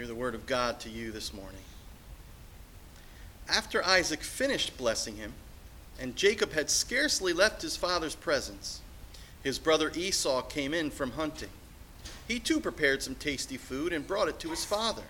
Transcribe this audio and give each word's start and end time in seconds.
Hear 0.00 0.06
the 0.06 0.14
word 0.14 0.34
of 0.34 0.46
God 0.46 0.80
to 0.80 0.88
you 0.88 1.12
this 1.12 1.34
morning. 1.34 1.60
After 3.50 3.84
Isaac 3.84 4.22
finished 4.22 4.78
blessing 4.78 5.16
him, 5.16 5.34
and 6.00 6.16
Jacob 6.16 6.54
had 6.54 6.70
scarcely 6.70 7.34
left 7.34 7.60
his 7.60 7.76
father's 7.76 8.14
presence, 8.14 8.80
his 9.42 9.58
brother 9.58 9.92
Esau 9.94 10.40
came 10.40 10.72
in 10.72 10.90
from 10.90 11.10
hunting. 11.10 11.50
He 12.26 12.38
too 12.38 12.60
prepared 12.60 13.02
some 13.02 13.14
tasty 13.14 13.58
food 13.58 13.92
and 13.92 14.06
brought 14.06 14.28
it 14.28 14.40
to 14.40 14.48
his 14.48 14.64
father. 14.64 15.02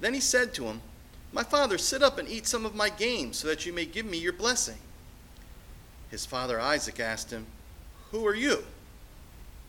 Then 0.00 0.12
he 0.12 0.18
said 0.18 0.54
to 0.54 0.64
him, 0.64 0.80
My 1.32 1.44
father, 1.44 1.78
sit 1.78 2.02
up 2.02 2.18
and 2.18 2.28
eat 2.28 2.48
some 2.48 2.66
of 2.66 2.74
my 2.74 2.88
game, 2.88 3.32
so 3.32 3.46
that 3.46 3.64
you 3.64 3.72
may 3.72 3.84
give 3.84 4.06
me 4.06 4.18
your 4.18 4.32
blessing. 4.32 4.78
His 6.10 6.26
father 6.26 6.58
Isaac 6.60 6.98
asked 6.98 7.30
him, 7.30 7.46
Who 8.10 8.26
are 8.26 8.34
you? 8.34 8.64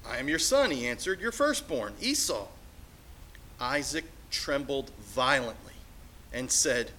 I 0.03 0.17
am 0.17 0.27
your 0.27 0.39
son, 0.39 0.71
he 0.71 0.87
answered, 0.87 1.21
your 1.21 1.31
firstborn, 1.31 1.93
Esau. 2.01 2.47
Isaac 3.59 4.05
trembled 4.31 4.91
violently 4.99 5.73
and 6.33 6.49
said, 6.49 6.91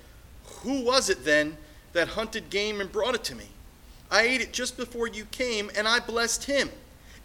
Who 0.61 0.85
was 0.85 1.09
it 1.11 1.25
then 1.25 1.57
that 1.93 2.09
hunted 2.09 2.51
game 2.51 2.81
and 2.81 2.93
brought 2.93 3.15
it 3.15 3.25
to 3.25 3.35
me? 3.35 3.49
I 4.11 4.23
ate 4.23 4.43
it 4.43 4.53
just 4.53 4.77
before 4.77 5.09
you 5.09 5.25
came, 5.27 5.71
and 5.75 5.89
I 5.89 5.99
blessed 5.99 6.45
him. 6.45 6.71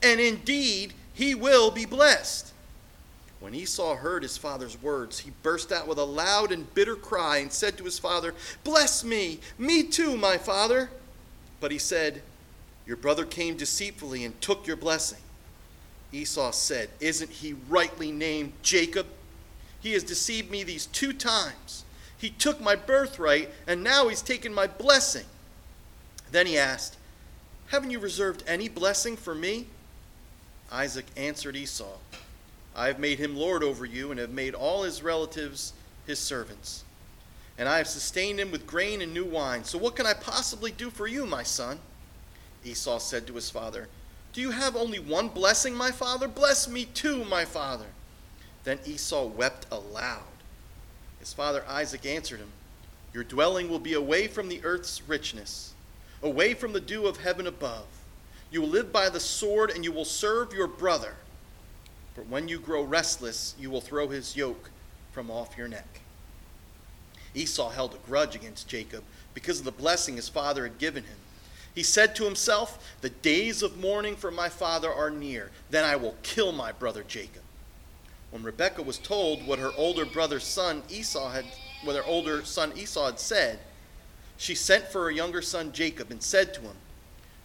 And 0.01 0.19
indeed, 0.19 0.93
he 1.13 1.35
will 1.35 1.69
be 1.69 1.85
blessed. 1.85 2.53
When 3.39 3.53
Esau 3.53 3.95
heard 3.95 4.23
his 4.23 4.37
father's 4.37 4.81
words, 4.81 5.19
he 5.19 5.31
burst 5.43 5.71
out 5.71 5.87
with 5.87 5.97
a 5.97 6.03
loud 6.03 6.51
and 6.51 6.73
bitter 6.73 6.95
cry 6.95 7.37
and 7.37 7.51
said 7.51 7.77
to 7.77 7.83
his 7.83 7.99
father, 7.99 8.33
Bless 8.63 9.03
me, 9.03 9.39
me 9.57 9.83
too, 9.83 10.17
my 10.17 10.37
father. 10.37 10.89
But 11.59 11.71
he 11.71 11.77
said, 11.77 12.21
Your 12.85 12.97
brother 12.97 13.25
came 13.25 13.57
deceitfully 13.57 14.23
and 14.23 14.39
took 14.41 14.65
your 14.65 14.77
blessing. 14.77 15.19
Esau 16.11 16.51
said, 16.51 16.89
Isn't 16.99 17.29
he 17.29 17.53
rightly 17.67 18.11
named 18.11 18.53
Jacob? 18.63 19.07
He 19.79 19.93
has 19.93 20.03
deceived 20.03 20.49
me 20.49 20.63
these 20.63 20.87
two 20.87 21.13
times. 21.13 21.83
He 22.17 22.29
took 22.29 22.59
my 22.59 22.75
birthright, 22.75 23.51
and 23.67 23.83
now 23.83 24.07
he's 24.07 24.21
taken 24.21 24.53
my 24.53 24.67
blessing. 24.67 25.25
Then 26.31 26.47
he 26.47 26.57
asked, 26.57 26.97
Haven't 27.67 27.91
you 27.91 27.99
reserved 27.99 28.43
any 28.47 28.69
blessing 28.69 29.15
for 29.15 29.35
me? 29.35 29.67
Isaac 30.71 31.05
answered 31.15 31.55
Esau, 31.55 31.97
I 32.75 32.87
have 32.87 32.99
made 32.99 33.19
him 33.19 33.35
lord 33.35 33.63
over 33.63 33.85
you, 33.85 34.11
and 34.11 34.19
have 34.19 34.31
made 34.31 34.53
all 34.53 34.83
his 34.83 35.01
relatives 35.01 35.73
his 36.05 36.19
servants. 36.19 36.83
And 37.57 37.67
I 37.67 37.77
have 37.77 37.87
sustained 37.87 38.39
him 38.39 38.51
with 38.51 38.67
grain 38.67 39.01
and 39.01 39.13
new 39.13 39.25
wine. 39.25 39.63
So 39.63 39.77
what 39.77 39.95
can 39.95 40.05
I 40.05 40.13
possibly 40.13 40.71
do 40.71 40.89
for 40.89 41.07
you, 41.07 41.25
my 41.25 41.43
son? 41.43 41.79
Esau 42.63 42.99
said 42.99 43.25
to 43.27 43.33
his 43.33 43.49
father, 43.49 43.87
Do 44.33 44.41
you 44.41 44.51
have 44.51 44.75
only 44.75 44.99
one 44.99 45.29
blessing, 45.29 45.73
my 45.73 45.91
father? 45.91 46.27
Bless 46.27 46.67
me 46.67 46.85
too, 46.85 47.25
my 47.25 47.45
father. 47.45 47.87
Then 48.67 48.79
Esau 48.85 49.27
wept 49.27 49.65
aloud. 49.71 50.23
His 51.21 51.31
father 51.31 51.63
Isaac 51.69 52.05
answered 52.05 52.39
him, 52.39 52.51
Your 53.13 53.23
dwelling 53.23 53.69
will 53.69 53.79
be 53.79 53.93
away 53.93 54.27
from 54.27 54.49
the 54.49 54.59
earth's 54.65 55.01
richness, 55.07 55.73
away 56.21 56.53
from 56.53 56.73
the 56.73 56.81
dew 56.81 57.07
of 57.07 57.15
heaven 57.15 57.47
above. 57.47 57.85
You 58.51 58.59
will 58.59 58.67
live 58.67 58.91
by 58.91 59.07
the 59.07 59.21
sword, 59.21 59.69
and 59.69 59.85
you 59.85 59.93
will 59.93 60.03
serve 60.03 60.51
your 60.51 60.67
brother. 60.67 61.15
But 62.13 62.27
when 62.27 62.49
you 62.49 62.59
grow 62.59 62.83
restless, 62.83 63.55
you 63.57 63.69
will 63.69 63.79
throw 63.79 64.09
his 64.09 64.35
yoke 64.35 64.69
from 65.13 65.31
off 65.31 65.57
your 65.57 65.69
neck. 65.69 66.01
Esau 67.33 67.69
held 67.69 67.93
a 67.93 68.05
grudge 68.05 68.35
against 68.35 68.67
Jacob 68.67 69.05
because 69.33 69.59
of 69.59 69.65
the 69.65 69.71
blessing 69.71 70.17
his 70.17 70.27
father 70.27 70.63
had 70.63 70.77
given 70.77 71.05
him. 71.05 71.17
He 71.73 71.83
said 71.83 72.17
to 72.17 72.25
himself, 72.25 72.85
The 72.99 73.11
days 73.11 73.63
of 73.63 73.79
mourning 73.79 74.17
for 74.17 74.29
my 74.29 74.49
father 74.49 74.91
are 74.91 75.09
near. 75.09 75.51
Then 75.69 75.85
I 75.85 75.95
will 75.95 76.15
kill 76.21 76.51
my 76.51 76.73
brother 76.73 77.05
Jacob. 77.07 77.43
When 78.31 78.43
Rebekah 78.43 78.81
was 78.81 78.97
told 78.97 79.45
what 79.47 79.59
her 79.59 79.71
older 79.77 80.05
brother's 80.05 80.43
son 80.43 80.83
Esau 80.89 81.29
had, 81.29 81.45
what 81.83 81.95
her 81.95 82.05
older 82.05 82.43
son 82.43 82.73
Esau 82.75 83.05
had 83.05 83.19
said, 83.19 83.59
she 84.37 84.53
sent 84.53 84.87
for 84.87 85.03
her 85.03 85.11
younger 85.11 85.41
son 85.41 85.71
Jacob 85.71 86.11
and 86.11 86.21
said 86.21 86.53
to 86.53 86.61
him, 86.61 86.75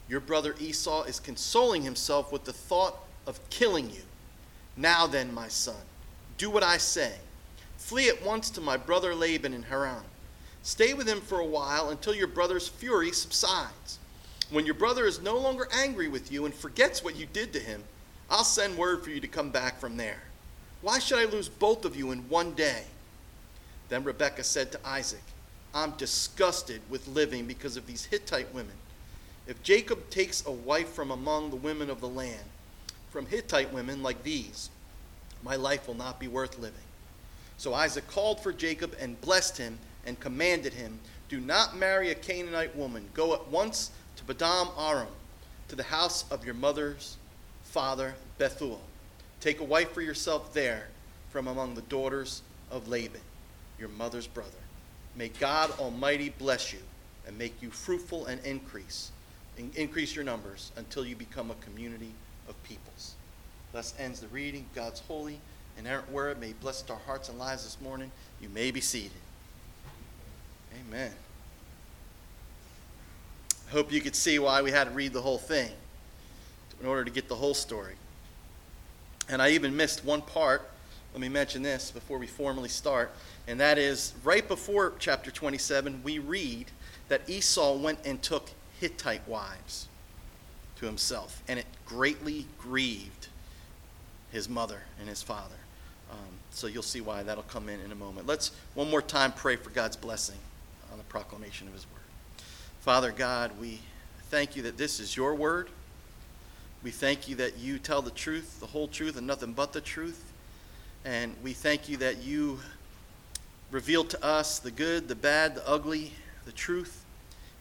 Your 0.08 0.20
brother 0.20 0.54
Esau 0.60 1.04
is 1.04 1.20
consoling 1.20 1.82
himself 1.82 2.32
with 2.32 2.44
the 2.44 2.53
thought 2.53 2.98
of 3.26 3.41
killing 3.48 3.91
you. 3.91 4.03
Now 4.76 5.06
then, 5.06 5.32
my 5.32 5.48
son, 5.48 5.81
do 6.37 6.50
what 6.50 6.62
I 6.62 6.78
say. 6.78 7.14
Flee 7.76 8.09
at 8.09 8.22
once 8.22 8.50
to 8.50 8.60
my 8.60 8.76
brother 8.76 9.14
Laban 9.14 9.54
in 9.54 9.62
Haran. 9.64 10.04
Stay 10.62 10.94
with 10.94 11.09
him 11.09 11.20
for 11.20 11.41
a 11.41 11.47
while 11.47 11.91
until 11.91 12.14
your 12.14 12.28
brother's 12.28 12.69
fury 12.69 13.12
subsides. 13.12 13.99
When 14.50 14.66
your 14.66 14.75
brother 14.75 15.06
is 15.06 15.20
no 15.20 15.37
longer 15.38 15.69
angry 15.72 16.09
with 16.09 16.31
you 16.31 16.44
and 16.44 16.54
forgets 16.54 17.03
what 17.03 17.16
you 17.16 17.26
did 17.26 17.53
to 17.54 17.59
him, 17.59 17.82
I'll 18.31 18.44
send 18.44 18.76
word 18.76 19.03
for 19.03 19.10
you 19.10 19.20
to 19.20 19.28
come 19.28 19.50
back 19.50 19.81
from 19.81 19.97
there. 19.97 20.22
Why 20.82 20.98
should 20.98 21.19
I 21.19 21.31
lose 21.31 21.48
both 21.48 21.84
of 21.84 21.97
you 21.97 22.10
in 22.10 22.28
one 22.28 22.53
day? 22.53 22.82
Then 23.88 24.04
Rebekah 24.04 24.44
said 24.44 24.72
to 24.72 24.87
Isaac, 24.87 25.22
I'm 25.75 25.93
disgusted 25.93 26.82
with 26.91 27.09
living 27.09 27.47
because 27.47 27.76
of 27.76 27.87
these 27.87 28.04
Hittite 28.04 28.53
women. 28.53 28.75
If 29.47 29.62
Jacob 29.62 30.10
takes 30.10 30.44
a 30.44 30.50
wife 30.50 30.88
from 30.88 31.10
among 31.10 31.50
the 31.50 31.56
women 31.56 31.88
of 31.88 32.00
the 32.00 32.09
land, 32.09 32.44
from 33.10 33.26
Hittite 33.26 33.72
women 33.72 34.03
like 34.03 34.22
these, 34.22 34.70
my 35.43 35.56
life 35.56 35.87
will 35.87 35.94
not 35.94 36.20
be 36.20 36.28
worth 36.28 36.59
living. 36.59 36.78
So 37.59 37.75
Isaac 37.75 38.06
called 38.09 38.41
for 38.41 38.53
Jacob 38.53 38.97
and 39.00 39.20
blessed 39.20 39.59
him 39.59 39.78
and 40.04 40.19
commanded 40.19 40.72
him, 40.72 40.99
Do 41.28 41.41
not 41.41 41.76
marry 41.76 42.10
a 42.10 42.14
Canaanite 42.14 42.75
woman. 42.75 43.09
Go 43.14 43.34
at 43.34 43.49
once 43.49 43.93
to 44.16 44.25
Paddan 44.25 44.69
Aram, 44.78 45.09
to 45.69 45.76
the 45.76 45.82
house 45.84 46.25
of 46.31 46.44
your 46.44 46.54
mother's 46.54 47.16
father 47.62 48.14
Bethuel. 48.38 48.81
Take 49.42 49.58
a 49.58 49.64
wife 49.64 49.91
for 49.91 50.03
yourself 50.03 50.54
there 50.54 50.86
from 51.30 51.48
among 51.48 51.75
the 51.75 51.82
daughters 51.82 52.42
of 52.70 52.86
Laban, 52.86 53.20
your 53.76 53.88
mother's 53.88 54.28
brother. 54.28 54.50
May 55.16 55.30
God 55.30 55.72
Almighty 55.80 56.28
bless 56.28 56.72
you 56.72 56.78
and 57.26 57.36
make 57.36 57.60
you 57.60 57.69
fruitful 57.70 58.26
and 58.26 58.41
increase, 58.47 59.10
and 59.58 59.75
increase 59.76 60.14
your 60.14 60.25
numbers 60.25 60.70
until 60.76 61.04
you 61.04 61.16
become 61.16 61.50
a 61.50 61.56
community 61.56 62.12
of 62.48 62.62
peoples. 62.62 63.16
Thus 63.72 63.94
ends 63.98 64.20
the 64.20 64.28
reading 64.28 64.64
God's 64.76 65.00
holy 65.00 65.41
and 65.76 65.88
inerrant 65.88 66.12
word. 66.12 66.38
May 66.38 66.52
bless 66.52 66.88
our 66.88 67.00
hearts 67.04 67.28
and 67.28 67.36
lives 67.36 67.64
this 67.64 67.81
morning. 67.81 68.12
You 68.41 68.48
may 68.48 68.70
be 68.70 68.81
seated. 68.81 69.10
Amen. 70.88 71.10
I 73.66 73.72
hope 73.72 73.91
you 73.91 74.00
could 74.00 74.14
see 74.14 74.38
why 74.38 74.62
we 74.62 74.70
had 74.70 74.84
to 74.84 74.91
read 74.91 75.12
the 75.12 75.22
whole 75.22 75.38
thing 75.38 75.72
in 76.81 76.86
order 76.86 77.04
to 77.04 77.10
get 77.10 77.28
the 77.28 77.34
whole 77.34 77.54
story. 77.54 77.94
And 79.28 79.41
I 79.41 79.50
even 79.50 79.77
missed 79.77 80.05
one 80.05 80.22
part. 80.22 80.69
Let 81.12 81.21
me 81.21 81.28
mention 81.28 81.62
this 81.62 81.91
before 81.91 82.19
we 82.19 82.27
formally 82.27 82.69
start. 82.69 83.12
And 83.47 83.60
that 83.60 83.78
is 83.78 84.15
right 84.25 84.47
before 84.47 84.94
chapter 84.99 85.31
27, 85.31 86.03
we 86.03 86.19
read 86.19 86.66
that 87.09 87.28
Esau 87.28 87.77
went 87.77 87.99
and 88.05 88.22
took 88.22 88.50
Hittite 88.81 89.27
wives 89.28 89.88
to 90.77 90.87
himself. 90.87 91.43
And 91.49 91.59
it 91.59 91.66
greatly 91.87 92.47
grieved 92.59 93.28
his 94.31 94.49
mother 94.49 94.81
and 94.99 95.09
his 95.09 95.22
father. 95.22 95.55
Um, 96.11 96.19
so 96.50 96.66
you'll 96.66 96.82
see 96.82 97.00
why 97.00 97.22
that'll 97.22 97.43
come 97.44 97.69
in 97.69 97.81
in 97.81 97.93
a 97.93 97.94
moment. 97.94 98.27
Let's 98.27 98.50
one 98.75 98.91
more 98.91 99.03
time 99.03 99.32
pray 99.32 99.56
for 99.56 99.71
God's 99.71 99.97
blessing 99.97 100.38
on 100.91 100.99
the 100.99 101.05
proclamation 101.05 101.69
of 101.69 101.75
his 101.75 101.87
word. 101.93 102.44
Father 102.81 103.12
God, 103.12 103.53
we 103.61 103.81
thank 104.31 104.56
you 104.56 104.62
that 104.62 104.77
this 104.77 105.00
is 105.00 105.16
your 105.16 105.34
word. 105.34 105.69
We 106.82 106.91
thank 106.91 107.28
you 107.28 107.37
that 107.37 107.59
you 107.59 107.78
tell 107.78 108.03
the 108.03 108.10
truth, 108.10 108.59
the 108.59 108.66
whole 108.66 108.88
truth, 108.88 109.16
and 109.16 109.25
nothing 109.25 109.53
but 109.53 109.72
the 109.72 109.81
truth. 109.81 110.32
And 111.04 111.32
we 111.41 111.53
thank 111.53 111.88
you 111.88 111.97
that 111.98 112.25
you 112.25 112.59
reveal 113.70 114.04
to 114.04 114.25
us 114.25 114.59
the 114.59 114.72
good, 114.72 115.06
the 115.06 115.15
bad, 115.15 115.54
the 115.54 115.69
ugly, 115.69 116.12
the 116.44 116.50
truth. 116.50 117.04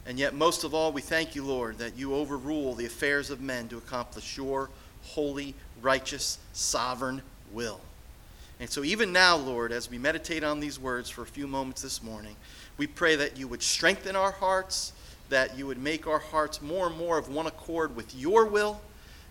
And 0.06 0.18
yet, 0.18 0.34
most 0.34 0.64
of 0.64 0.74
all, 0.74 0.90
we 0.90 1.02
thank 1.02 1.36
you, 1.36 1.44
Lord, 1.44 1.78
that 1.78 1.96
you 1.96 2.16
overrule 2.16 2.74
the 2.74 2.86
affairs 2.86 3.30
of 3.30 3.40
men 3.40 3.68
to 3.68 3.78
accomplish 3.78 4.36
your 4.36 4.70
holy, 5.04 5.54
righteous, 5.80 6.38
sovereign 6.52 7.22
will. 7.52 7.80
And 8.58 8.68
so, 8.68 8.82
even 8.82 9.12
now, 9.12 9.36
Lord, 9.36 9.70
as 9.70 9.88
we 9.88 9.98
meditate 9.98 10.42
on 10.42 10.58
these 10.58 10.80
words 10.80 11.08
for 11.08 11.22
a 11.22 11.26
few 11.26 11.46
moments 11.46 11.80
this 11.80 12.02
morning, 12.02 12.34
we 12.76 12.88
pray 12.88 13.14
that 13.14 13.36
you 13.36 13.46
would 13.46 13.62
strengthen 13.62 14.16
our 14.16 14.32
hearts, 14.32 14.92
that 15.28 15.56
you 15.56 15.68
would 15.68 15.78
make 15.78 16.08
our 16.08 16.18
hearts 16.18 16.60
more 16.60 16.88
and 16.88 16.96
more 16.96 17.18
of 17.18 17.28
one 17.28 17.46
accord 17.46 17.94
with 17.94 18.12
your 18.16 18.46
will 18.46 18.80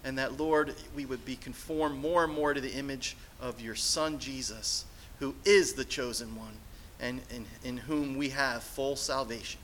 and 0.04 0.18
that, 0.18 0.40
Lord, 0.40 0.74
we 0.96 1.06
would 1.06 1.26
be 1.26 1.36
conformed 1.36 2.00
more 2.00 2.24
and 2.24 2.34
more 2.34 2.54
to 2.54 2.62
the 2.62 2.74
image 2.74 3.16
of 3.40 3.62
your 3.62 3.76
Son, 3.76 4.20
Jesus, 4.20 4.86
who 5.20 5.36
is 5.46 5.74
the 5.74 5.86
chosen 5.86 6.36
one 6.36 6.54
and 7.00 7.22
in, 7.30 7.46
in 7.64 7.78
whom 7.78 8.18
we 8.18 8.30
have 8.30 8.64
full 8.64 8.96
salvation. 8.96 9.60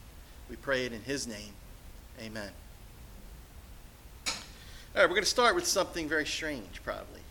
We 0.49 0.55
pray 0.55 0.85
it 0.85 0.93
in 0.93 1.01
his 1.01 1.27
name. 1.27 1.53
Amen. 2.21 2.49
All 4.27 4.33
right, 4.95 5.03
we're 5.03 5.09
going 5.09 5.21
to 5.21 5.29
start 5.29 5.53
with 5.53 5.67
something 5.67 6.07
very 6.07 6.25
strange, 6.25 6.81
probably. 6.83 7.21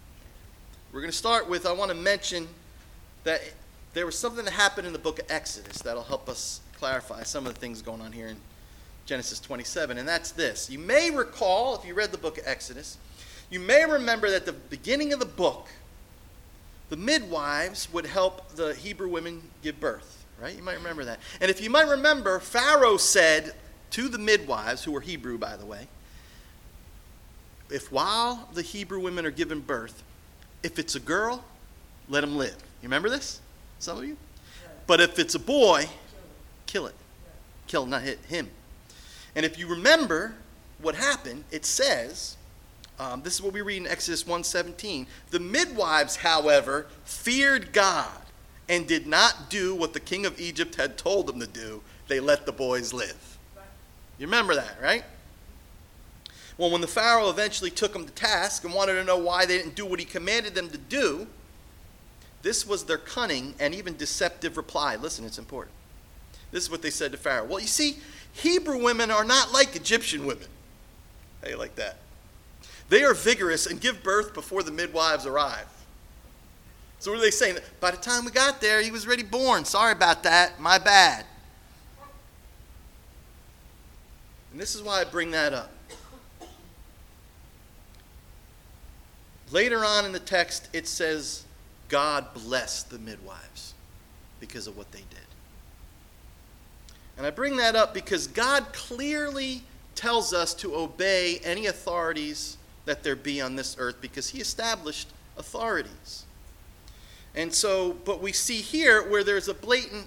We're 0.92 1.00
going 1.00 1.10
to 1.10 1.16
start 1.16 1.48
with 1.48 1.66
I 1.66 1.72
want 1.72 1.90
to 1.90 1.96
mention 1.96 2.46
that 3.24 3.40
there 3.94 4.06
was 4.06 4.16
something 4.16 4.44
that 4.44 4.54
happened 4.54 4.86
in 4.86 4.92
the 4.92 4.98
book 4.98 5.18
of 5.18 5.26
Exodus 5.28 5.78
that'll 5.78 6.04
help 6.04 6.28
us 6.28 6.60
clarify 6.78 7.22
some 7.24 7.46
of 7.46 7.54
the 7.54 7.60
things 7.60 7.82
going 7.82 8.00
on 8.00 8.12
here 8.12 8.28
Genesis 9.06 9.38
27, 9.38 9.98
and 9.98 10.06
that's 10.06 10.32
this. 10.32 10.68
You 10.68 10.80
may 10.80 11.10
recall, 11.10 11.76
if 11.76 11.86
you 11.86 11.94
read 11.94 12.10
the 12.10 12.18
book 12.18 12.38
of 12.38 12.44
Exodus, 12.46 12.98
you 13.50 13.60
may 13.60 13.84
remember 13.84 14.28
that 14.30 14.44
the 14.44 14.52
beginning 14.52 15.12
of 15.12 15.20
the 15.20 15.26
book, 15.26 15.68
the 16.88 16.96
midwives 16.96 17.88
would 17.92 18.06
help 18.06 18.50
the 18.56 18.74
Hebrew 18.74 19.08
women 19.08 19.42
give 19.62 19.78
birth, 19.78 20.24
right? 20.40 20.56
You 20.56 20.62
might 20.62 20.76
remember 20.76 21.04
that. 21.04 21.20
And 21.40 21.50
if 21.50 21.60
you 21.60 21.70
might 21.70 21.88
remember, 21.88 22.40
Pharaoh 22.40 22.96
said 22.96 23.54
to 23.92 24.08
the 24.08 24.18
midwives, 24.18 24.82
who 24.82 24.90
were 24.90 25.00
Hebrew, 25.00 25.38
by 25.38 25.56
the 25.56 25.66
way, 25.66 25.86
if 27.70 27.90
while 27.92 28.48
the 28.54 28.62
Hebrew 28.62 29.00
women 29.00 29.24
are 29.24 29.30
giving 29.30 29.60
birth, 29.60 30.02
if 30.62 30.78
it's 30.80 30.96
a 30.96 31.00
girl, 31.00 31.44
let 32.08 32.22
them 32.22 32.36
live. 32.36 32.56
You 32.82 32.88
remember 32.88 33.08
this? 33.08 33.40
Some 33.78 33.98
of 33.98 34.04
you? 34.04 34.16
But 34.86 35.00
if 35.00 35.18
it's 35.18 35.34
a 35.34 35.40
boy, 35.40 35.86
kill 36.66 36.86
it. 36.86 36.94
Kill, 37.66 37.86
not 37.86 38.02
hit 38.02 38.18
him. 38.28 38.48
And 39.36 39.44
if 39.44 39.58
you 39.58 39.68
remember 39.68 40.34
what 40.80 40.96
happened, 40.96 41.44
it 41.52 41.64
says, 41.64 42.36
um, 42.98 43.22
this 43.22 43.34
is 43.34 43.42
what 43.42 43.52
we 43.52 43.60
read 43.60 43.76
in 43.76 43.86
Exodus 43.86 44.24
1:17. 44.24 45.06
The 45.30 45.38
midwives, 45.38 46.16
however, 46.16 46.86
feared 47.04 47.72
God 47.72 48.22
and 48.68 48.88
did 48.88 49.06
not 49.06 49.50
do 49.50 49.74
what 49.74 49.92
the 49.92 50.00
king 50.00 50.24
of 50.24 50.40
Egypt 50.40 50.76
had 50.76 50.96
told 50.96 51.26
them 51.26 51.38
to 51.38 51.46
do. 51.46 51.82
They 52.08 52.18
let 52.18 52.46
the 52.46 52.52
boys 52.52 52.92
live. 52.92 53.38
You 54.18 54.26
remember 54.26 54.54
that, 54.54 54.80
right? 54.80 55.04
Well, 56.56 56.70
when 56.70 56.80
the 56.80 56.86
Pharaoh 56.86 57.28
eventually 57.28 57.70
took 57.70 57.92
them 57.92 58.06
to 58.06 58.12
task 58.12 58.64
and 58.64 58.72
wanted 58.72 58.94
to 58.94 59.04
know 59.04 59.18
why 59.18 59.44
they 59.44 59.58
didn't 59.58 59.74
do 59.74 59.84
what 59.84 59.98
he 59.98 60.06
commanded 60.06 60.54
them 60.54 60.70
to 60.70 60.78
do, 60.78 61.26
this 62.40 62.66
was 62.66 62.84
their 62.84 62.96
cunning 62.96 63.54
and 63.60 63.74
even 63.74 63.96
deceptive 63.96 64.56
reply. 64.56 64.96
Listen, 64.96 65.26
it's 65.26 65.38
important. 65.38 65.74
This 66.50 66.64
is 66.64 66.70
what 66.70 66.80
they 66.80 66.90
said 66.90 67.12
to 67.12 67.18
Pharaoh. 67.18 67.44
Well, 67.44 67.60
you 67.60 67.66
see, 67.66 67.98
Hebrew 68.36 68.82
women 68.82 69.10
are 69.10 69.24
not 69.24 69.52
like 69.52 69.74
Egyptian 69.76 70.26
women. 70.26 70.46
How 71.42 71.48
you 71.48 71.56
like 71.56 71.74
that? 71.76 71.96
They 72.88 73.02
are 73.02 73.14
vigorous 73.14 73.66
and 73.66 73.80
give 73.80 74.02
birth 74.02 74.34
before 74.34 74.62
the 74.62 74.70
midwives 74.70 75.24
arrive. 75.26 75.66
So 76.98 77.10
what 77.10 77.18
are 77.18 77.22
they 77.22 77.30
saying? 77.30 77.58
By 77.80 77.92
the 77.92 77.96
time 77.96 78.24
we 78.24 78.30
got 78.30 78.60
there, 78.60 78.82
he 78.82 78.90
was 78.90 79.06
already 79.06 79.22
born. 79.22 79.64
Sorry 79.64 79.92
about 79.92 80.22
that. 80.24 80.60
My 80.60 80.78
bad. 80.78 81.24
And 84.52 84.60
this 84.60 84.74
is 84.74 84.82
why 84.82 85.00
I 85.00 85.04
bring 85.04 85.30
that 85.30 85.52
up. 85.52 85.72
Later 89.50 89.84
on 89.84 90.04
in 90.04 90.12
the 90.12 90.18
text, 90.18 90.68
it 90.72 90.86
says, 90.86 91.44
God 91.88 92.34
blessed 92.34 92.90
the 92.90 92.98
midwives 92.98 93.74
because 94.40 94.66
of 94.66 94.76
what 94.76 94.92
they 94.92 95.04
did. 95.10 95.20
And 97.16 97.26
I 97.26 97.30
bring 97.30 97.56
that 97.56 97.74
up 97.74 97.94
because 97.94 98.26
God 98.26 98.72
clearly 98.72 99.62
tells 99.94 100.32
us 100.32 100.52
to 100.54 100.74
obey 100.74 101.40
any 101.42 101.66
authorities 101.66 102.58
that 102.84 103.02
there 103.02 103.16
be 103.16 103.40
on 103.40 103.56
this 103.56 103.76
earth 103.78 103.96
because 104.00 104.28
he 104.30 104.40
established 104.40 105.08
authorities. 105.38 106.24
And 107.34 107.52
so, 107.52 107.96
but 108.04 108.22
we 108.22 108.32
see 108.32 108.60
here 108.60 109.08
where 109.08 109.24
there's 109.24 109.48
a 109.48 109.54
blatant 109.54 110.06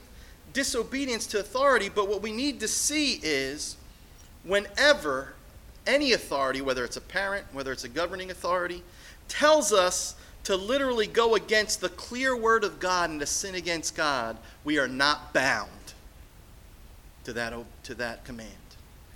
disobedience 0.54 1.28
to 1.28 1.40
authority, 1.40 1.90
but 1.90 2.08
what 2.08 2.22
we 2.22 2.32
need 2.32 2.60
to 2.60 2.68
see 2.68 3.20
is 3.22 3.76
whenever 4.44 5.34
any 5.86 6.14
authority, 6.14 6.62
whether 6.62 6.84
it's 6.84 6.98
a 6.98 7.02
parent, 7.02 7.46
whether 7.52 7.72
it's 7.72 7.84
a 7.84 7.90
governing 7.90 8.32
authority, 8.32 8.84
tells 9.28 9.72
us 9.72 10.16
to 10.44 10.56
literally 10.56 11.08
go 11.08 11.36
against 11.36 11.82
the 11.82 11.90
clear 11.90 12.36
word 12.36 12.64
of 12.64 12.80
God 12.80 13.10
and 13.10 13.20
to 13.20 13.26
sin 13.26 13.56
against 13.56 13.96
God, 13.96 14.38
we 14.64 14.80
are 14.80 14.88
not 14.88 15.34
bound 15.34 15.70
to 17.30 17.34
that, 17.34 17.54
to 17.84 17.94
that 17.96 18.26
command. 18.26 18.50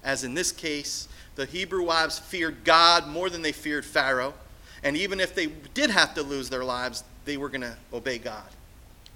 As 0.04 0.24
in 0.24 0.36
this 0.36 0.51
case, 0.51 1.07
the 1.36 1.45
Hebrew 1.45 1.83
wives 1.83 2.19
feared 2.19 2.63
God 2.63 3.07
more 3.07 3.30
than 3.30 3.42
they 3.42 3.51
feared 3.51 3.86
Pharaoh. 3.86 4.36
And 4.83 4.95
even 4.95 5.19
if 5.19 5.33
they 5.33 5.48
did 5.74 5.89
have 5.89 6.13
to 6.15 6.21
lose 6.21 6.50
their 6.50 6.63
lives, 6.63 7.04
they 7.25 7.38
were 7.38 7.50
going 7.50 7.62
to 7.62 7.75
obey 7.92 8.19
God 8.19 8.44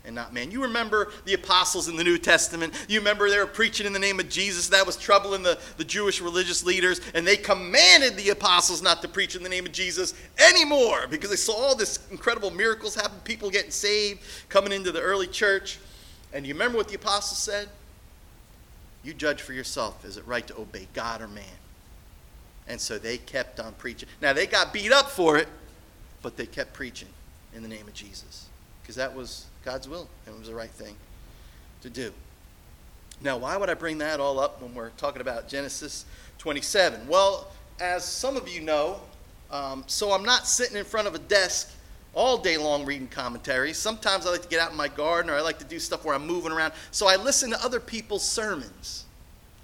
and 0.03 0.15
not 0.15 0.33
man. 0.33 0.49
You 0.49 0.63
remember 0.63 1.11
the 1.25 1.33
apostles 1.33 1.89
in 1.89 1.95
the 1.97 2.03
New 2.03 2.17
Testament. 2.17 2.73
You 2.87 2.99
remember 2.99 3.29
they 3.29 3.37
were 3.37 3.45
preaching 3.45 3.85
in 3.85 3.93
the 3.93 3.99
name 3.99 4.19
of 4.19 4.29
Jesus. 4.29 4.69
That 4.69 4.85
was 4.85 4.95
troubling 4.95 5.43
the, 5.43 5.59
the 5.75 5.83
Jewish 5.83 6.21
religious 6.21 6.65
leaders. 6.65 7.01
And 7.13 7.27
they 7.27 7.37
commanded 7.37 8.15
the 8.15 8.29
apostles 8.29 8.81
not 8.81 9.01
to 9.03 9.07
preach 9.07 9.35
in 9.35 9.43
the 9.43 9.49
name 9.49 9.65
of 9.65 9.73
Jesus 9.73 10.15
anymore 10.39 11.07
because 11.07 11.29
they 11.29 11.35
saw 11.35 11.53
all 11.53 11.75
this 11.75 11.99
incredible 12.09 12.49
miracles 12.49 12.95
happen, 12.95 13.19
people 13.25 13.51
getting 13.51 13.69
saved, 13.69 14.21
coming 14.49 14.71
into 14.71 14.91
the 14.91 15.01
early 15.01 15.27
church. 15.27 15.77
And 16.33 16.47
you 16.47 16.53
remember 16.53 16.77
what 16.77 16.87
the 16.87 16.95
apostles 16.95 17.37
said? 17.37 17.67
You 19.03 19.13
judge 19.13 19.41
for 19.41 19.53
yourself. 19.53 20.03
Is 20.05 20.17
it 20.17 20.27
right 20.27 20.45
to 20.47 20.57
obey 20.59 20.87
God 20.93 21.21
or 21.21 21.27
man? 21.27 21.43
And 22.67 22.79
so 22.79 22.97
they 22.97 23.17
kept 23.17 23.59
on 23.59 23.73
preaching. 23.73 24.09
Now, 24.21 24.33
they 24.33 24.45
got 24.45 24.73
beat 24.73 24.91
up 24.91 25.09
for 25.09 25.37
it, 25.37 25.47
but 26.21 26.35
they 26.35 26.45
kept 26.45 26.73
preaching 26.73 27.07
in 27.55 27.61
the 27.61 27.69
name 27.69 27.87
of 27.87 27.93
Jesus 27.93 28.47
because 28.81 28.95
that 28.95 29.15
was 29.15 29.45
God's 29.63 29.87
will 29.87 30.07
and 30.25 30.35
it 30.35 30.39
was 30.39 30.49
the 30.49 30.55
right 30.55 30.69
thing 30.69 30.95
to 31.81 31.89
do. 31.89 32.11
Now, 33.21 33.37
why 33.37 33.57
would 33.57 33.69
I 33.69 33.73
bring 33.73 33.97
that 33.99 34.19
all 34.19 34.39
up 34.39 34.61
when 34.61 34.75
we're 34.75 34.91
talking 34.91 35.21
about 35.21 35.47
Genesis 35.47 36.05
27? 36.37 37.07
Well, 37.07 37.51
as 37.79 38.05
some 38.05 38.37
of 38.37 38.47
you 38.47 38.61
know, 38.61 38.99
um, 39.49 39.83
so 39.87 40.11
I'm 40.11 40.23
not 40.23 40.47
sitting 40.47 40.77
in 40.77 40.85
front 40.85 41.07
of 41.07 41.15
a 41.15 41.19
desk 41.19 41.71
all 42.17 42.35
day 42.35 42.57
long 42.57 42.83
reading 42.83 43.07
commentaries. 43.07 43.77
Sometimes 43.77 44.25
I 44.25 44.31
like 44.31 44.41
to 44.41 44.47
get 44.47 44.59
out 44.59 44.71
in 44.71 44.75
my 44.75 44.87
garden 44.87 45.29
or 45.29 45.35
I 45.35 45.41
like 45.41 45.59
to 45.59 45.65
do 45.65 45.77
stuff 45.77 46.03
where 46.03 46.15
I'm 46.15 46.25
moving 46.25 46.51
around. 46.51 46.73
So 46.89 47.07
I 47.07 47.15
listen 47.15 47.51
to 47.51 47.63
other 47.63 47.79
people's 47.79 48.27
sermons 48.27 49.05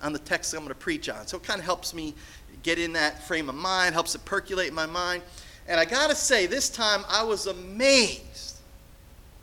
on 0.04 0.14
the 0.14 0.20
text 0.20 0.54
I'm 0.54 0.60
going 0.60 0.70
to 0.70 0.76
preach 0.76 1.10
on. 1.10 1.26
So 1.26 1.38
it 1.38 1.44
kind 1.44 1.60
of 1.60 1.66
helps 1.66 1.96
me 1.96 2.14
get 2.62 2.78
in 2.78 2.94
that 2.94 3.24
frame 3.24 3.50
of 3.50 3.56
mind, 3.56 3.96
helps 3.96 4.14
it 4.14 4.24
percolate 4.24 4.68
in 4.68 4.76
my 4.76 4.86
mind. 4.86 5.24
And 5.68 5.80
I 5.80 5.86
got 5.86 6.12
to 6.12 6.16
say, 6.16 6.46
this 6.46 6.70
time 6.70 7.04
I 7.10 7.24
was 7.24 7.48
amazed 7.48 8.58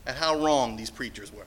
at 0.07 0.15
how 0.15 0.39
wrong 0.39 0.77
these 0.77 0.91
preachers 0.91 1.33
were. 1.33 1.47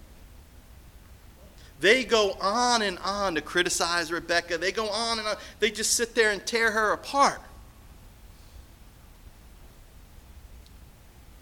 They 1.79 2.03
go 2.03 2.35
on 2.41 2.81
and 2.81 2.99
on 2.99 3.35
to 3.35 3.41
criticize 3.41 4.11
Rebecca. 4.11 4.57
They 4.57 4.73
go 4.73 4.89
on 4.89 5.17
and 5.17 5.27
on. 5.29 5.37
They 5.61 5.71
just 5.71 5.95
sit 5.95 6.13
there 6.13 6.31
and 6.31 6.45
tear 6.45 6.71
her 6.71 6.91
apart. 6.91 7.39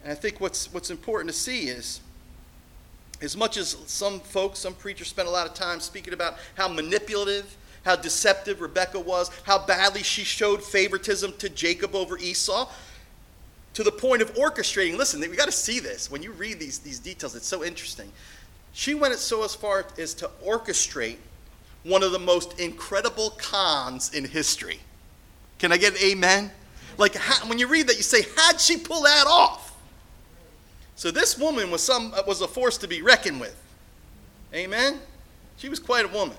And 0.02 0.12
I 0.12 0.14
think 0.14 0.40
what's, 0.40 0.72
what's 0.72 0.90
important 0.90 1.32
to 1.32 1.38
see 1.38 1.68
is 1.68 2.00
as 3.20 3.36
much 3.36 3.56
as 3.56 3.76
some 3.86 4.20
folks, 4.20 4.58
some 4.58 4.74
preachers 4.74 5.08
spend 5.08 5.28
a 5.28 5.30
lot 5.30 5.46
of 5.46 5.54
time 5.54 5.80
speaking 5.80 6.12
about 6.12 6.36
how 6.56 6.68
manipulative 6.68 7.56
how 7.84 7.96
deceptive 7.96 8.60
Rebecca 8.60 8.98
was, 8.98 9.30
how 9.44 9.64
badly 9.64 10.02
she 10.02 10.24
showed 10.24 10.62
favoritism 10.62 11.34
to 11.38 11.48
Jacob 11.48 11.94
over 11.94 12.18
Esau, 12.18 12.68
to 13.74 13.82
the 13.82 13.92
point 13.92 14.22
of 14.22 14.34
orchestrating. 14.34 14.96
Listen, 14.96 15.20
we 15.20 15.36
got 15.36 15.46
to 15.46 15.52
see 15.52 15.80
this. 15.80 16.10
When 16.10 16.22
you 16.22 16.32
read 16.32 16.58
these, 16.58 16.78
these 16.78 16.98
details, 16.98 17.34
it's 17.34 17.46
so 17.46 17.64
interesting. 17.64 18.12
She 18.72 18.94
went 18.94 19.14
so 19.14 19.44
as 19.44 19.54
far 19.54 19.86
as 19.98 20.14
to 20.14 20.30
orchestrate 20.46 21.16
one 21.84 22.02
of 22.02 22.12
the 22.12 22.18
most 22.18 22.58
incredible 22.60 23.30
cons 23.30 24.14
in 24.14 24.24
history. 24.24 24.78
Can 25.58 25.72
I 25.72 25.76
get 25.76 25.94
an 25.94 26.10
amen? 26.10 26.50
Like 26.98 27.14
how, 27.14 27.46
when 27.48 27.58
you 27.58 27.66
read 27.66 27.88
that, 27.88 27.96
you 27.96 28.02
say, 28.02 28.24
how'd 28.36 28.60
she 28.60 28.76
pull 28.76 29.02
that 29.02 29.26
off? 29.26 29.71
So 31.02 31.10
this 31.10 31.36
woman 31.36 31.72
was 31.72 31.82
some 31.82 32.14
was 32.28 32.42
a 32.42 32.46
force 32.46 32.78
to 32.78 32.86
be 32.86 33.02
reckoned 33.02 33.40
with. 33.40 33.60
Amen. 34.54 35.00
She 35.56 35.68
was 35.68 35.80
quite 35.80 36.04
a 36.04 36.08
woman. 36.08 36.36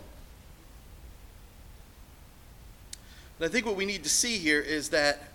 And 3.37 3.45
I 3.45 3.51
think 3.51 3.65
what 3.65 3.75
we 3.75 3.85
need 3.85 4.03
to 4.03 4.09
see 4.09 4.37
here 4.37 4.61
is 4.61 4.87
that 4.91 5.33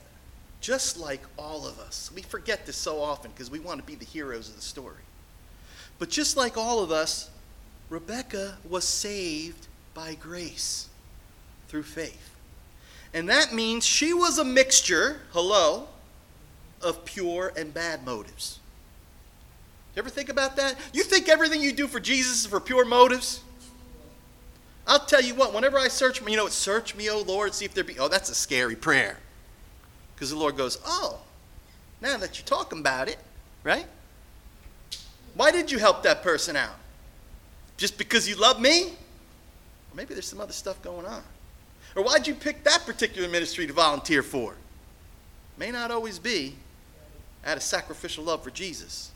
just 0.63 0.97
like 0.97 1.21
all 1.39 1.67
of 1.67 1.79
us, 1.79 2.11
we 2.15 2.23
forget 2.23 2.65
this 2.65 2.79
so 2.79 3.03
often 3.03 3.31
because 3.33 3.51
we 3.51 3.59
want 3.59 3.81
to 3.81 3.85
be 3.85 3.97
the 3.97 4.07
heroes 4.07 4.49
of 4.49 4.57
the 4.57 4.63
story. 4.63 5.05
But 5.99 6.09
just 6.09 6.39
like 6.39 6.57
all 6.57 6.83
of 6.83 6.91
us, 6.91 7.29
Rebecca 7.91 8.57
was 8.67 8.85
saved 8.85 9.67
by 9.93 10.15
grace 10.15 10.89
through 11.69 11.83
faith. 11.83 12.35
And 13.13 13.29
that 13.29 13.53
means 13.53 13.85
she 13.85 14.15
was 14.15 14.39
a 14.39 14.45
mixture, 14.45 15.21
hello, 15.33 15.89
of 16.81 17.05
pure 17.05 17.53
and 17.59 17.75
bad 17.75 18.07
motives. 18.07 18.61
Ever 19.99 20.09
think 20.09 20.29
about 20.29 20.55
that? 20.57 20.77
You 20.93 21.03
think 21.03 21.29
everything 21.29 21.61
you 21.61 21.73
do 21.73 21.89
for 21.89 21.99
Jesus 21.99 22.41
is 22.41 22.47
for 22.47 22.61
pure 22.61 22.85
motives? 22.85 23.41
I'll 24.87 25.05
tell 25.05 25.21
you 25.21 25.35
what, 25.35 25.53
whenever 25.53 25.77
I 25.77 25.89
search, 25.89 26.23
you 26.25 26.37
know, 26.37 26.47
search 26.47 26.95
me, 26.95 27.11
O 27.11 27.21
Lord, 27.21 27.53
see 27.53 27.65
if 27.65 27.75
there 27.75 27.83
be, 27.83 27.99
oh, 27.99 28.07
that's 28.07 28.31
a 28.31 28.35
scary 28.35 28.77
prayer. 28.77 29.19
Because 30.15 30.31
the 30.31 30.37
Lord 30.37 30.57
goes, 30.57 30.79
oh, 30.87 31.19
now 32.01 32.17
that 32.17 32.39
you're 32.39 32.47
talking 32.47 32.79
about 32.79 33.09
it, 33.09 33.19
right? 33.65 33.87
Why 35.35 35.51
did 35.51 35.71
you 35.71 35.79
help 35.79 36.05
that 36.05 36.23
person 36.23 36.55
out? 36.55 36.77
Just 37.77 37.99
because 37.99 38.29
you 38.29 38.37
love 38.37 38.61
me? 38.61 38.85
Or 38.85 39.97
maybe 39.97 40.15
there's 40.15 40.29
some 40.29 40.41
other 40.41 40.53
stuff 40.53 40.81
going 40.81 41.07
on. 41.07 41.25
Or 41.97 42.05
why'd 42.05 42.29
you 42.29 42.35
pick 42.35 42.63
that 42.63 42.87
particular 42.87 43.29
ministry 43.29 43.67
to 43.67 43.73
volunteer 43.73 44.23
for? 44.23 44.55
May 45.57 45.73
not 45.73 45.91
always 45.91 46.21
be 46.21 46.55
out 47.45 47.57
of 47.57 47.65
sacrificial 47.65 48.23
love 48.23 48.45
for 48.45 48.51
Jesus. 48.51 49.11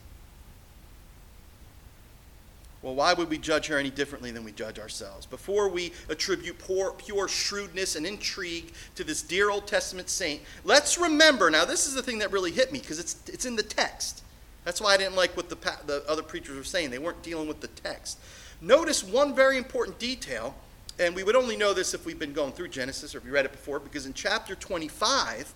Well, 2.82 2.96
why 2.96 3.14
would 3.14 3.30
we 3.30 3.38
judge 3.38 3.68
her 3.68 3.78
any 3.78 3.90
differently 3.90 4.32
than 4.32 4.42
we 4.42 4.50
judge 4.50 4.80
ourselves? 4.80 5.24
Before 5.24 5.68
we 5.68 5.92
attribute 6.08 6.58
poor, 6.58 6.92
pure 6.92 7.28
shrewdness 7.28 7.94
and 7.94 8.04
intrigue 8.04 8.72
to 8.96 9.04
this 9.04 9.22
dear 9.22 9.50
Old 9.50 9.68
Testament 9.68 10.10
saint, 10.10 10.42
let's 10.64 10.98
remember 10.98 11.48
now, 11.48 11.64
this 11.64 11.86
is 11.86 11.94
the 11.94 12.02
thing 12.02 12.18
that 12.18 12.32
really 12.32 12.50
hit 12.50 12.72
me 12.72 12.80
because 12.80 12.98
it's, 12.98 13.16
it's 13.28 13.46
in 13.46 13.54
the 13.54 13.62
text. 13.62 14.24
That's 14.64 14.80
why 14.80 14.94
I 14.94 14.96
didn't 14.96 15.14
like 15.14 15.36
what 15.36 15.48
the, 15.48 15.56
the 15.86 16.04
other 16.08 16.22
preachers 16.22 16.56
were 16.56 16.64
saying. 16.64 16.90
They 16.90 16.98
weren't 16.98 17.22
dealing 17.22 17.46
with 17.46 17.60
the 17.60 17.68
text. 17.68 18.18
Notice 18.60 19.04
one 19.04 19.34
very 19.34 19.58
important 19.58 20.00
detail, 20.00 20.54
and 20.98 21.14
we 21.14 21.22
would 21.22 21.36
only 21.36 21.56
know 21.56 21.72
this 21.72 21.94
if 21.94 22.04
we've 22.04 22.18
been 22.18 22.32
going 22.32 22.52
through 22.52 22.68
Genesis 22.68 23.14
or 23.14 23.18
if 23.18 23.24
we 23.24 23.30
read 23.30 23.44
it 23.44 23.52
before, 23.52 23.78
because 23.78 24.06
in 24.06 24.12
chapter 24.12 24.54
25, 24.56 25.54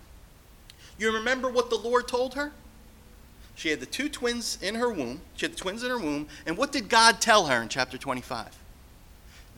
you 0.99 1.13
remember 1.13 1.51
what 1.51 1.71
the 1.71 1.77
Lord 1.77 2.07
told 2.07 2.35
her? 2.35 2.53
She 3.57 3.71
had 3.71 3.81
the 3.81 3.87
two 3.87 4.09
twins 4.09 4.59
in 4.63 4.75
her 4.77 4.91
womb. 4.91 5.23
She 5.35 5.47
had 5.47 5.55
the 5.55 5.59
twins 5.59 5.83
in 5.83 5.91
her 5.91 5.99
womb. 5.99 6.29
And 6.47 6.57
what 6.57 6.73
did 6.73 6.89
God 6.89 7.21
tell 7.21 7.47
her 7.47 7.61
in 7.63 7.69
chapter 7.69 7.99
25? 7.99 8.57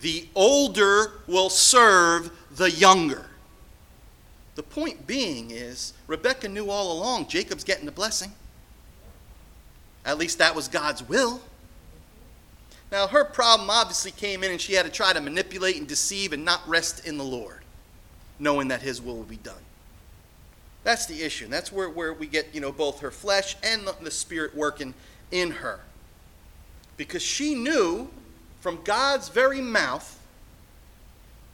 The 0.00 0.28
older 0.36 1.20
will 1.26 1.50
serve 1.50 2.30
the 2.52 2.70
younger. 2.70 3.26
The 4.54 4.62
point 4.62 5.06
being 5.06 5.50
is, 5.50 5.92
Rebecca 6.06 6.48
knew 6.48 6.70
all 6.70 6.92
along 6.92 7.26
Jacob's 7.26 7.64
getting 7.64 7.86
the 7.86 7.92
blessing. 7.92 8.32
At 10.04 10.16
least 10.16 10.38
that 10.38 10.54
was 10.54 10.68
God's 10.68 11.06
will. 11.06 11.40
Now, 12.90 13.08
her 13.08 13.24
problem 13.24 13.68
obviously 13.68 14.12
came 14.12 14.42
in 14.44 14.52
and 14.52 14.60
she 14.60 14.74
had 14.74 14.86
to 14.86 14.92
try 14.92 15.12
to 15.12 15.20
manipulate 15.20 15.76
and 15.76 15.86
deceive 15.86 16.32
and 16.32 16.44
not 16.44 16.66
rest 16.68 17.06
in 17.06 17.18
the 17.18 17.24
Lord, 17.24 17.62
knowing 18.38 18.68
that 18.68 18.80
His 18.80 19.02
will 19.02 19.16
would 19.16 19.28
be 19.28 19.36
done. 19.36 19.54
That's 20.88 21.04
the 21.04 21.22
issue. 21.22 21.44
And 21.44 21.52
that's 21.52 21.70
where, 21.70 21.90
where 21.90 22.14
we 22.14 22.26
get, 22.26 22.54
you 22.54 22.62
know, 22.62 22.72
both 22.72 23.00
her 23.00 23.10
flesh 23.10 23.56
and 23.62 23.86
the, 23.86 23.94
the 24.00 24.10
spirit 24.10 24.56
working 24.56 24.94
in 25.30 25.50
her. 25.50 25.80
Because 26.96 27.20
she 27.20 27.54
knew 27.54 28.08
from 28.60 28.80
God's 28.84 29.28
very 29.28 29.60
mouth 29.60 30.18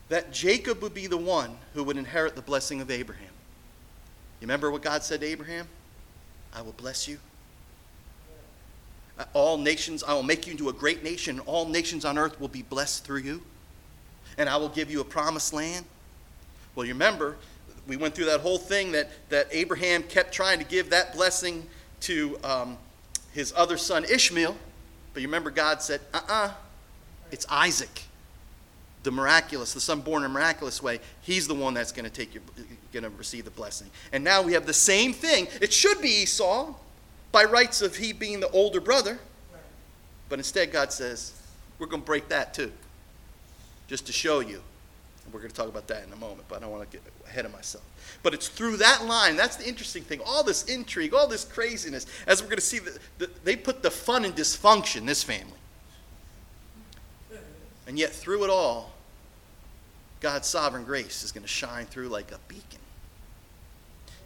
that 0.08 0.32
Jacob 0.32 0.82
would 0.82 0.94
be 0.94 1.08
the 1.08 1.16
one 1.16 1.56
who 1.72 1.82
would 1.82 1.96
inherit 1.96 2.36
the 2.36 2.42
blessing 2.42 2.80
of 2.80 2.92
Abraham. 2.92 3.24
You 4.40 4.46
remember 4.46 4.70
what 4.70 4.82
God 4.82 5.02
said 5.02 5.20
to 5.22 5.26
Abraham? 5.26 5.66
I 6.54 6.62
will 6.62 6.74
bless 6.76 7.08
you 7.08 7.18
uh, 9.18 9.24
all 9.32 9.58
nations, 9.58 10.02
I 10.02 10.14
will 10.14 10.22
make 10.22 10.46
you 10.46 10.52
into 10.52 10.68
a 10.68 10.72
great 10.72 11.04
nation, 11.04 11.38
and 11.38 11.48
all 11.48 11.68
nations 11.68 12.04
on 12.04 12.18
earth 12.18 12.40
will 12.40 12.48
be 12.48 12.62
blessed 12.62 13.04
through 13.04 13.20
you. 13.20 13.42
And 14.38 14.48
I 14.48 14.56
will 14.56 14.68
give 14.68 14.90
you 14.90 15.00
a 15.00 15.04
promised 15.04 15.52
land. 15.52 15.84
Well, 16.74 16.84
you 16.86 16.92
remember, 16.92 17.36
we 17.86 17.96
went 17.96 18.14
through 18.14 18.26
that 18.26 18.40
whole 18.40 18.58
thing 18.58 18.92
that, 18.92 19.10
that 19.28 19.48
Abraham 19.50 20.02
kept 20.02 20.32
trying 20.32 20.58
to 20.58 20.64
give 20.64 20.90
that 20.90 21.14
blessing 21.14 21.66
to 22.00 22.38
um, 22.42 22.78
his 23.32 23.52
other 23.56 23.76
son 23.76 24.04
Ishmael. 24.04 24.56
But 25.12 25.22
you 25.22 25.28
remember, 25.28 25.50
God 25.50 25.82
said, 25.82 26.00
uh 26.12 26.18
uh-uh, 26.18 26.46
uh, 26.46 26.52
it's 27.30 27.46
Isaac, 27.48 28.02
the 29.02 29.10
miraculous, 29.10 29.74
the 29.74 29.80
son 29.80 30.00
born 30.00 30.22
in 30.22 30.30
a 30.30 30.32
miraculous 30.32 30.82
way. 30.82 31.00
He's 31.22 31.46
the 31.46 31.54
one 31.54 31.74
that's 31.74 31.92
going 31.92 32.04
to 32.04 32.10
take 32.10 32.34
your, 32.34 32.42
going 32.92 33.04
to 33.04 33.10
receive 33.10 33.44
the 33.44 33.50
blessing. 33.50 33.88
And 34.12 34.24
now 34.24 34.42
we 34.42 34.52
have 34.54 34.66
the 34.66 34.72
same 34.72 35.12
thing. 35.12 35.48
It 35.60 35.72
should 35.72 36.00
be 36.00 36.22
Esau, 36.22 36.74
by 37.32 37.44
rights 37.44 37.82
of 37.82 37.96
he 37.96 38.12
being 38.12 38.40
the 38.40 38.48
older 38.50 38.80
brother. 38.80 39.18
But 40.28 40.38
instead, 40.38 40.72
God 40.72 40.92
says, 40.92 41.32
we're 41.78 41.86
going 41.88 42.02
to 42.02 42.06
break 42.06 42.28
that 42.28 42.54
too, 42.54 42.72
just 43.88 44.06
to 44.06 44.12
show 44.12 44.40
you. 44.40 44.62
We're 45.32 45.40
going 45.40 45.50
to 45.50 45.56
talk 45.56 45.68
about 45.68 45.88
that 45.88 46.04
in 46.04 46.12
a 46.12 46.16
moment, 46.16 46.42
but 46.48 46.56
I 46.56 46.60
don't 46.60 46.70
want 46.70 46.88
to 46.88 46.96
get 46.96 47.04
ahead 47.26 47.44
of 47.44 47.52
myself. 47.52 47.84
But 48.22 48.34
it's 48.34 48.48
through 48.48 48.76
that 48.78 49.04
line. 49.04 49.36
That's 49.36 49.56
the 49.56 49.66
interesting 49.66 50.02
thing. 50.02 50.20
All 50.24 50.44
this 50.44 50.64
intrigue, 50.66 51.12
all 51.12 51.26
this 51.26 51.44
craziness, 51.44 52.06
as 52.26 52.40
we're 52.40 52.48
going 52.48 52.58
to 52.58 52.64
see, 52.64 52.78
the, 52.78 52.98
the, 53.18 53.30
they 53.42 53.56
put 53.56 53.82
the 53.82 53.90
fun 53.90 54.24
in 54.24 54.32
dysfunction, 54.32 55.06
this 55.06 55.22
family. 55.22 55.58
And 57.86 57.98
yet, 57.98 58.10
through 58.10 58.44
it 58.44 58.50
all, 58.50 58.92
God's 60.20 60.48
sovereign 60.48 60.84
grace 60.84 61.22
is 61.22 61.32
going 61.32 61.42
to 61.42 61.48
shine 61.48 61.86
through 61.86 62.08
like 62.08 62.32
a 62.32 62.38
beacon 62.48 62.80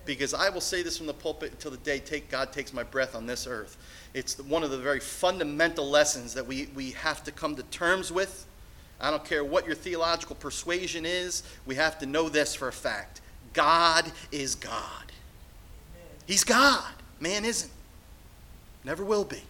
because 0.08 0.32
I 0.32 0.48
will 0.48 0.62
say 0.62 0.82
this 0.82 0.96
from 0.96 1.06
the 1.06 1.12
pulpit 1.12 1.52
until 1.52 1.70
the 1.70 1.76
day 1.76 1.98
take, 1.98 2.30
God 2.30 2.50
takes 2.50 2.72
my 2.72 2.82
breath 2.82 3.14
on 3.14 3.26
this 3.26 3.46
earth. 3.46 3.76
It's 4.14 4.38
one 4.38 4.62
of 4.62 4.70
the 4.70 4.78
very 4.78 5.00
fundamental 5.00 5.86
lessons 5.86 6.32
that 6.32 6.46
we, 6.46 6.70
we 6.74 6.92
have 6.92 7.22
to 7.24 7.30
come 7.30 7.54
to 7.56 7.62
terms 7.64 8.10
with. 8.10 8.46
I 9.00 9.10
don't 9.10 9.24
care 9.24 9.44
what 9.44 9.66
your 9.66 9.76
theological 9.76 10.36
persuasion 10.36 11.06
is, 11.06 11.42
we 11.66 11.76
have 11.76 11.98
to 12.00 12.06
know 12.06 12.28
this 12.28 12.54
for 12.54 12.68
a 12.68 12.72
fact 12.72 13.20
God 13.52 14.10
is 14.32 14.54
God. 14.54 15.12
He's 16.26 16.44
God. 16.44 16.92
Man 17.20 17.44
isn't. 17.44 17.72
Never 18.84 19.04
will 19.04 19.24
be. 19.24 19.42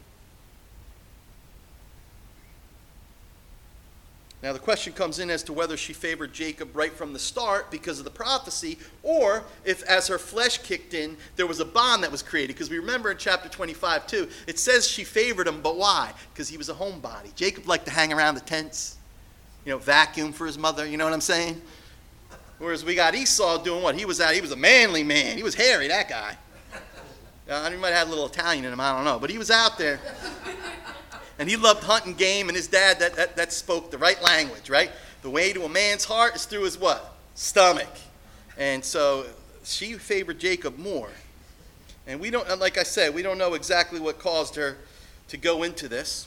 Now, 4.41 4.53
the 4.53 4.61
question 4.61 4.93
comes 4.93 5.19
in 5.19 5.31
as 5.31 5.43
to 5.45 5.53
whether 5.53 5.77
she 5.77 5.93
favored 5.93 6.33
Jacob 6.33 6.77
right 6.77 6.93
from 6.93 7.13
the 7.13 7.19
start 7.19 7.73
because 7.73 7.99
of 7.99 8.05
the 8.05 8.11
prophecy, 8.11 8.79
or 9.03 9.43
if, 9.65 9.83
as 9.83 10.07
her 10.07 10.19
flesh 10.19 10.59
kicked 10.59 10.95
in, 10.95 11.17
there 11.35 11.49
was 11.49 11.59
a 11.59 11.65
bond 11.65 12.05
that 12.05 12.13
was 12.13 12.23
created. 12.23 12.55
Because 12.55 12.71
we 12.71 12.79
remember 12.79 13.11
in 13.11 13.19
chapter 13.19 13.49
25, 13.49 14.07
too, 14.07 14.29
it 14.47 14.61
says 14.61 14.87
she 14.87 15.03
favored 15.03 15.49
him, 15.49 15.61
but 15.61 15.77
why? 15.77 16.13
Because 16.33 16.49
he 16.49 16.57
was 16.57 16.69
a 16.69 16.75
homebody. 16.75 17.35
Jacob 17.35 17.67
liked 17.67 17.87
to 17.87 17.91
hang 17.91 18.13
around 18.13 18.37
the 18.37 18.41
tents, 18.43 18.98
you 19.69 19.75
know, 19.75 19.79
vacuum 19.79 20.33
for 20.33 20.47
his 20.47 20.57
mother, 20.57 20.87
you 20.87 20.97
know 20.97 21.05
what 21.05 21.13
I'm 21.13 21.21
saying? 21.21 21.61
Whereas 22.59 22.87
we 22.87 22.95
got 22.95 23.15
Esau 23.15 23.63
doing 23.63 23.83
what? 23.83 23.97
He 23.97 24.07
was 24.07 24.19
out, 24.19 24.33
he 24.33 24.41
was 24.41 24.51
a 24.51 24.57
manly 24.57 25.03
man. 25.03 25.37
He 25.37 25.43
was 25.43 25.55
hairy, 25.55 25.89
that 25.89 26.09
guy. 26.09 26.37
Uh, 27.47 27.71
he 27.71 27.77
might 27.77 27.89
have 27.89 27.99
had 27.99 28.07
a 28.07 28.11
little 28.11 28.25
Italian 28.25 28.65
in 28.65 28.73
him, 28.73 28.81
I 28.81 28.95
don't 28.95 29.05
know. 29.05 29.19
But 29.19 29.29
he 29.29 29.37
was 29.37 29.51
out 29.51 29.77
there 29.77 30.01
and 31.39 31.51
he 31.51 31.57
loved 31.59 31.85
hunting 31.85 32.15
game, 32.15 32.49
and 32.49 32.57
his 32.57 32.67
dad, 32.67 32.99
that, 33.01 33.15
that, 33.17 33.37
that 33.37 33.53
spoke 33.53 33.91
the 33.91 33.99
right 33.99 34.23
language, 34.23 34.71
right? 34.71 34.91
The 35.21 35.29
way 35.29 35.53
to 35.53 35.65
a 35.65 35.69
man's 35.69 36.07
heart 36.07 36.35
is 36.35 36.47
through 36.47 36.63
his 36.63 36.79
what? 36.79 37.19
Stomach. 37.35 37.95
And 38.57 38.83
so 38.83 39.27
she 39.65 39.93
favored 39.93 40.39
Jacob 40.39 40.79
more. 40.79 41.11
And 42.07 42.21
we 42.21 42.31
don't, 42.31 42.59
like 42.59 42.79
I 42.79 42.85
said, 42.85 43.15
we 43.15 43.21
don't 43.21 43.37
know 43.37 43.53
exactly 43.53 44.01
what 44.01 44.19
caused 44.19 44.55
her 44.55 44.79
to 45.29 45.37
go 45.37 45.63
into 45.63 45.89
this, 45.89 46.27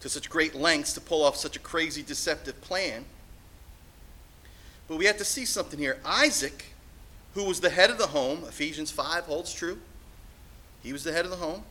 to 0.00 0.08
such 0.08 0.28
great 0.28 0.54
lengths 0.54 0.92
to 0.94 1.00
pull 1.00 1.24
off 1.24 1.36
such 1.36 1.56
a 1.56 1.58
crazy, 1.58 2.02
deceptive 2.02 2.60
plan. 2.60 3.04
But 4.88 4.98
we 4.98 5.06
have 5.06 5.16
to 5.18 5.24
see 5.24 5.44
something 5.44 5.78
here. 5.78 5.98
Isaac, 6.04 6.66
who 7.34 7.44
was 7.44 7.60
the 7.60 7.70
head 7.70 7.90
of 7.90 7.98
the 7.98 8.08
home, 8.08 8.44
Ephesians 8.46 8.90
5 8.90 9.24
holds 9.24 9.52
true. 9.52 9.78
He 10.82 10.92
was 10.92 11.02
the 11.02 11.12
head 11.12 11.24
of 11.24 11.30
the 11.30 11.38
home. 11.38 11.64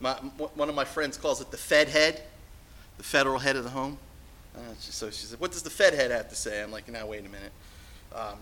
My, 0.00 0.14
one 0.14 0.68
of 0.68 0.74
my 0.74 0.84
friends 0.84 1.16
calls 1.16 1.40
it 1.40 1.50
the 1.50 1.56
Fed 1.56 1.88
head, 1.88 2.22
the 2.98 3.04
federal 3.04 3.38
head 3.38 3.56
of 3.56 3.64
the 3.64 3.70
home. 3.70 3.98
Uh, 4.54 4.60
so 4.78 5.10
she 5.10 5.26
said, 5.26 5.40
What 5.40 5.52
does 5.52 5.62
the 5.62 5.70
Fed 5.70 5.94
head 5.94 6.10
have 6.10 6.28
to 6.30 6.34
say? 6.34 6.62
I'm 6.62 6.70
like, 6.70 6.88
Now, 6.88 7.06
wait 7.06 7.20
a 7.20 7.28
minute. 7.28 7.52
Um, 8.14 8.38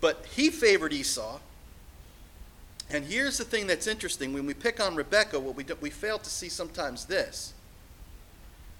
but 0.00 0.26
he 0.34 0.50
favored 0.50 0.92
Esau. 0.92 1.38
And 2.90 3.04
here's 3.04 3.38
the 3.38 3.44
thing 3.44 3.66
that's 3.66 3.86
interesting. 3.86 4.32
When 4.32 4.46
we 4.46 4.54
pick 4.54 4.80
on 4.80 4.94
Rebekah, 4.94 5.40
what 5.40 5.56
we, 5.56 5.64
do, 5.64 5.76
we 5.80 5.90
fail 5.90 6.18
to 6.18 6.30
see 6.30 6.48
sometimes 6.48 7.04
this 7.04 7.52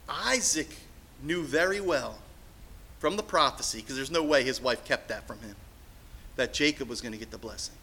Isaac 0.09 0.69
knew 1.23 1.43
very 1.43 1.81
well 1.81 2.19
from 2.99 3.17
the 3.17 3.23
prophecy, 3.23 3.81
because 3.81 3.97
there's 3.97 4.11
no 4.11 4.23
way 4.23 4.43
his 4.43 4.61
wife 4.61 4.85
kept 4.85 5.09
that 5.09 5.27
from 5.27 5.39
him, 5.41 5.55
that 6.37 6.53
Jacob 6.53 6.89
was 6.89 7.01
going 7.01 7.13
to 7.13 7.19
get 7.19 7.31
the 7.31 7.39
blessing. 7.39 7.75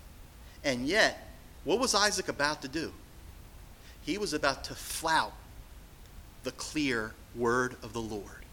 And 0.64 0.88
yet, 0.88 1.30
what 1.64 1.80
was 1.80 1.94
Isaac 1.94 2.30
about 2.30 2.62
to 2.64 2.68
do? 2.68 2.92
He 4.06 4.18
was 4.18 4.34
about 4.34 4.64
to 4.66 4.76
flout 4.76 5.34
the 6.44 6.52
clear 6.52 7.14
word 7.36 7.76
of 7.84 7.94
the 7.94 8.02
Lord. 8.02 8.46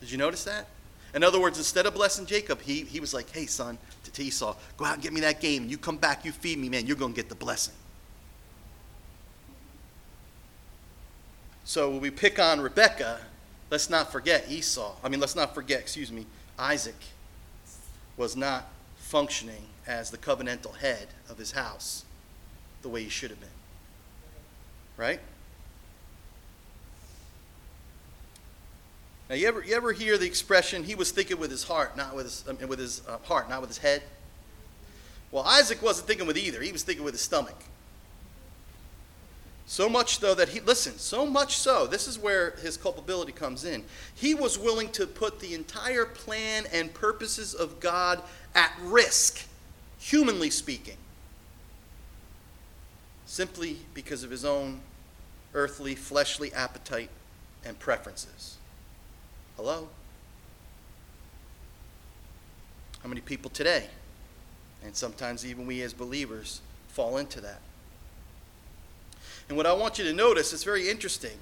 Did 0.00 0.10
you 0.10 0.18
notice 0.18 0.44
that? 0.44 0.68
In 1.14 1.22
other 1.22 1.40
words, 1.40 1.58
instead 1.58 1.86
of 1.86 1.94
blessing 1.94 2.26
Jacob, 2.26 2.60
he, 2.60 2.82
he 2.82 2.98
was 2.98 3.14
like, 3.14 3.30
hey, 3.30 3.46
son, 3.46 3.78
to 4.12 4.22
Esau, 4.22 4.56
go 4.76 4.84
out 4.84 4.94
and 4.94 5.02
get 5.02 5.12
me 5.12 5.20
that 5.20 5.40
game. 5.40 5.68
You 5.68 5.78
come 5.78 5.96
back, 5.96 6.24
you 6.24 6.32
feed 6.32 6.58
me, 6.58 6.68
man, 6.68 6.86
you're 6.86 6.96
going 6.96 7.12
to 7.12 7.16
get 7.16 7.28
the 7.28 7.34
blessing. 7.34 7.74
So 11.64 11.90
when 11.90 12.00
we 12.00 12.10
pick 12.10 12.38
on 12.38 12.60
Rebekah, 12.60 13.20
let's 13.70 13.88
not 13.88 14.12
forget 14.12 14.50
Esau. 14.50 14.94
I 15.02 15.08
mean, 15.08 15.20
let's 15.20 15.36
not 15.36 15.54
forget, 15.54 15.80
excuse 15.80 16.12
me, 16.12 16.26
Isaac 16.58 16.96
was 18.16 18.36
not 18.36 18.68
functioning 18.96 19.66
as 19.86 20.10
the 20.10 20.18
covenantal 20.18 20.76
head 20.76 21.08
of 21.28 21.38
his 21.38 21.52
house 21.52 22.04
the 22.82 22.88
way 22.88 23.02
he 23.02 23.08
should 23.08 23.30
have 23.30 23.40
been 23.40 23.48
right? 24.96 25.20
Now, 29.28 29.36
you 29.36 29.48
ever, 29.48 29.64
you 29.64 29.74
ever 29.74 29.92
hear 29.92 30.18
the 30.18 30.26
expression, 30.26 30.84
he 30.84 30.94
was 30.94 31.10
thinking 31.10 31.38
with 31.38 31.50
his 31.50 31.64
heart, 31.64 31.96
not 31.96 32.14
with 32.14 32.26
his, 32.26 32.44
with 32.68 32.78
his 32.78 33.02
uh, 33.08 33.18
heart, 33.24 33.48
not 33.48 33.60
with 33.60 33.70
his 33.70 33.78
head? 33.78 34.02
Well, 35.30 35.44
Isaac 35.44 35.82
wasn't 35.82 36.06
thinking 36.06 36.26
with 36.26 36.36
either. 36.36 36.60
He 36.60 36.72
was 36.72 36.82
thinking 36.82 37.04
with 37.04 37.14
his 37.14 37.22
stomach. 37.22 37.58
So 39.66 39.88
much, 39.88 40.20
though, 40.20 40.34
that 40.34 40.50
he, 40.50 40.60
listen, 40.60 40.98
so 40.98 41.24
much 41.24 41.56
so, 41.56 41.86
this 41.86 42.06
is 42.06 42.18
where 42.18 42.50
his 42.62 42.76
culpability 42.76 43.32
comes 43.32 43.64
in. 43.64 43.84
He 44.14 44.34
was 44.34 44.58
willing 44.58 44.90
to 44.90 45.06
put 45.06 45.40
the 45.40 45.54
entire 45.54 46.04
plan 46.04 46.64
and 46.72 46.92
purposes 46.92 47.54
of 47.54 47.80
God 47.80 48.22
at 48.54 48.72
risk, 48.82 49.46
humanly 49.98 50.50
speaking, 50.50 50.98
simply 53.24 53.78
because 53.94 54.22
of 54.22 54.30
his 54.30 54.44
own 54.44 54.80
earthly, 55.54 55.94
fleshly 55.94 56.52
appetite 56.52 57.10
and 57.64 57.78
preferences. 57.78 58.58
Hello? 59.56 59.88
How 63.02 63.08
many 63.08 63.22
people 63.22 63.50
today, 63.50 63.88
and 64.84 64.94
sometimes 64.94 65.46
even 65.46 65.66
we 65.66 65.80
as 65.80 65.94
believers, 65.94 66.60
fall 66.88 67.16
into 67.16 67.40
that? 67.40 67.60
And 69.48 69.56
what 69.56 69.66
I 69.66 69.72
want 69.72 69.98
you 69.98 70.04
to 70.04 70.12
notice 70.12 70.52
is 70.52 70.64
very 70.64 70.88
interesting. 70.88 71.38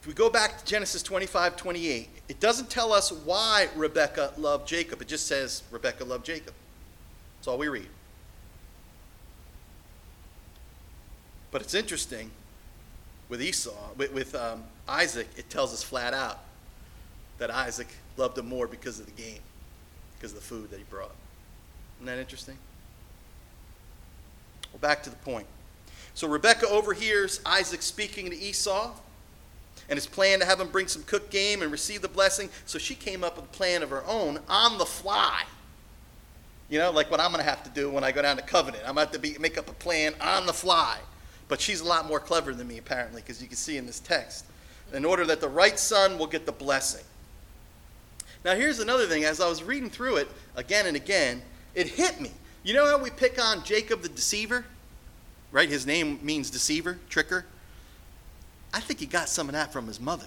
If 0.00 0.06
we 0.06 0.14
go 0.14 0.28
back 0.28 0.58
to 0.58 0.64
Genesis 0.64 1.02
25, 1.02 1.56
28, 1.56 2.08
it 2.28 2.40
doesn't 2.40 2.68
tell 2.68 2.92
us 2.92 3.12
why 3.12 3.68
Rebekah 3.76 4.32
loved 4.36 4.66
Jacob. 4.66 5.00
It 5.00 5.08
just 5.08 5.26
says 5.26 5.62
Rebekah 5.70 6.04
loved 6.04 6.26
Jacob. 6.26 6.54
That's 7.38 7.46
all 7.46 7.58
we 7.58 7.68
read. 7.68 7.88
But 11.52 11.62
it's 11.62 11.74
interesting 11.74 12.30
with 13.28 13.40
Esau, 13.40 13.70
with, 13.96 14.12
with 14.12 14.34
um, 14.34 14.64
Isaac, 14.88 15.28
it 15.36 15.48
tells 15.50 15.72
us 15.72 15.82
flat 15.82 16.14
out 16.14 16.40
that 17.38 17.50
Isaac 17.50 17.88
loved 18.16 18.36
him 18.38 18.48
more 18.48 18.66
because 18.66 18.98
of 18.98 19.06
the 19.06 19.12
game, 19.12 19.40
because 20.16 20.32
of 20.32 20.38
the 20.38 20.44
food 20.44 20.70
that 20.70 20.78
he 20.78 20.84
brought. 20.84 21.14
Isn't 21.98 22.06
that 22.06 22.18
interesting? 22.18 22.56
Well, 24.72 24.80
back 24.80 25.02
to 25.04 25.10
the 25.10 25.16
point. 25.16 25.46
So 26.14 26.28
Rebecca 26.28 26.68
overhears 26.68 27.40
Isaac 27.46 27.82
speaking 27.82 28.30
to 28.30 28.36
Esau 28.36 28.92
and 29.88 29.96
his 29.96 30.06
plan 30.06 30.40
to 30.40 30.46
have 30.46 30.60
him 30.60 30.68
bring 30.68 30.88
some 30.88 31.02
cooked 31.04 31.30
game 31.30 31.62
and 31.62 31.72
receive 31.72 32.02
the 32.02 32.08
blessing. 32.08 32.50
So 32.66 32.78
she 32.78 32.94
came 32.94 33.24
up 33.24 33.36
with 33.36 33.46
a 33.46 33.48
plan 33.48 33.82
of 33.82 33.90
her 33.90 34.04
own 34.06 34.38
on 34.48 34.78
the 34.78 34.86
fly. 34.86 35.44
You 36.68 36.78
know, 36.78 36.90
like 36.90 37.10
what 37.10 37.20
I'm 37.20 37.32
going 37.32 37.44
to 37.44 37.50
have 37.50 37.62
to 37.64 37.70
do 37.70 37.90
when 37.90 38.04
I 38.04 38.12
go 38.12 38.22
down 38.22 38.36
to 38.36 38.42
Covenant. 38.42 38.84
I'm 38.86 38.94
going 38.94 39.06
to 39.06 39.12
have 39.12 39.22
to 39.22 39.32
be, 39.32 39.36
make 39.38 39.58
up 39.58 39.68
a 39.68 39.74
plan 39.74 40.14
on 40.20 40.46
the 40.46 40.52
fly. 40.52 40.98
But 41.48 41.60
she's 41.60 41.80
a 41.80 41.84
lot 41.84 42.06
more 42.06 42.20
clever 42.20 42.54
than 42.54 42.68
me, 42.68 42.78
apparently, 42.78 43.20
because 43.20 43.42
you 43.42 43.48
can 43.48 43.56
see 43.56 43.76
in 43.76 43.84
this 43.84 44.00
text. 44.00 44.46
In 44.92 45.04
order 45.04 45.26
that 45.26 45.40
the 45.40 45.48
right 45.48 45.78
son 45.78 46.18
will 46.18 46.26
get 46.26 46.46
the 46.46 46.52
blessing. 46.52 47.04
Now, 48.44 48.54
here's 48.54 48.78
another 48.78 49.06
thing. 49.06 49.24
As 49.24 49.40
I 49.40 49.48
was 49.48 49.62
reading 49.62 49.90
through 49.90 50.16
it 50.16 50.28
again 50.56 50.86
and 50.86 50.96
again, 50.96 51.42
it 51.74 51.88
hit 51.88 52.20
me. 52.20 52.30
You 52.62 52.74
know 52.74 52.86
how 52.86 52.98
we 52.98 53.10
pick 53.10 53.42
on 53.42 53.64
Jacob 53.64 54.02
the 54.02 54.08
deceiver? 54.08 54.64
Right? 55.52 55.68
His 55.68 55.86
name 55.86 56.18
means 56.22 56.50
deceiver, 56.50 56.98
tricker. 57.08 57.44
I 58.74 58.80
think 58.80 59.00
he 59.00 59.06
got 59.06 59.28
some 59.28 59.48
of 59.48 59.52
that 59.52 59.72
from 59.72 59.86
his 59.86 60.00
mother. 60.00 60.26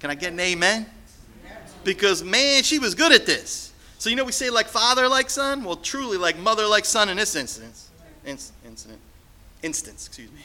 Can 0.00 0.10
I 0.10 0.14
get 0.14 0.32
an 0.32 0.40
amen? 0.40 0.86
Because, 1.84 2.24
man, 2.24 2.62
she 2.62 2.78
was 2.78 2.94
good 2.94 3.12
at 3.12 3.26
this. 3.26 3.72
So, 3.98 4.10
you 4.10 4.16
know, 4.16 4.24
we 4.24 4.32
say 4.32 4.50
like 4.50 4.66
father 4.66 5.08
like 5.08 5.30
son? 5.30 5.64
Well, 5.64 5.76
truly 5.76 6.18
like 6.18 6.38
mother 6.38 6.66
like 6.66 6.84
son 6.84 7.08
in 7.08 7.16
this 7.16 7.36
instance. 7.36 7.90
incident. 8.26 9.00
Instance, 9.62 10.06
excuse 10.06 10.30
me. 10.32 10.40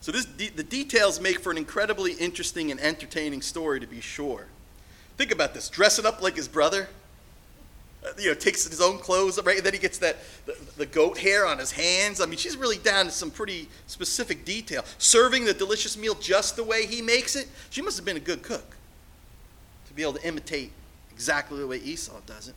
So, 0.00 0.12
this, 0.12 0.26
the 0.26 0.62
details 0.62 1.20
make 1.20 1.40
for 1.40 1.50
an 1.50 1.58
incredibly 1.58 2.12
interesting 2.12 2.70
and 2.70 2.80
entertaining 2.80 3.42
story, 3.42 3.80
to 3.80 3.86
be 3.86 4.00
sure. 4.00 4.46
Think 5.16 5.32
about 5.32 5.54
this 5.54 5.68
dressing 5.68 6.06
up 6.06 6.22
like 6.22 6.36
his 6.36 6.48
brother, 6.48 6.88
you 8.18 8.28
know, 8.28 8.34
takes 8.34 8.66
his 8.66 8.80
own 8.80 8.98
clothes, 8.98 9.38
right? 9.44 9.58
And 9.58 9.66
then 9.66 9.72
he 9.72 9.78
gets 9.78 9.98
that 9.98 10.16
the, 10.46 10.56
the, 10.76 10.86
goat 10.86 11.18
hair 11.18 11.46
on 11.46 11.58
his 11.58 11.72
hands. 11.72 12.20
I 12.20 12.26
mean, 12.26 12.38
she's 12.38 12.56
really 12.56 12.78
down 12.78 13.06
to 13.06 13.10
some 13.10 13.30
pretty 13.30 13.68
specific 13.86 14.44
detail. 14.44 14.84
Serving 14.98 15.44
the 15.44 15.54
delicious 15.54 15.96
meal 15.96 16.14
just 16.14 16.56
the 16.56 16.64
way 16.64 16.86
he 16.86 17.02
makes 17.02 17.36
it. 17.36 17.48
She 17.70 17.82
must 17.82 17.96
have 17.96 18.04
been 18.04 18.16
a 18.16 18.20
good 18.20 18.42
cook 18.42 18.76
to 19.86 19.94
be 19.94 20.02
able 20.02 20.14
to 20.14 20.26
imitate 20.26 20.72
exactly 21.10 21.58
the 21.58 21.66
way 21.66 21.78
Esau 21.78 22.20
does 22.26 22.48
it. 22.48 22.54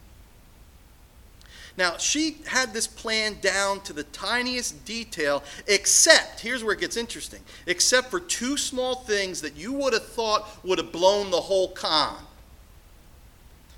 Now, 1.77 1.97
she 1.97 2.37
had 2.47 2.73
this 2.73 2.85
plan 2.85 3.37
down 3.41 3.79
to 3.81 3.93
the 3.93 4.03
tiniest 4.03 4.83
detail, 4.85 5.41
except, 5.67 6.41
here's 6.41 6.63
where 6.63 6.73
it 6.73 6.81
gets 6.81 6.97
interesting, 6.97 7.39
except 7.65 8.11
for 8.11 8.19
two 8.19 8.57
small 8.57 8.95
things 8.95 9.41
that 9.41 9.55
you 9.55 9.71
would 9.73 9.93
have 9.93 10.05
thought 10.05 10.47
would 10.65 10.79
have 10.79 10.91
blown 10.91 11.31
the 11.31 11.39
whole 11.39 11.69
con. 11.69 12.17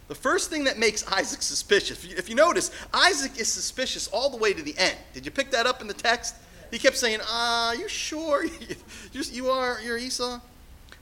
The 0.07 0.15
first 0.15 0.49
thing 0.49 0.65
that 0.65 0.77
makes 0.77 1.07
Isaac 1.11 1.41
suspicious, 1.41 2.03
if 2.03 2.29
you 2.29 2.35
notice, 2.35 2.71
Isaac 2.93 3.39
is 3.39 3.51
suspicious 3.51 4.07
all 4.09 4.29
the 4.29 4.37
way 4.37 4.53
to 4.53 4.61
the 4.61 4.77
end. 4.77 4.97
Did 5.13 5.25
you 5.25 5.31
pick 5.31 5.51
that 5.51 5.65
up 5.65 5.81
in 5.81 5.87
the 5.87 5.93
text? 5.93 6.35
He 6.71 6.79
kept 6.79 6.97
saying, 6.97 7.19
"Ah, 7.23 7.69
uh, 7.69 7.73
you 7.73 7.87
sure? 7.87 8.45
you 9.13 9.49
are 9.49 9.79
you're 9.81 9.97
Esau?" 9.97 10.39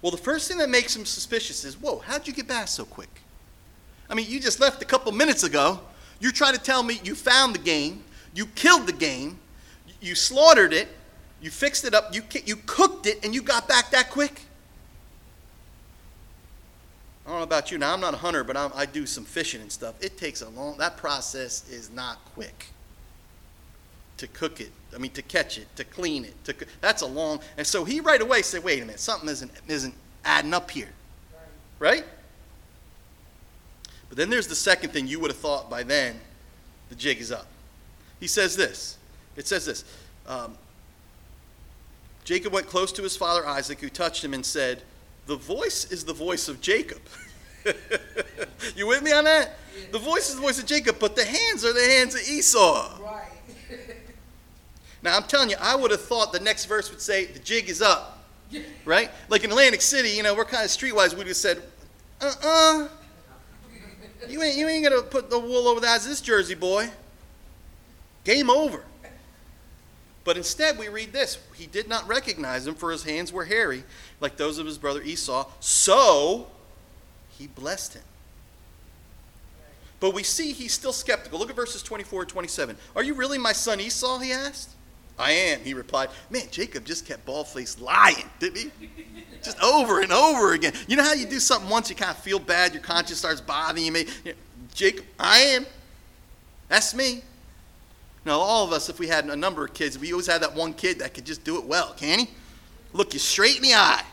Well, 0.01 0.11
the 0.11 0.17
first 0.17 0.47
thing 0.47 0.57
that 0.57 0.69
makes 0.69 0.95
him 0.95 1.05
suspicious 1.05 1.63
is, 1.63 1.79
"Whoa, 1.79 1.99
how'd 1.99 2.27
you 2.27 2.33
get 2.33 2.47
back 2.47 2.67
so 2.67 2.85
quick?" 2.85 3.21
I 4.09 4.13
mean, 4.13 4.29
you 4.29 4.39
just 4.39 4.59
left 4.59 4.81
a 4.81 4.85
couple 4.85 5.11
minutes 5.13 5.43
ago. 5.43 5.79
You're 6.19 6.33
trying 6.33 6.55
to 6.55 6.61
tell 6.61 6.83
me 6.83 6.99
you 7.03 7.15
found 7.15 7.55
the 7.55 7.59
game, 7.59 8.03
you 8.35 8.45
killed 8.47 8.85
the 8.85 8.93
game, 8.93 9.39
you 10.01 10.13
slaughtered 10.13 10.73
it, 10.73 10.89
you 11.41 11.49
fixed 11.49 11.85
it 11.85 11.93
up, 11.93 12.13
you 12.13 12.21
you 12.45 12.57
cooked 12.65 13.07
it, 13.07 13.23
and 13.23 13.33
you 13.33 13.41
got 13.41 13.67
back 13.67 13.89
that 13.91 14.09
quick. 14.09 14.41
I 17.25 17.29
don't 17.29 17.39
know 17.39 17.43
about 17.43 17.71
you. 17.71 17.77
Now, 17.77 17.93
I'm 17.93 18.01
not 18.01 18.13
a 18.13 18.17
hunter, 18.17 18.43
but 18.43 18.57
I'm, 18.57 18.71
i 18.73 18.85
do 18.85 19.05
some 19.05 19.25
fishing 19.25 19.61
and 19.61 19.71
stuff. 19.71 19.95
It 20.01 20.17
takes 20.17 20.41
a 20.41 20.49
long, 20.49 20.77
that 20.77 20.97
process 20.97 21.69
is 21.69 21.89
not 21.91 22.17
quick 22.33 22.67
to 24.17 24.27
cook 24.27 24.59
it. 24.61 24.71
I 24.93 24.97
mean, 24.97 25.11
to 25.11 25.21
catch 25.21 25.57
it, 25.57 25.67
to 25.75 25.83
clean 25.83 26.25
it. 26.25 26.43
To, 26.45 26.55
that's 26.79 27.01
a 27.01 27.07
long, 27.07 27.39
and 27.57 27.65
so 27.65 27.83
he 27.83 27.99
right 27.99 28.21
away 28.21 28.41
said, 28.41 28.63
wait 28.63 28.81
a 28.81 28.85
minute, 28.85 28.99
something 28.99 29.29
isn't, 29.29 29.51
isn't 29.67 29.93
adding 30.25 30.53
up 30.53 30.69
here. 30.71 30.89
Right? 31.79 32.05
But 34.09 34.17
then 34.17 34.29
there's 34.29 34.47
the 34.47 34.55
second 34.55 34.91
thing 34.91 35.07
you 35.07 35.19
would 35.19 35.31
have 35.31 35.39
thought 35.39 35.69
by 35.69 35.83
then 35.83 36.19
the 36.89 36.95
jig 36.95 37.19
is 37.19 37.31
up. 37.31 37.47
He 38.19 38.27
says 38.27 38.55
this. 38.55 38.97
It 39.35 39.47
says 39.47 39.65
this. 39.65 39.85
Um, 40.27 40.55
Jacob 42.23 42.53
went 42.53 42.67
close 42.67 42.91
to 42.91 43.01
his 43.01 43.17
father 43.17 43.47
Isaac, 43.47 43.79
who 43.79 43.89
touched 43.89 44.23
him 44.23 44.33
and 44.33 44.45
said, 44.45 44.83
the 45.25 45.35
voice 45.35 45.91
is 45.91 46.03
the 46.03 46.13
voice 46.13 46.47
of 46.47 46.61
Jacob. 46.61 47.01
you 48.75 48.87
with 48.87 49.03
me 49.03 49.11
on 49.11 49.25
that? 49.25 49.57
The 49.91 49.99
voice 49.99 50.29
is 50.29 50.35
the 50.35 50.41
voice 50.41 50.59
of 50.59 50.65
Jacob, 50.65 50.97
but 50.99 51.15
the 51.15 51.23
hands 51.23 51.63
are 51.63 51.73
the 51.73 51.83
hands 51.83 52.15
of 52.15 52.21
Esau. 52.21 52.99
Right. 53.01 53.27
now 55.03 55.15
I'm 55.15 55.23
telling 55.23 55.49
you, 55.49 55.57
I 55.59 55.75
would 55.75 55.91
have 55.91 56.01
thought 56.01 56.33
the 56.33 56.39
next 56.39 56.65
verse 56.65 56.89
would 56.89 57.01
say, 57.01 57.25
the 57.25 57.39
jig 57.39 57.69
is 57.69 57.81
up. 57.81 58.19
Right? 58.83 59.09
Like 59.29 59.43
in 59.43 59.51
Atlantic 59.51 59.81
City, 59.81 60.09
you 60.09 60.23
know, 60.23 60.35
we're 60.35 60.45
kind 60.45 60.65
of 60.65 60.69
streetwise, 60.69 61.11
we 61.11 61.19
would 61.19 61.27
have 61.27 61.37
said, 61.37 61.61
uh-uh. 62.19 62.87
You 64.27 64.43
ain't, 64.43 64.55
you 64.55 64.67
ain't 64.67 64.83
gonna 64.83 65.01
put 65.01 65.29
the 65.29 65.39
wool 65.39 65.67
over 65.67 65.79
the 65.79 65.87
eyes 65.87 66.03
of 66.03 66.09
this 66.09 66.21
Jersey 66.21 66.55
boy. 66.55 66.89
Game 68.23 68.49
over. 68.49 68.83
But 70.23 70.37
instead, 70.37 70.77
we 70.77 70.87
read 70.87 71.13
this 71.13 71.39
He 71.55 71.67
did 71.67 71.87
not 71.87 72.07
recognize 72.07 72.67
him, 72.67 72.75
for 72.75 72.91
his 72.91 73.03
hands 73.03 73.31
were 73.31 73.45
hairy, 73.45 73.83
like 74.19 74.37
those 74.37 74.57
of 74.57 74.65
his 74.65 74.77
brother 74.77 75.01
Esau. 75.01 75.47
So 75.59 76.47
he 77.37 77.47
blessed 77.47 77.95
him. 77.95 78.03
But 79.99 80.13
we 80.13 80.23
see 80.23 80.51
he's 80.51 80.73
still 80.73 80.93
skeptical. 80.93 81.39
Look 81.39 81.49
at 81.49 81.55
verses 81.55 81.83
24 81.83 82.21
and 82.21 82.29
27. 82.29 82.77
Are 82.95 83.03
you 83.03 83.13
really 83.13 83.37
my 83.37 83.53
son 83.53 83.79
Esau? 83.79 84.19
He 84.19 84.31
asked. 84.31 84.71
I 85.19 85.31
am, 85.31 85.59
he 85.59 85.75
replied. 85.75 86.09
Man, 86.31 86.43
Jacob 86.49 86.85
just 86.85 87.05
kept 87.05 87.25
bald 87.25 87.47
faced 87.47 87.79
lying, 87.79 88.29
didn't 88.39 88.57
he? 88.57 88.71
just 89.43 89.61
over 89.61 90.01
and 90.01 90.11
over 90.11 90.53
again. 90.53 90.73
You 90.87 90.97
know 90.97 91.03
how 91.03 91.13
you 91.13 91.27
do 91.27 91.39
something 91.39 91.69
once, 91.69 91.89
you 91.89 91.95
kind 91.95 92.11
of 92.11 92.17
feel 92.17 92.39
bad, 92.39 92.73
your 92.73 92.81
conscience 92.81 93.19
starts 93.19 93.41
bothering 93.41 93.95
you. 93.95 94.05
Jacob, 94.73 95.05
I 95.19 95.39
am. 95.39 95.65
That's 96.69 96.95
me. 96.95 97.21
Now, 98.25 98.39
all 98.39 98.65
of 98.65 98.71
us, 98.71 98.89
if 98.89 98.99
we 98.99 99.07
had 99.07 99.25
a 99.25 99.35
number 99.35 99.65
of 99.65 99.73
kids, 99.73 99.97
we 99.97 100.11
always 100.11 100.27
had 100.27 100.41
that 100.43 100.53
one 100.53 100.73
kid 100.73 100.99
that 100.99 101.13
could 101.13 101.25
just 101.25 101.43
do 101.43 101.57
it 101.57 101.65
well, 101.65 101.93
can 101.93 102.19
he? 102.19 102.29
Look 102.93 103.13
you 103.13 103.19
straight 103.19 103.57
in 103.57 103.63
the 103.63 103.73
eye. 103.73 104.03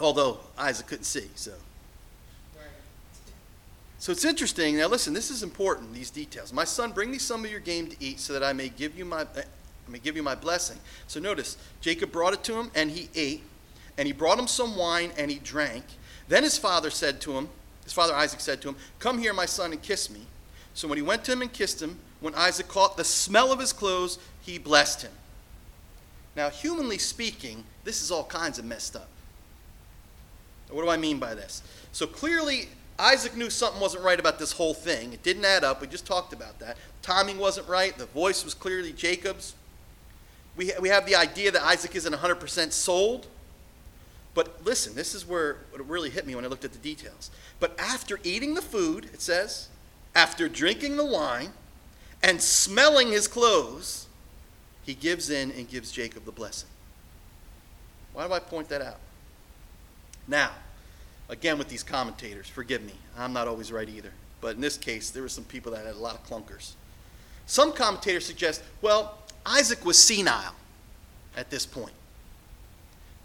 Although 0.00 0.40
Isaac 0.58 0.86
couldn't 0.86 1.04
see, 1.04 1.28
so. 1.34 1.52
So 3.98 4.12
it's 4.12 4.26
interesting. 4.26 4.76
Now, 4.76 4.88
listen, 4.88 5.14
this 5.14 5.30
is 5.30 5.42
important, 5.42 5.94
these 5.94 6.10
details. 6.10 6.52
My 6.52 6.64
son, 6.64 6.92
bring 6.92 7.10
me 7.10 7.16
some 7.16 7.42
of 7.42 7.50
your 7.50 7.60
game 7.60 7.86
to 7.86 7.96
eat 8.00 8.20
so 8.20 8.34
that 8.34 8.44
I 8.44 8.52
may 8.52 8.68
give 8.68 8.98
you 8.98 9.06
my, 9.06 9.22
eh, 9.22 9.42
I 9.42 9.90
may 9.90 9.98
give 9.98 10.14
you 10.14 10.22
my 10.22 10.34
blessing. 10.34 10.76
So 11.06 11.20
notice, 11.20 11.56
Jacob 11.80 12.12
brought 12.12 12.34
it 12.34 12.44
to 12.44 12.60
him, 12.60 12.70
and 12.74 12.90
he 12.90 13.08
ate. 13.14 13.42
And 13.96 14.06
he 14.06 14.12
brought 14.12 14.38
him 14.38 14.46
some 14.46 14.76
wine, 14.76 15.12
and 15.16 15.30
he 15.30 15.38
drank. 15.38 15.84
Then 16.28 16.42
his 16.42 16.58
father 16.58 16.90
said 16.90 17.18
to 17.22 17.32
him, 17.32 17.48
his 17.84 17.94
father 17.94 18.14
Isaac 18.14 18.40
said 18.40 18.60
to 18.62 18.68
him, 18.68 18.76
Come 18.98 19.18
here, 19.18 19.32
my 19.32 19.46
son, 19.46 19.72
and 19.72 19.80
kiss 19.80 20.10
me. 20.10 20.20
So 20.74 20.88
when 20.88 20.98
he 20.98 21.02
went 21.02 21.24
to 21.24 21.32
him 21.32 21.42
and 21.42 21.52
kissed 21.52 21.80
him, 21.80 21.98
when 22.20 22.34
Isaac 22.34 22.68
caught 22.68 22.96
the 22.96 23.04
smell 23.04 23.52
of 23.52 23.60
his 23.60 23.72
clothes, 23.72 24.18
he 24.42 24.58
blessed 24.58 25.02
him. 25.02 25.12
Now, 26.36 26.50
humanly 26.50 26.98
speaking, 26.98 27.64
this 27.84 28.02
is 28.02 28.10
all 28.10 28.24
kinds 28.24 28.58
of 28.58 28.64
messed 28.64 28.96
up. 28.96 29.08
What 30.70 30.82
do 30.82 30.90
I 30.90 30.96
mean 30.96 31.18
by 31.18 31.34
this? 31.34 31.62
So 31.92 32.06
clearly, 32.06 32.68
Isaac 32.98 33.36
knew 33.36 33.50
something 33.50 33.80
wasn't 33.80 34.04
right 34.04 34.18
about 34.18 34.38
this 34.38 34.52
whole 34.52 34.74
thing. 34.74 35.12
It 35.12 35.22
didn't 35.22 35.44
add 35.44 35.62
up. 35.62 35.80
We 35.80 35.86
just 35.86 36.06
talked 36.06 36.32
about 36.32 36.58
that. 36.58 36.76
Timing 37.02 37.38
wasn't 37.38 37.68
right. 37.68 37.96
The 37.96 38.06
voice 38.06 38.44
was 38.44 38.54
clearly 38.54 38.92
Jacob's. 38.92 39.54
We, 40.56 40.72
we 40.80 40.88
have 40.88 41.06
the 41.06 41.14
idea 41.14 41.50
that 41.52 41.62
Isaac 41.62 41.94
isn't 41.94 42.12
100% 42.12 42.72
sold. 42.72 43.26
But 44.34 44.64
listen, 44.64 44.94
this 44.94 45.14
is 45.14 45.26
where 45.26 45.58
it 45.74 45.84
really 45.86 46.10
hit 46.10 46.26
me 46.26 46.34
when 46.34 46.44
I 46.44 46.48
looked 46.48 46.64
at 46.64 46.72
the 46.72 46.78
details. 46.78 47.30
But 47.60 47.78
after 47.78 48.18
eating 48.24 48.54
the 48.54 48.62
food, 48.62 49.06
it 49.12 49.20
says, 49.20 49.68
after 50.14 50.48
drinking 50.48 50.96
the 50.96 51.04
wine 51.04 51.50
and 52.22 52.40
smelling 52.40 53.08
his 53.08 53.28
clothes, 53.28 54.06
he 54.84 54.94
gives 54.94 55.30
in 55.30 55.50
and 55.52 55.68
gives 55.68 55.90
Jacob 55.90 56.24
the 56.24 56.32
blessing. 56.32 56.68
Why 58.12 58.26
do 58.26 58.32
I 58.32 58.38
point 58.38 58.68
that 58.68 58.82
out? 58.82 58.98
Now, 60.28 60.50
again 61.28 61.58
with 61.58 61.68
these 61.68 61.82
commentators, 61.82 62.48
forgive 62.48 62.82
me, 62.82 62.94
I'm 63.18 63.32
not 63.32 63.48
always 63.48 63.72
right 63.72 63.88
either. 63.88 64.12
But 64.40 64.56
in 64.56 64.60
this 64.60 64.76
case, 64.76 65.10
there 65.10 65.22
were 65.22 65.28
some 65.28 65.44
people 65.44 65.72
that 65.72 65.86
had 65.86 65.94
a 65.94 65.98
lot 65.98 66.14
of 66.14 66.26
clunkers. 66.26 66.72
Some 67.46 67.72
commentators 67.72 68.26
suggest, 68.26 68.62
well, 68.82 69.18
Isaac 69.46 69.84
was 69.84 69.98
senile 69.98 70.54
at 71.36 71.50
this 71.50 71.66
point. 71.66 71.92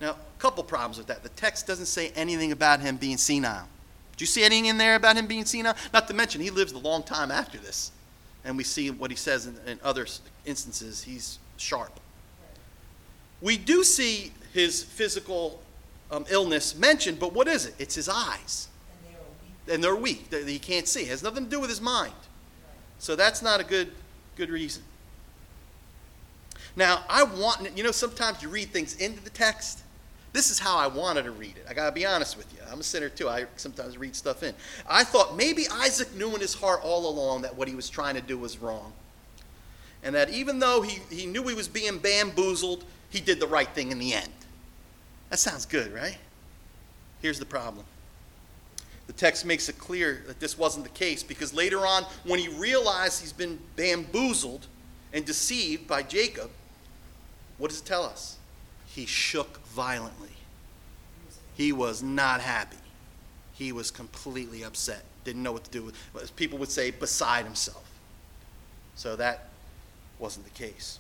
Now, 0.02 0.12
a 0.12 0.40
couple 0.40 0.64
problems 0.64 0.98
with 0.98 1.08
that. 1.08 1.24
The 1.24 1.30
text 1.30 1.68
doesn't 1.68 1.88
say 1.88 2.12
anything 2.16 2.52
about 2.52 2.80
him 2.80 2.96
being 2.96 3.18
senile. 3.18 3.68
Do 4.20 4.24
you 4.24 4.28
see 4.28 4.44
anything 4.44 4.66
in 4.66 4.78
there 4.78 4.96
about 4.96 5.16
him 5.16 5.28
being 5.28 5.46
senile? 5.46 5.78
Not 5.94 6.10
to 6.10 6.14
mention, 6.14 6.42
he 6.42 6.50
lives 6.50 6.74
a 6.74 6.78
long 6.78 7.04
time 7.04 7.32
after 7.32 7.58
this. 7.58 7.94
And 8.44 8.58
we 8.58 8.66
see 8.66 8.92
what 8.92 9.12
he 9.12 9.16
says 9.16 9.48
in, 9.48 9.58
in 9.66 9.80
other 9.82 10.06
instances. 10.44 11.02
He's 11.02 11.40
sharp. 11.56 12.02
We 13.40 13.56
do 13.56 13.82
see 13.86 14.34
his 14.52 14.84
physical 14.84 15.62
um, 16.12 16.26
illness 16.30 16.76
mentioned, 16.76 17.18
but 17.18 17.32
what 17.32 17.48
is 17.48 17.66
it? 17.66 17.76
It's 17.80 17.96
his 17.96 18.10
eyes. 18.10 18.68
And 19.72 19.82
they're 19.82 19.96
weak. 19.96 20.30
They, 20.30 20.44
he 20.44 20.60
can't 20.60 20.86
see. 20.86 21.04
It 21.04 21.08
has 21.08 21.24
nothing 21.24 21.46
to 21.46 21.50
do 21.50 21.62
with 21.62 21.70
his 21.70 21.80
mind. 21.80 22.12
So 22.98 23.16
that's 23.16 23.42
not 23.42 23.62
a 23.62 23.64
good, 23.64 23.90
good 24.36 24.50
reason. 24.50 24.84
Now, 26.76 27.06
I 27.08 27.24
want, 27.24 27.78
you 27.78 27.86
know, 27.86 27.92
sometimes 27.92 28.44
you 28.44 28.50
read 28.50 28.72
things 28.72 28.96
into 28.96 29.24
the 29.24 29.30
text. 29.30 29.80
This 30.32 30.52
is 30.52 30.60
how 30.60 30.78
I 30.78 30.88
wanted 30.88 31.24
to 31.24 31.32
read 31.32 31.58
it. 31.58 31.66
I 31.68 31.74
got 31.74 31.88
to 31.88 31.92
be 31.92 32.06
honest 32.06 32.38
with 32.38 32.52
you. 32.54 32.60
I'm 32.72 32.80
a 32.80 32.84
sinner 32.84 33.10
too. 33.10 33.28
I 33.28 33.46
sometimes 33.56 33.98
read 33.98 34.16
stuff 34.16 34.44
in. 34.44 34.54
I 34.88 35.04
thought 35.04 35.36
maybe 35.36 35.66
Isaac 35.72 36.14
knew 36.16 36.36
in 36.36 36.42
his 36.42 36.54
heart 36.54 36.82
all 36.84 37.10
along 37.10 37.42
that 37.42 37.56
what 37.56 37.68
he 37.68 37.76
was 37.76 37.90
trying 37.90 38.16
to 38.16 38.22
do 38.22 38.38
was 38.38 38.60
wrong. 38.60 38.94
And 40.04 40.14
that 40.16 40.30
even 40.30 40.60
though 40.60 40.82
he, 40.82 41.02
he 41.14 41.26
knew 41.26 41.48
he 41.48 41.56
was 41.56 41.68
being 41.68 41.98
bamboozled, 41.98 42.86
he 43.10 43.20
did 43.20 43.40
the 43.40 43.48
right 43.48 43.68
thing 43.70 43.92
in 43.92 44.00
the 44.00 44.14
end. 44.14 44.32
That 45.30 45.40
sounds 45.40 45.66
good, 45.66 45.94
right? 45.94 46.18
Here's 47.22 47.40
the 47.40 47.46
problem. 47.46 47.86
The 49.08 49.14
text 49.14 49.46
makes 49.46 49.68
it 49.70 49.78
clear 49.80 50.24
that 50.28 50.40
this 50.40 50.58
wasn't 50.58 50.86
the 50.86 50.92
case 50.92 51.24
because 51.24 51.54
later 51.54 51.86
on, 51.86 52.04
when 52.24 52.40
he 52.40 52.48
realized 52.48 53.22
he's 53.22 53.34
been 53.34 53.60
bamboozled 53.76 54.68
and 55.12 55.26
deceived 55.26 55.88
by 55.88 56.04
Jacob, 56.04 56.52
what 57.58 57.72
does 57.72 57.80
it 57.82 57.86
tell 57.86 58.04
us? 58.04 58.38
He 58.96 59.06
shook 59.06 59.66
violently. 59.68 60.30
He 61.56 61.72
was 61.72 62.02
not 62.02 62.42
happy. 62.42 62.78
He 63.54 63.72
was 63.72 63.92
completely 63.92 64.64
upset. 64.64 65.04
Didn't 65.24 65.44
know 65.44 65.52
what 65.52 65.66
to 65.66 65.72
do 65.72 65.84
with 65.84 65.96
as 66.22 66.32
people 66.32 66.58
would 66.60 66.72
say 66.72 66.92
beside 66.92 67.46
himself. 67.46 67.84
So 68.96 69.16
that 69.16 69.50
wasn't 70.18 70.46
the 70.46 70.52
case. 70.52 71.00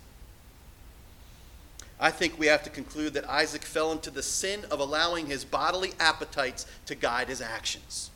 I 1.99 2.12
think 2.12 2.39
we 2.39 2.47
have 2.47 2.63
to 2.63 2.69
conclude 2.69 3.13
that 3.15 3.30
Isaac 3.30 3.63
fell 3.63 3.91
into 3.91 4.10
the 4.10 4.23
sin 4.23 4.65
of 4.71 4.80
allowing 4.80 5.28
his 5.28 5.43
bodily 5.43 5.91
appetites 5.99 6.65
to 6.86 6.95
guide 6.95 7.28
his 7.28 7.41
actions 7.41 8.10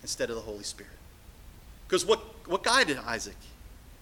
instead 0.00 0.30
of 0.30 0.36
the 0.36 0.42
Holy 0.42 0.64
Spirit. 0.64 0.92
Because 1.86 2.06
what, 2.06 2.20
what 2.46 2.62
guided 2.62 2.96
Isaac? 2.98 3.36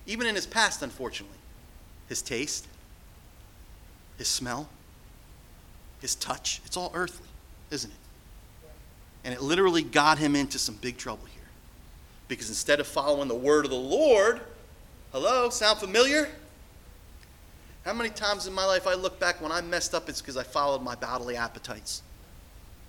Even 0.07 0.27
in 0.27 0.37
his 0.37 0.47
past, 0.47 0.83
unfortunately, 0.83 1.39
his 2.09 2.23
taste, 2.23 2.69
his 4.17 4.29
smell, 4.29 4.69
his 6.01 6.15
touch. 6.15 6.61
It's 6.65 6.77
all 6.77 6.91
earthly, 6.95 7.29
isn't 7.71 7.91
it? 7.91 7.97
And 9.25 9.35
it 9.35 9.43
literally 9.43 9.83
got 9.83 10.19
him 10.19 10.35
into 10.35 10.59
some 10.59 10.77
big 10.77 10.97
trouble 10.97 11.27
here. 11.27 11.43
Because 12.29 12.49
instead 12.49 12.81
of 12.81 12.87
following 12.87 13.29
the 13.29 13.35
word 13.35 13.65
of 13.65 13.71
the 13.71 13.77
Lord, 13.77 14.41
hello, 15.13 15.51
sound 15.51 15.79
familiar? 15.79 16.29
How 17.85 17.93
many 17.93 18.11
times 18.11 18.47
in 18.47 18.53
my 18.53 18.65
life 18.65 18.87
I 18.87 18.95
look 18.95 19.19
back 19.19 19.41
when 19.41 19.53
I 19.53 19.61
messed 19.61 19.95
up, 19.95 20.09
it's 20.09 20.21
because 20.21 20.37
I 20.37 20.43
followed 20.43 20.83
my 20.83 20.95
bodily 20.95 21.37
appetites 21.37 22.03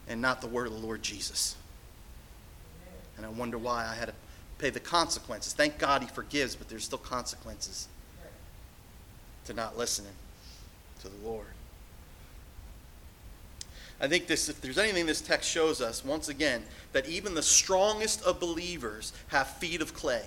and 0.07 0.21
not 0.21 0.41
the 0.41 0.47
word 0.47 0.67
of 0.67 0.73
the 0.73 0.79
Lord 0.79 1.01
Jesus. 1.01 1.55
And 3.17 3.25
I 3.25 3.29
wonder 3.29 3.57
why 3.57 3.87
I 3.87 3.95
had 3.95 4.07
to 4.07 4.13
pay 4.57 4.69
the 4.69 4.79
consequences. 4.79 5.53
Thank 5.53 5.77
God 5.77 6.01
he 6.01 6.07
forgives, 6.07 6.55
but 6.55 6.69
there's 6.69 6.83
still 6.83 6.97
consequences 6.97 7.87
to 9.45 9.53
not 9.53 9.77
listening 9.77 10.13
to 11.01 11.09
the 11.09 11.27
Lord. 11.27 11.47
I 14.01 14.07
think 14.07 14.25
this, 14.25 14.49
if 14.49 14.59
there's 14.61 14.79
anything 14.79 15.05
this 15.05 15.21
text 15.21 15.47
shows 15.47 15.79
us, 15.79 16.03
once 16.03 16.27
again, 16.27 16.63
that 16.91 17.07
even 17.07 17.35
the 17.35 17.43
strongest 17.43 18.23
of 18.23 18.39
believers 18.39 19.13
have 19.27 19.47
feet 19.47 19.79
of 19.79 19.93
clay. 19.93 20.25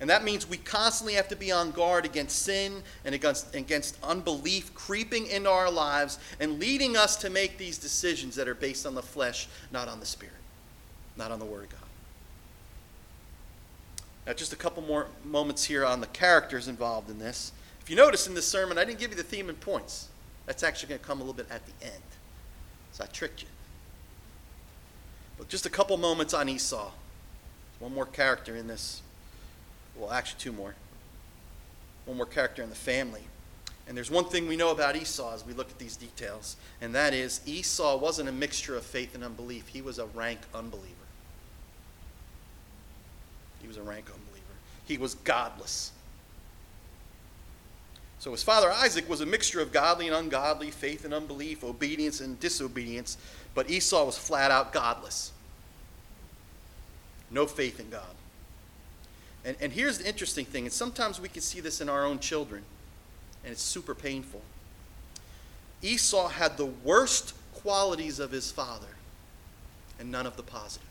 And 0.00 0.08
that 0.08 0.24
means 0.24 0.48
we 0.48 0.56
constantly 0.56 1.14
have 1.14 1.28
to 1.28 1.36
be 1.36 1.52
on 1.52 1.70
guard 1.70 2.06
against 2.06 2.42
sin 2.42 2.82
and 3.04 3.14
against, 3.14 3.54
against 3.54 3.98
unbelief 4.02 4.74
creeping 4.74 5.26
into 5.26 5.50
our 5.50 5.70
lives 5.70 6.18
and 6.40 6.58
leading 6.58 6.96
us 6.96 7.16
to 7.16 7.30
make 7.30 7.58
these 7.58 7.76
decisions 7.76 8.34
that 8.36 8.48
are 8.48 8.54
based 8.54 8.86
on 8.86 8.94
the 8.94 9.02
flesh, 9.02 9.48
not 9.70 9.88
on 9.88 10.00
the 10.00 10.06
spirit, 10.06 10.34
not 11.16 11.30
on 11.30 11.38
the 11.38 11.44
Word 11.44 11.64
of 11.64 11.70
God. 11.70 11.80
Now, 14.26 14.32
just 14.32 14.52
a 14.52 14.56
couple 14.56 14.82
more 14.82 15.06
moments 15.24 15.64
here 15.64 15.84
on 15.84 16.00
the 16.00 16.08
characters 16.08 16.68
involved 16.68 17.10
in 17.10 17.18
this. 17.18 17.52
If 17.80 17.90
you 17.90 17.96
notice 17.96 18.26
in 18.26 18.34
this 18.34 18.46
sermon, 18.46 18.76
I 18.78 18.84
didn't 18.84 18.98
give 18.98 19.10
you 19.10 19.16
the 19.16 19.22
theme 19.22 19.48
and 19.48 19.60
points. 19.60 20.08
That's 20.46 20.62
actually 20.62 20.88
going 20.88 21.00
to 21.00 21.06
come 21.06 21.18
a 21.18 21.22
little 21.22 21.34
bit 21.34 21.46
at 21.50 21.62
the 21.66 21.86
end. 21.86 22.02
So 22.96 23.04
I 23.04 23.08
tricked 23.08 23.42
you. 23.42 23.48
But 25.36 25.48
just 25.48 25.66
a 25.66 25.70
couple 25.70 25.98
moments 25.98 26.32
on 26.32 26.48
Esau. 26.48 26.90
One 27.78 27.92
more 27.92 28.06
character 28.06 28.56
in 28.56 28.68
this. 28.68 29.02
Well, 29.94 30.10
actually, 30.10 30.40
two 30.40 30.52
more. 30.52 30.74
One 32.06 32.16
more 32.16 32.24
character 32.24 32.62
in 32.62 32.70
the 32.70 32.74
family. 32.74 33.24
And 33.86 33.94
there's 33.94 34.10
one 34.10 34.24
thing 34.24 34.48
we 34.48 34.56
know 34.56 34.70
about 34.70 34.96
Esau 34.96 35.34
as 35.34 35.44
we 35.44 35.52
look 35.52 35.68
at 35.70 35.78
these 35.78 35.94
details, 35.94 36.56
and 36.80 36.94
that 36.94 37.12
is 37.12 37.42
Esau 37.44 37.98
wasn't 37.98 38.30
a 38.30 38.32
mixture 38.32 38.74
of 38.74 38.82
faith 38.82 39.14
and 39.14 39.22
unbelief, 39.22 39.68
he 39.68 39.82
was 39.82 39.98
a 39.98 40.06
rank 40.06 40.40
unbeliever. 40.54 40.94
He 43.60 43.68
was 43.68 43.76
a 43.76 43.82
rank 43.82 44.06
unbeliever. 44.06 44.46
He 44.86 44.96
was 44.96 45.16
godless. 45.16 45.92
So 48.18 48.32
his 48.32 48.42
father 48.42 48.70
Isaac 48.70 49.08
was 49.08 49.20
a 49.20 49.26
mixture 49.26 49.60
of 49.60 49.72
godly 49.72 50.06
and 50.06 50.16
ungodly, 50.16 50.70
faith 50.70 51.04
and 51.04 51.12
unbelief, 51.12 51.62
obedience 51.62 52.20
and 52.20 52.40
disobedience, 52.40 53.18
but 53.54 53.70
Esau 53.70 54.04
was 54.04 54.18
flat 54.18 54.50
out 54.50 54.72
godless. 54.72 55.32
No 57.30 57.46
faith 57.46 57.78
in 57.78 57.90
God. 57.90 58.02
And, 59.44 59.56
and 59.60 59.72
here's 59.72 59.98
the 59.98 60.08
interesting 60.08 60.44
thing, 60.44 60.64
and 60.64 60.72
sometimes 60.72 61.20
we 61.20 61.28
can 61.28 61.42
see 61.42 61.60
this 61.60 61.80
in 61.80 61.88
our 61.88 62.04
own 62.04 62.18
children, 62.18 62.64
and 63.44 63.52
it's 63.52 63.62
super 63.62 63.94
painful. 63.94 64.42
Esau 65.82 66.28
had 66.28 66.56
the 66.56 66.66
worst 66.66 67.34
qualities 67.54 68.18
of 68.18 68.30
his 68.30 68.50
father 68.50 68.86
and 69.98 70.10
none 70.10 70.26
of 70.26 70.36
the 70.36 70.42
positive. 70.42 70.86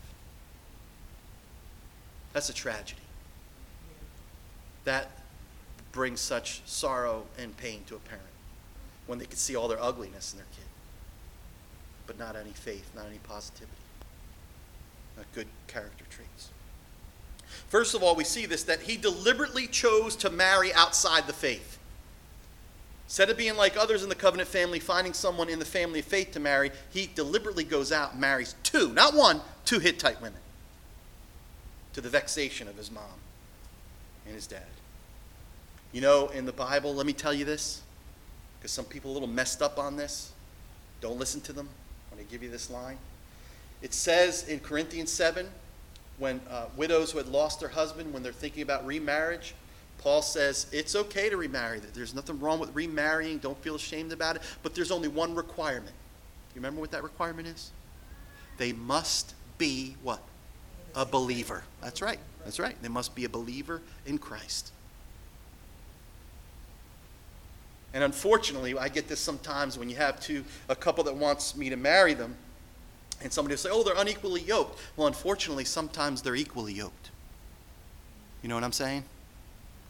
That's 2.32 2.48
a 2.48 2.54
tragedy. 2.54 3.00
That 4.84 5.10
brings 5.96 6.20
such 6.20 6.60
sorrow 6.66 7.24
and 7.38 7.56
pain 7.56 7.80
to 7.86 7.96
a 7.96 7.98
parent 8.00 8.22
when 9.06 9.18
they 9.18 9.24
can 9.24 9.38
see 9.38 9.56
all 9.56 9.66
their 9.66 9.82
ugliness 9.82 10.34
in 10.34 10.38
their 10.38 10.46
kid, 10.54 10.66
but 12.06 12.18
not 12.18 12.36
any 12.36 12.50
faith, 12.50 12.90
not 12.94 13.06
any 13.06 13.16
positivity, 13.16 13.72
not 15.16 15.24
good 15.34 15.46
character 15.68 16.04
traits. 16.10 16.50
First 17.68 17.94
of 17.94 18.02
all, 18.02 18.14
we 18.14 18.24
see 18.24 18.44
this 18.44 18.62
that 18.64 18.82
he 18.82 18.98
deliberately 18.98 19.66
chose 19.66 20.16
to 20.16 20.28
marry 20.28 20.70
outside 20.74 21.26
the 21.26 21.32
faith. 21.32 21.78
Instead 23.06 23.30
of 23.30 23.38
being 23.38 23.56
like 23.56 23.78
others 23.78 24.02
in 24.02 24.10
the 24.10 24.14
covenant 24.14 24.50
family, 24.50 24.80
finding 24.80 25.14
someone 25.14 25.48
in 25.48 25.58
the 25.58 25.64
family 25.64 26.00
of 26.00 26.04
faith 26.04 26.32
to 26.32 26.40
marry, 26.40 26.72
he 26.90 27.08
deliberately 27.14 27.64
goes 27.64 27.90
out 27.90 28.12
and 28.12 28.20
marries 28.20 28.54
two, 28.62 28.92
not 28.92 29.14
one, 29.14 29.40
two 29.64 29.78
Hittite 29.78 30.20
women, 30.20 30.40
to 31.94 32.02
the 32.02 32.10
vexation 32.10 32.68
of 32.68 32.76
his 32.76 32.90
mom 32.90 33.04
and 34.26 34.34
his 34.34 34.46
dad. 34.46 34.75
You 35.96 36.02
know, 36.02 36.28
in 36.28 36.44
the 36.44 36.52
Bible, 36.52 36.94
let 36.94 37.06
me 37.06 37.14
tell 37.14 37.32
you 37.32 37.46
this, 37.46 37.80
because 38.58 38.70
some 38.70 38.84
people 38.84 39.12
a 39.12 39.14
little 39.14 39.26
messed 39.26 39.62
up 39.62 39.78
on 39.78 39.96
this. 39.96 40.30
Don't 41.00 41.18
listen 41.18 41.40
to 41.40 41.54
them 41.54 41.70
when 42.10 42.20
I 42.20 42.24
give 42.24 42.42
you 42.42 42.50
this 42.50 42.68
line. 42.68 42.98
It 43.80 43.94
says 43.94 44.46
in 44.46 44.60
Corinthians 44.60 45.10
7, 45.10 45.48
when 46.18 46.42
uh, 46.50 46.66
widows 46.76 47.12
who 47.12 47.16
had 47.16 47.28
lost 47.28 47.60
their 47.60 47.70
husband, 47.70 48.12
when 48.12 48.22
they're 48.22 48.30
thinking 48.30 48.62
about 48.62 48.84
remarriage, 48.84 49.54
Paul 49.96 50.20
says 50.20 50.66
it's 50.70 50.94
okay 50.94 51.30
to 51.30 51.38
remarry. 51.38 51.80
There's 51.94 52.14
nothing 52.14 52.40
wrong 52.40 52.58
with 52.58 52.74
remarrying. 52.74 53.38
Don't 53.38 53.58
feel 53.62 53.76
ashamed 53.76 54.12
about 54.12 54.36
it. 54.36 54.42
But 54.62 54.74
there's 54.74 54.90
only 54.90 55.08
one 55.08 55.34
requirement. 55.34 55.96
You 56.54 56.56
remember 56.56 56.82
what 56.82 56.90
that 56.90 57.04
requirement 57.04 57.48
is? 57.48 57.70
They 58.58 58.74
must 58.74 59.32
be 59.56 59.96
what? 60.02 60.20
A 60.94 61.06
believer. 61.06 61.62
That's 61.80 62.02
right. 62.02 62.20
That's 62.44 62.58
right. 62.58 62.76
They 62.82 62.88
must 62.88 63.14
be 63.14 63.24
a 63.24 63.30
believer 63.30 63.80
in 64.04 64.18
Christ. 64.18 64.72
And 67.96 68.04
unfortunately, 68.04 68.76
I 68.76 68.90
get 68.90 69.08
this 69.08 69.20
sometimes 69.20 69.78
when 69.78 69.88
you 69.88 69.96
have 69.96 70.20
two, 70.20 70.44
a 70.68 70.76
couple 70.76 71.02
that 71.04 71.16
wants 71.16 71.56
me 71.56 71.70
to 71.70 71.76
marry 71.76 72.12
them, 72.12 72.36
and 73.22 73.32
somebody 73.32 73.54
will 73.54 73.58
say, 73.58 73.70
oh, 73.72 73.82
they're 73.82 73.96
unequally 73.96 74.42
yoked. 74.42 74.78
Well, 74.98 75.06
unfortunately, 75.06 75.64
sometimes 75.64 76.20
they're 76.20 76.36
equally 76.36 76.74
yoked. 76.74 77.10
You 78.42 78.50
know 78.50 78.54
what 78.54 78.64
I'm 78.64 78.72
saying? 78.72 79.04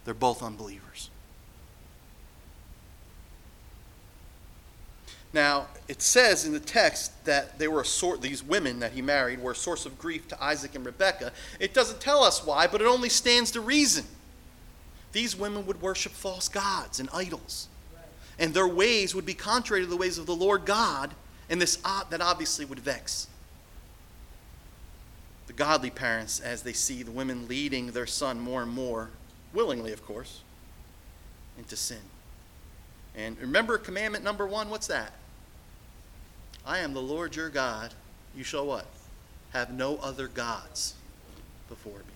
They're 0.04 0.14
both 0.14 0.40
unbelievers. 0.40 1.10
Now, 5.32 5.66
it 5.88 6.00
says 6.00 6.44
in 6.44 6.52
the 6.52 6.60
text 6.60 7.24
that 7.24 7.58
they 7.58 7.66
were 7.66 7.80
a 7.80 7.84
sort, 7.84 8.22
these 8.22 8.40
women 8.40 8.78
that 8.78 8.92
he 8.92 9.02
married 9.02 9.42
were 9.42 9.50
a 9.50 9.56
source 9.56 9.84
of 9.84 9.98
grief 9.98 10.28
to 10.28 10.40
Isaac 10.40 10.76
and 10.76 10.86
Rebekah. 10.86 11.32
It 11.58 11.74
doesn't 11.74 12.00
tell 12.00 12.22
us 12.22 12.46
why, 12.46 12.68
but 12.68 12.80
it 12.80 12.86
only 12.86 13.08
stands 13.08 13.50
to 13.50 13.60
reason. 13.60 14.04
these 15.10 15.34
women 15.34 15.66
would 15.66 15.82
worship 15.82 16.12
false 16.12 16.48
gods 16.48 17.00
and 17.00 17.08
idols. 17.12 17.66
And 18.38 18.52
their 18.52 18.68
ways 18.68 19.14
would 19.14 19.26
be 19.26 19.34
contrary 19.34 19.82
to 19.82 19.88
the 19.88 19.96
ways 19.96 20.18
of 20.18 20.26
the 20.26 20.34
Lord 20.34 20.64
God, 20.64 21.14
and 21.48 21.60
this 21.60 21.76
that 21.76 22.20
obviously 22.20 22.64
would 22.64 22.80
vex 22.80 23.28
the 25.46 25.52
godly 25.52 25.90
parents 25.90 26.40
as 26.40 26.62
they 26.62 26.72
see 26.72 27.02
the 27.02 27.10
women 27.10 27.46
leading 27.48 27.92
their 27.92 28.06
son 28.06 28.40
more 28.40 28.62
and 28.62 28.70
more, 28.70 29.10
willingly, 29.54 29.92
of 29.92 30.04
course, 30.04 30.40
into 31.56 31.76
sin. 31.76 32.00
And 33.14 33.38
remember 33.40 33.78
commandment 33.78 34.24
number 34.24 34.46
one, 34.46 34.68
what's 34.68 34.88
that? 34.88 35.12
I 36.66 36.78
am 36.78 36.92
the 36.94 37.00
Lord 37.00 37.36
your 37.36 37.48
God. 37.48 37.94
You 38.36 38.44
shall 38.44 38.66
what? 38.66 38.86
Have 39.52 39.72
no 39.72 39.96
other 39.98 40.26
gods 40.26 40.94
before 41.68 41.98
me. 41.98 42.15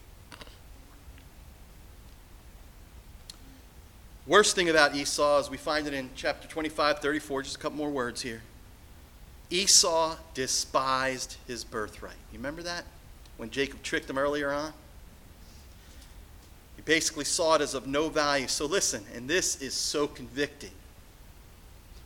Worst 4.30 4.54
thing 4.54 4.70
about 4.70 4.94
Esau 4.94 5.40
is 5.40 5.50
we 5.50 5.56
find 5.56 5.88
it 5.88 5.92
in 5.92 6.08
chapter 6.14 6.46
25, 6.46 7.00
34, 7.00 7.42
just 7.42 7.56
a 7.56 7.58
couple 7.58 7.78
more 7.78 7.90
words 7.90 8.22
here. 8.22 8.42
Esau 9.50 10.16
despised 10.34 11.36
his 11.48 11.64
birthright. 11.64 12.14
You 12.30 12.38
remember 12.38 12.62
that? 12.62 12.84
When 13.38 13.50
Jacob 13.50 13.82
tricked 13.82 14.08
him 14.08 14.16
earlier 14.16 14.52
on? 14.52 14.72
He 16.76 16.82
basically 16.82 17.24
saw 17.24 17.56
it 17.56 17.60
as 17.60 17.74
of 17.74 17.88
no 17.88 18.08
value. 18.08 18.46
So 18.46 18.66
listen, 18.66 19.04
and 19.16 19.28
this 19.28 19.60
is 19.60 19.74
so 19.74 20.06
convicting. 20.06 20.70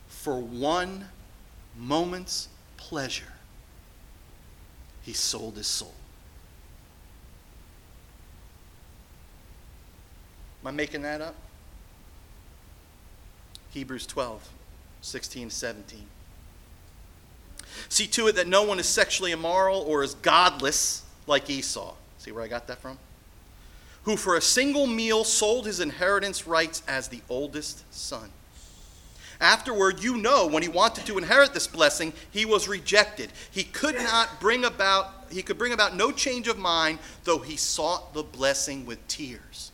For 0.07 0.39
one 0.39 1.09
moment's 1.77 2.47
pleasure, 2.75 3.33
he 5.03 5.13
sold 5.13 5.57
his 5.57 5.67
soul. 5.67 5.93
Am 10.63 10.69
I 10.69 10.71
making 10.71 11.03
that 11.03 11.21
up? 11.21 11.35
Hebrews 13.75 14.07
12, 14.07 14.49
16, 15.01 15.49
17. 15.49 16.05
See 17.89 18.07
to 18.07 18.27
it 18.27 18.35
that 18.37 18.47
no 18.47 18.63
one 18.63 18.79
is 18.79 18.87
sexually 18.87 19.31
immoral 19.31 19.81
or 19.81 20.01
is 20.01 20.13
godless 20.15 21.03
like 21.27 21.49
Esau. 21.49 21.93
See 22.17 22.31
where 22.31 22.41
I 22.41 22.47
got 22.47 22.67
that 22.67 22.77
from? 22.77 22.97
Who 24.03 24.15
for 24.15 24.37
a 24.37 24.41
single 24.41 24.87
meal 24.87 25.25
sold 25.25 25.65
his 25.65 25.81
inheritance 25.81 26.47
rights 26.47 26.83
as 26.87 27.09
the 27.09 27.19
oldest 27.27 27.83
son. 27.93 28.29
Afterward, 29.41 30.01
you 30.01 30.15
know, 30.15 30.47
when 30.47 30.63
he 30.63 30.69
wanted 30.69 31.05
to 31.07 31.17
inherit 31.17 31.53
this 31.53 31.67
blessing, 31.67 32.13
he 32.31 32.45
was 32.45 32.69
rejected. 32.69 33.29
He 33.51 33.65
could 33.65 33.95
not 33.95 34.39
bring 34.39 34.63
about, 34.63 35.25
he 35.29 35.41
could 35.41 35.57
bring 35.57 35.73
about 35.73 35.97
no 35.97 36.13
change 36.13 36.47
of 36.47 36.57
mind, 36.57 36.99
though 37.25 37.39
he 37.39 37.57
sought 37.57 38.13
the 38.13 38.23
blessing 38.23 38.85
with 38.85 39.05
tears. 39.09 39.73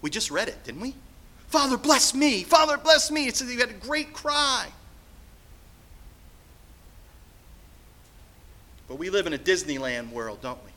We 0.00 0.08
just 0.08 0.30
read 0.30 0.48
it, 0.48 0.64
didn't 0.64 0.80
we? 0.80 0.94
Father, 1.48 1.76
bless 1.76 2.14
me. 2.14 2.42
Father, 2.42 2.76
bless 2.76 3.10
me. 3.10 3.28
It 3.28 3.36
says 3.36 3.48
he 3.48 3.56
had 3.56 3.70
a 3.70 3.74
great 3.74 4.12
cry. 4.12 4.68
But 8.88 8.96
we 8.96 9.10
live 9.10 9.26
in 9.26 9.32
a 9.32 9.38
Disneyland 9.38 10.10
world, 10.10 10.40
don't 10.42 10.62
we? 10.64 10.70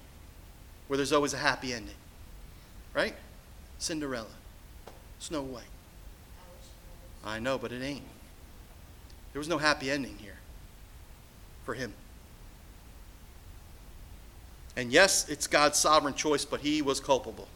Where 0.87 0.97
there's 0.97 1.13
always 1.13 1.33
a 1.33 1.37
happy 1.37 1.73
ending. 1.73 1.95
Right? 2.93 3.15
Cinderella, 3.77 4.25
Snow 5.19 5.41
White. 5.41 5.63
I 7.23 7.39
know, 7.39 7.57
but 7.57 7.71
it 7.71 7.83
ain't. 7.83 8.03
There 9.33 9.39
was 9.39 9.47
no 9.47 9.57
happy 9.57 9.91
ending 9.91 10.17
here 10.17 10.37
for 11.65 11.73
him. 11.73 11.93
And 14.75 14.91
yes, 14.91 15.27
it's 15.29 15.45
God's 15.45 15.77
sovereign 15.77 16.13
choice, 16.15 16.45
but 16.45 16.61
he 16.61 16.81
was 16.81 16.99
culpable. 16.99 17.47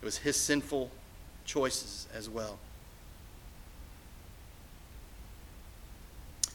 It 0.00 0.04
was 0.04 0.18
his 0.18 0.36
sinful 0.36 0.90
choices 1.48 2.06
as 2.14 2.28
well. 2.28 2.58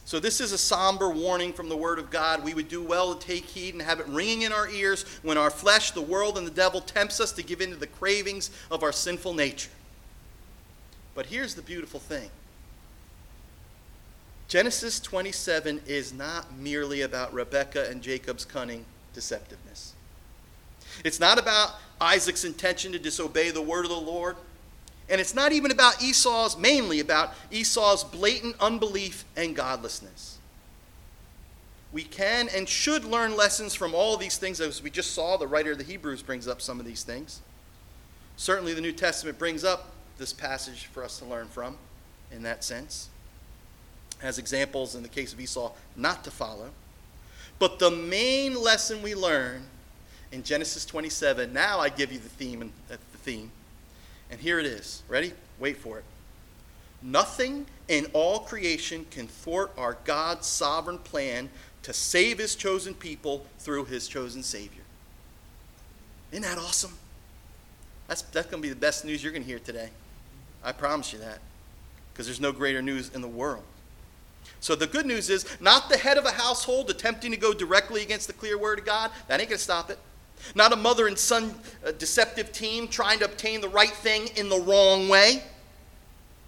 So, 0.06 0.20
this 0.20 0.40
is 0.40 0.52
a 0.52 0.58
somber 0.58 1.10
warning 1.10 1.54
from 1.54 1.70
the 1.70 1.78
Word 1.78 1.98
of 1.98 2.12
God. 2.12 2.44
We 2.44 2.54
would 2.54 2.68
do 2.70 2.84
well 2.84 3.16
to 3.16 3.28
take 3.28 3.46
heed 3.46 3.74
and 3.74 3.82
have 3.82 4.00
it 4.00 4.08
ringing 4.08 4.44
in 4.44 4.54
our 4.54 4.70
ears 4.70 5.04
when 5.24 5.38
our 5.38 5.50
flesh, 5.50 5.92
the 5.92 6.02
world, 6.02 6.38
and 6.38 6.46
the 6.46 6.52
devil 6.52 6.82
tempts 6.82 7.20
us 7.20 7.32
to 7.34 7.44
give 7.44 7.62
in 7.62 7.72
to 7.72 7.76
the 7.76 7.88
cravings 7.88 8.52
of 8.70 8.84
our 8.84 8.92
sinful 8.92 9.34
nature. 9.34 9.72
But 11.16 11.28
here's 11.28 11.56
the 11.56 11.62
beautiful 11.62 12.00
thing 12.00 12.30
Genesis 14.48 15.00
27 15.00 15.82
is 15.88 16.14
not 16.14 16.56
merely 16.58 17.02
about 17.02 17.34
Rebekah 17.34 17.90
and 17.90 18.02
Jacob's 18.02 18.46
cunning 18.46 18.86
deceptiveness. 19.16 19.94
It's 21.04 21.20
not 21.20 21.40
about 21.40 21.72
Isaac's 22.00 22.44
intention 22.44 22.92
to 22.92 23.00
disobey 23.00 23.50
the 23.50 23.62
word 23.62 23.86
of 23.86 23.90
the 23.90 23.98
Lord. 23.98 24.36
And 25.10 25.20
it's 25.20 25.36
not 25.36 25.52
even 25.52 25.72
about 25.72 26.02
Esau's, 26.02 26.58
mainly 26.58 27.00
about 27.00 27.34
Esau's 27.52 28.04
blatant 28.04 28.56
unbelief 28.60 29.26
and 29.36 29.56
godlessness. 29.56 30.38
We 31.92 32.04
can 32.04 32.50
and 32.50 32.68
should 32.68 33.06
learn 33.06 33.36
lessons 33.38 33.76
from 33.76 33.94
all 33.94 34.18
these 34.18 34.38
things, 34.38 34.60
as 34.60 34.82
we 34.82 34.90
just 34.90 35.12
saw. 35.12 35.38
The 35.38 35.48
writer 35.48 35.74
of 35.74 35.78
the 35.78 35.84
Hebrews 35.84 36.24
brings 36.24 36.48
up 36.48 36.62
some 36.62 36.80
of 36.80 36.86
these 36.86 37.04
things. 37.04 37.42
Certainly, 38.36 38.74
the 38.74 38.82
New 38.82 38.92
Testament 38.92 39.38
brings 39.38 39.64
up 39.64 39.92
this 40.18 40.34
passage 40.34 40.88
for 40.88 41.04
us 41.04 41.20
to 41.20 41.26
learn 41.26 41.48
from 41.48 41.78
in 42.32 42.44
that 42.44 42.64
sense, 42.64 43.10
as 44.22 44.40
examples 44.40 44.96
in 44.96 45.04
the 45.04 45.10
case 45.10 45.34
of 45.34 45.40
Esau 45.40 45.72
not 45.96 46.24
to 46.24 46.32
follow. 46.32 46.72
But 47.60 47.78
the 47.78 47.92
main 47.92 48.60
lesson 48.60 49.04
we 49.04 49.14
learn 49.14 49.68
in 50.32 50.42
Genesis 50.42 50.86
27, 50.86 51.54
now 51.54 51.80
I 51.80 51.90
give 51.90 52.12
you 52.12 52.18
the 52.18 52.30
theme 52.30 52.72
the 52.88 52.98
theme. 52.98 53.52
And 54.34 54.42
here 54.42 54.58
it 54.58 54.66
is. 54.66 55.04
Ready? 55.08 55.32
Wait 55.60 55.78
for 55.78 56.00
it. 56.00 56.04
Nothing 57.04 57.68
in 57.88 58.08
all 58.14 58.40
creation 58.40 59.06
can 59.12 59.28
thwart 59.28 59.72
our 59.78 59.96
God's 60.06 60.48
sovereign 60.48 60.98
plan 60.98 61.52
to 61.84 61.94
save 61.94 62.40
his 62.40 62.56
chosen 62.56 62.96
people 62.96 63.46
through 63.60 63.86
his 63.86 64.08
chosen 64.08 64.42
Savior. 64.42 64.82
Isn't 66.32 66.42
that 66.46 66.58
awesome? 66.58 66.94
That's, 68.08 68.24
that's 68.24 68.50
going 68.50 68.64
to 68.64 68.68
be 68.68 68.74
the 68.74 68.80
best 68.80 69.06
news 69.06 69.24
you're 69.24 69.32
going 69.32 69.44
to 69.44 69.48
hear 69.48 69.60
today. 69.60 69.92
I 70.64 70.72
promise 70.72 71.14
you 71.14 71.20
that. 71.20 71.38
Because 72.12 72.26
there's 72.26 72.42
no 72.42 72.52
greater 72.52 72.82
news 72.82 73.12
in 73.14 73.22
the 73.22 73.28
world. 73.28 73.62
So 74.62 74.74
the 74.74 74.88
good 74.88 75.06
news 75.06 75.30
is 75.30 75.46
not 75.62 75.90
the 75.90 75.98
head 75.98 76.18
of 76.18 76.26
a 76.26 76.32
household 76.32 76.90
attempting 76.90 77.30
to 77.30 77.38
go 77.38 77.54
directly 77.54 78.02
against 78.02 78.26
the 78.26 78.34
clear 78.34 78.58
word 78.58 78.80
of 78.80 78.86
God. 78.86 79.12
That 79.28 79.40
ain't 79.42 79.50
going 79.50 79.60
to 79.60 79.64
stop 79.64 79.92
it. 79.92 80.00
Not 80.56 80.74
a 80.74 80.76
mother 80.76 81.08
and 81.08 81.18
son 81.18 81.54
uh, 81.86 81.92
deceptive 81.92 82.52
team 82.52 82.88
trying 82.88 83.20
to 83.20 83.26
obtain 83.26 83.62
the 83.62 83.70
right 83.70 83.90
thing 83.90 84.28
in 84.36 84.50
the 84.50 84.60
wrong 84.60 85.10
way. 85.10 85.44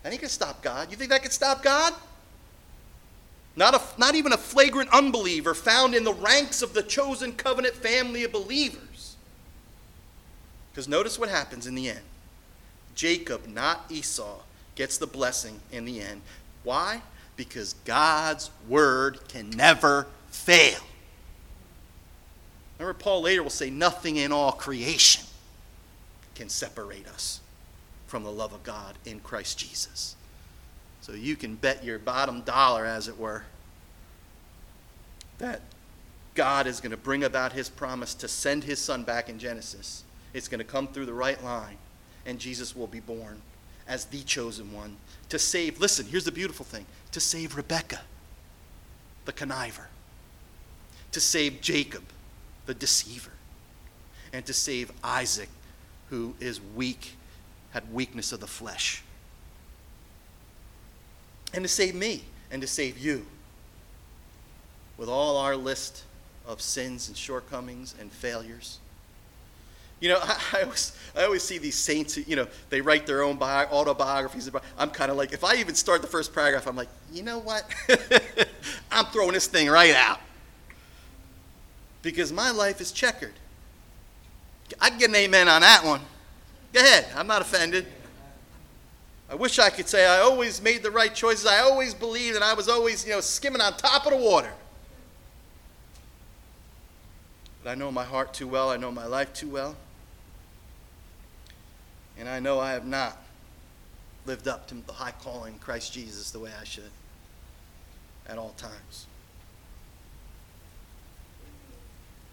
That 0.04 0.12
ain't 0.12 0.22
going 0.22 0.30
to 0.30 0.34
stop 0.34 0.62
God. 0.62 0.92
You 0.92 0.98
think 0.98 1.10
that 1.10 1.24
could 1.24 1.34
stop 1.34 1.64
God? 1.64 1.94
Not, 3.56 3.74
a, 3.74 3.82
not 4.00 4.16
even 4.16 4.34
a 4.34 4.38
flagrant 4.38 4.90
unbeliever 4.92 5.54
found 5.54 5.96
in 5.96 6.04
the 6.04 6.14
ranks 6.14 6.62
of 6.62 6.74
the 6.74 6.84
chosen 6.84 7.34
covenant 7.34 7.74
family 7.74 8.24
of 8.24 8.32
believers. 8.32 9.16
Because 10.72 10.88
notice 10.88 11.18
what 11.18 11.30
happens 11.30 11.66
in 11.66 11.74
the 11.74 11.90
end. 11.90 12.02
Jacob, 12.96 13.48
not 13.48 13.86
Esau, 13.90 14.40
gets 14.76 14.98
the 14.98 15.08
blessing 15.08 15.60
in 15.72 15.86
the 15.86 16.02
end. 16.02 16.22
Why? 16.64 17.02
Because 17.38 17.74
God's 17.86 18.52
word 18.68 19.20
can 19.30 19.50
never 19.52 20.08
fail. 20.30 20.80
Remember, 22.78 22.98
Paul 22.98 23.22
later 23.22 23.44
will 23.44 23.50
say, 23.50 23.70
Nothing 23.70 24.18
in 24.18 24.32
all 24.32 24.52
creation 24.52 25.24
can 26.36 26.50
separate 26.50 27.08
us 27.08 27.40
from 28.08 28.24
the 28.24 28.32
love 28.32 28.54
of 28.54 28.64
God 28.64 28.96
in 29.06 29.20
Christ 29.20 29.58
Jesus. 29.58 30.16
So 31.02 31.14
you 31.14 31.36
can 31.36 31.56
bet 31.56 31.84
your 31.84 32.00
bottom 32.00 32.42
dollar, 32.42 32.86
as 32.86 33.08
it 33.08 33.18
were, 33.18 33.44
that 35.38 35.62
God 36.34 36.68
is 36.68 36.80
going 36.80 36.92
to 36.92 36.98
bring 36.98 37.24
about 37.24 37.54
his 37.54 37.70
promise 37.70 38.14
to 38.16 38.28
send 38.28 38.64
his 38.64 38.80
son 38.80 39.04
back 39.04 39.30
in 39.30 39.40
Genesis. 39.40 40.04
It's 40.34 40.48
going 40.48 40.60
to 40.60 40.66
come 40.66 40.88
through 40.88 41.06
the 41.06 41.14
right 41.14 41.42
line 41.44 41.78
and 42.26 42.40
Jesus 42.40 42.76
will 42.76 42.88
be 42.88 43.00
born 43.00 43.42
as 43.88 44.06
the 44.06 44.22
chosen 44.24 44.74
one 44.74 44.98
to 45.30 45.38
save. 45.38 45.80
Listen, 45.80 46.06
here's 46.08 46.26
the 46.26 46.32
beautiful 46.32 46.66
thing 46.66 46.86
to 47.12 47.20
save 47.20 47.56
Rebekah, 47.56 48.02
the 49.26 49.34
conniver, 49.34 49.86
to 51.12 51.20
save 51.20 51.62
Jacob, 51.62 52.04
the 52.66 52.74
deceiver, 52.74 53.32
and 54.34 54.46
to 54.46 54.54
save 54.54 54.92
Isaac, 55.04 55.50
who 56.10 56.36
is 56.40 56.60
weak, 56.76 57.14
had 57.72 57.92
weakness 57.94 58.32
of 58.32 58.40
the 58.40 58.48
flesh, 58.48 59.04
and 61.54 61.64
to 61.64 61.70
save 61.70 61.96
me 61.96 62.24
and 62.52 62.62
to 62.62 62.68
save 62.68 62.98
you 62.98 63.26
with 64.98 65.10
all 65.10 65.38
our 65.38 65.56
list 65.56 66.04
of 66.48 66.62
sins 66.62 67.08
and 67.08 67.18
shortcomings 67.18 67.96
and 68.00 68.12
failures. 68.12 68.80
You 70.00 70.10
know, 70.10 70.20
I, 70.22 70.38
I, 70.54 70.62
always, 70.64 70.98
I 71.16 71.24
always 71.24 71.44
see 71.44 71.58
these 71.58 71.76
saints, 71.76 72.18
you 72.18 72.36
know, 72.36 72.48
they 72.70 72.82
write 72.82 73.06
their 73.06 73.24
own 73.24 73.38
bi- 73.38 73.66
autobiographies. 73.66 74.50
I'm 74.78 74.90
kind 74.90 75.12
of 75.12 75.18
like, 75.18 75.34
if 75.34 75.44
I 75.44 75.56
even 75.56 75.76
start 75.76 76.02
the 76.02 76.08
first 76.08 76.34
paragraph, 76.34 76.68
I'm 76.68 76.76
like, 76.76 76.90
you 77.12 77.24
know 77.24 77.40
what? 77.40 77.70
I'm 78.92 79.06
throwing 79.08 79.34
this 79.34 79.48
thing 79.48 79.70
right 79.70 79.96
out. 79.96 80.20
Because 82.06 82.32
my 82.32 82.52
life 82.52 82.82
is 82.82 82.92
checkered. 82.92 83.34
I 84.80 84.92
can 84.92 85.00
get 85.00 85.10
an 85.10 85.16
amen 85.16 85.48
on 85.48 85.62
that 85.62 85.84
one. 85.84 86.02
Go 86.72 86.80
ahead. 86.80 87.08
I'm 87.16 87.26
not 87.26 87.42
offended. 87.42 87.88
I 89.28 89.34
wish 89.34 89.58
I 89.58 89.72
could 89.72 89.88
say 89.90 90.06
I 90.06 90.20
always 90.20 90.62
made 90.62 90.84
the 90.84 90.92
right 90.92 91.16
choices. 91.16 91.48
I 91.48 91.62
always 91.62 91.96
believed 91.96 92.36
and 92.36 92.44
I 92.44 92.54
was 92.54 92.70
always, 92.70 93.08
you 93.08 93.14
know, 93.14 93.22
skimming 93.22 93.60
on 93.60 93.76
top 93.76 94.06
of 94.06 94.12
the 94.12 94.20
water. 94.20 94.54
But 97.64 97.72
I 97.72 97.76
know 97.76 97.92
my 97.92 98.04
heart 98.04 98.36
too 98.36 98.48
well. 98.48 98.70
I 98.70 98.78
know 98.78 98.92
my 98.92 99.08
life 99.08 99.34
too 99.34 99.50
well. 99.50 99.76
And 102.20 102.30
I 102.30 102.40
know 102.40 102.60
I 102.60 102.74
have 102.74 102.86
not 102.86 103.18
lived 104.28 104.48
up 104.48 104.68
to 104.68 104.76
the 104.76 104.94
high 104.94 105.14
calling 105.24 105.58
Christ 105.58 105.92
Jesus 105.92 106.30
the 106.30 106.40
way 106.40 106.52
I 106.62 106.66
should 106.66 106.92
at 108.28 108.38
all 108.38 108.54
times. 108.58 109.08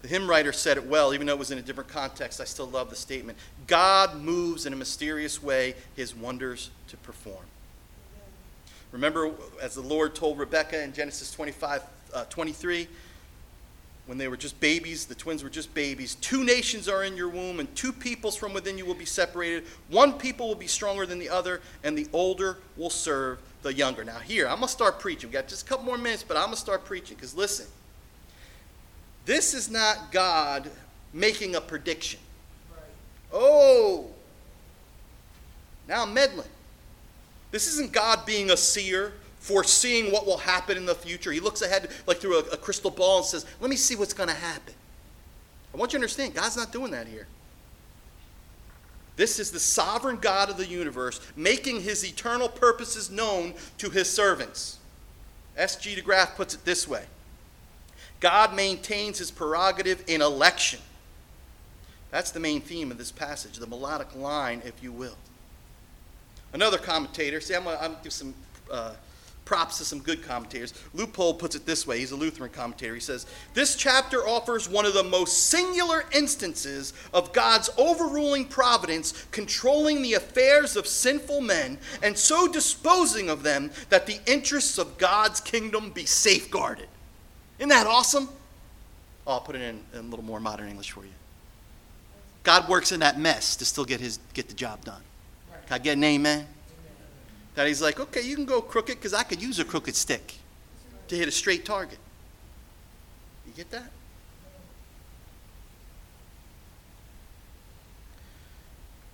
The 0.03 0.09
hymn 0.09 0.29
writer 0.29 0.53
said 0.53 0.77
it 0.77 0.87
well, 0.87 1.15
even 1.15 1.27
though 1.27 1.33
it 1.33 1.39
was 1.39 1.53
in 1.53 1.59
a 1.59 1.63
different 1.63 1.89
context. 1.89 2.41
I 2.41 2.45
still 2.45 2.67
love 2.67 2.91
the 2.91 2.97
statement 2.97 3.39
God 3.67 4.21
moves 4.21 4.67
in 4.67 4.73
a 4.73 4.77
mysterious 4.77 5.43
way 5.43 5.75
his 5.97 6.15
wonders 6.15 6.71
to 6.89 6.97
perform. 6.99 7.45
Remember, 8.91 9.31
as 9.63 9.75
the 9.75 9.81
Lord 9.81 10.15
told 10.15 10.39
Rebekah 10.39 10.83
in 10.83 10.93
Genesis 10.93 11.33
25, 11.33 11.83
uh, 12.13 12.25
23, 12.25 12.89
when 14.07 14.19
they 14.19 14.29
were 14.29 14.37
just 14.37 14.59
babies, 14.61 15.07
the 15.07 15.15
twins 15.15 15.45
were 15.45 15.49
just 15.49 15.73
babies. 15.73 16.17
Two 16.17 16.45
nations 16.45 16.89
are 16.89 17.05
in 17.05 17.17
your 17.17 17.29
womb, 17.29 17.61
and 17.61 17.75
two 17.77 17.93
peoples 17.93 18.37
from 18.37 18.53
within 18.53 18.77
you 18.77 18.85
will 18.85 18.95
be 18.95 19.05
separated. 19.05 19.65
One 19.89 20.15
people 20.15 20.49
will 20.49 20.57
be 20.57 20.67
stronger 20.67 21.07
than 21.07 21.21
the 21.21 21.31
other, 21.31 21.63
and 21.85 21.97
the 21.97 22.09
older 22.13 22.59
will 22.77 22.91
serve 22.91 23.39
the 23.63 23.73
younger. 23.73 24.05
Now, 24.05 24.19
here, 24.19 24.47
I'm 24.47 24.57
going 24.57 24.67
to 24.67 24.73
start 24.73 24.99
preaching. 24.99 25.31
we 25.31 25.33
got 25.33 25.47
just 25.47 25.65
a 25.65 25.69
couple 25.69 25.85
more 25.85 25.97
minutes, 25.97 26.25
but 26.25 26.37
I'm 26.37 26.47
going 26.47 26.57
to 26.57 26.61
start 26.61 26.85
preaching 26.85 27.17
because 27.17 27.35
listen, 27.35 27.67
this 29.25 29.55
is 29.55 29.71
not 29.71 30.13
God 30.13 30.71
making 31.13 31.55
a 31.55 31.61
prediction. 31.61 32.21
Oh, 33.33 34.07
now 35.89 36.03
I'm 36.03 36.15
meddling. 36.15 36.49
This 37.51 37.67
isn't 37.69 37.93
God 37.93 38.25
being 38.27 38.51
a 38.51 38.57
seer, 38.57 39.13
foreseeing 39.39 40.13
what 40.13 40.27
will 40.27 40.39
happen 40.39 40.77
in 40.77 40.87
the 40.87 40.95
future. 40.95 41.33
He 41.33 41.41
looks 41.41 41.63
ahead 41.63 41.91
like 42.07 42.19
through 42.19 42.39
a, 42.39 42.45
a 42.53 42.57
crystal 42.57 42.91
ball 42.91 43.19
and 43.19 43.27
says, 43.27 43.47
Let 43.61 43.71
me 43.71 43.77
see 43.77 43.97
what's 43.97 44.15
going 44.15 44.29
to 44.29 44.35
happen. 44.35 44.75
I 45.73 45.77
want 45.77 45.93
you 45.93 45.99
to 45.99 46.03
understand, 46.03 46.35
God's 46.35 46.57
not 46.57 46.73
doing 46.73 46.93
that 46.93 47.07
here. 47.07 47.27
This 49.17 49.39
is 49.39 49.51
the 49.51 49.61
sovereign 49.61 50.17
God 50.17 50.51
of 50.51 50.57
the 50.57 50.67
universe 50.67 51.21
making 51.37 51.83
his 51.83 52.05
eternal 52.05 52.49
purposes 52.49 53.11
known 53.11 53.55
to 53.79 53.91
his 53.91 54.11
servants. 54.11 54.79
S.G. 55.57 55.95
de 55.95 56.01
Graaf 56.01 56.35
puts 56.35 56.55
it 56.55 56.65
this 56.65 56.89
way 56.89 57.05
God 58.23 58.55
maintains 58.55 59.19
his 59.19 59.33
prerogative 59.33 60.05
in 60.07 60.23
election. 60.23 60.79
That's 62.13 62.31
the 62.31 62.39
main 62.39 62.61
theme 62.61 62.93
of 62.93 62.97
this 62.97 63.11
passage, 63.11 63.57
the 63.57 63.67
melodic 63.67 64.15
line, 64.15 64.63
if 64.65 64.81
you 64.81 64.93
will. 64.93 65.17
Another 66.53 66.79
commentator, 66.79 67.41
see, 67.41 67.57
I'm 67.57 67.65
going 67.65 67.77
to 67.77 67.97
give 68.05 68.13
some 68.13 68.33
uh, 68.71 68.93
props 69.45 69.79
to 69.79 69.85
some 69.85 69.99
good 69.99 70.23
commentators. 70.23 70.73
Leupold 70.95 71.41
puts 71.41 71.57
it 71.57 71.67
this 71.67 71.85
way 71.85 71.99
he's 71.99 72.13
a 72.13 72.17
Lutheran 72.17 72.51
commentator. 72.51 72.95
He 72.95 73.01
says, 73.01 73.27
This 73.55 73.75
chapter 73.75 74.29
offers 74.29 74.69
one 74.69 74.87
of 74.87 74.95
the 74.95 75.03
most 75.03 75.49
singular 75.49 76.05
instances 76.13 76.93
of 77.13 77.33
God's 77.33 77.71
overruling 77.77 78.45
providence 78.45 79.27
controlling 79.33 80.01
the 80.01 80.15
affairs 80.15 80.77
of 80.77 80.87
sinful 80.87 81.41
men 81.41 81.77
and 82.05 82.17
so 82.17 82.47
disposing 82.47 83.29
of 83.29 83.43
them 83.43 83.73
that 83.89 84.07
the 84.07 84.21
interests 84.27 84.79
of 84.79 84.97
God's 84.97 85.41
kingdom 85.41 85.91
be 85.91 86.07
safeguarded. 86.07 86.87
Isn't 87.63 87.69
that 87.69 87.87
awesome? 87.87 88.29
Oh, 89.25 89.35
I'll 89.35 89.41
put 89.41 89.55
it 89.55 89.63
in, 89.63 89.79
in 89.93 90.01
a 90.01 90.03
little 90.09 90.25
more 90.25 90.41
modern 90.41 90.69
English 90.69 90.91
for 90.91 91.05
you. 91.05 91.13
God 92.43 92.69
works 92.69 92.91
in 92.91 92.99
that 92.99 93.21
mess 93.21 93.55
to 93.55 93.65
still 93.65 93.85
get, 93.85 94.01
his, 94.01 94.19
get 94.35 94.49
the 94.49 94.55
job 94.55 94.85
done. 94.85 95.01
Can 95.69 95.75
I 95.75 95.79
get 95.79 95.97
an 95.97 96.03
amen? 96.03 96.45
That 97.55 97.69
he's 97.69 97.81
like, 97.81 98.01
okay, 98.01 98.21
you 98.21 98.35
can 98.35 98.47
go 98.47 98.61
crooked 98.61 98.97
because 98.97 99.15
I 99.15 99.23
could 99.23 99.41
use 99.41 99.61
a 99.61 99.65
crooked 99.65 99.95
stick 99.95 100.35
to 101.07 101.15
hit 101.15 101.29
a 101.29 101.31
straight 101.31 101.65
target. 101.65 102.01
You 103.47 103.53
get 103.53 103.71
that? 103.71 103.93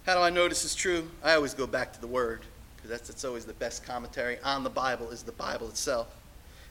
How 0.06 0.14
do 0.14 0.20
I 0.20 0.30
know 0.30 0.48
this 0.48 0.64
is 0.64 0.74
true? 0.74 1.06
I 1.22 1.34
always 1.34 1.52
go 1.52 1.66
back 1.66 1.92
to 1.92 2.00
the 2.00 2.06
Word 2.06 2.40
because 2.76 2.88
that's, 2.88 3.08
that's 3.08 3.26
always 3.26 3.44
the 3.44 3.52
best 3.52 3.84
commentary 3.84 4.38
on 4.42 4.64
the 4.64 4.70
Bible 4.70 5.11
is 5.11 5.22
the 5.22 5.32
Bible 5.32 5.68
itself. 5.68 6.17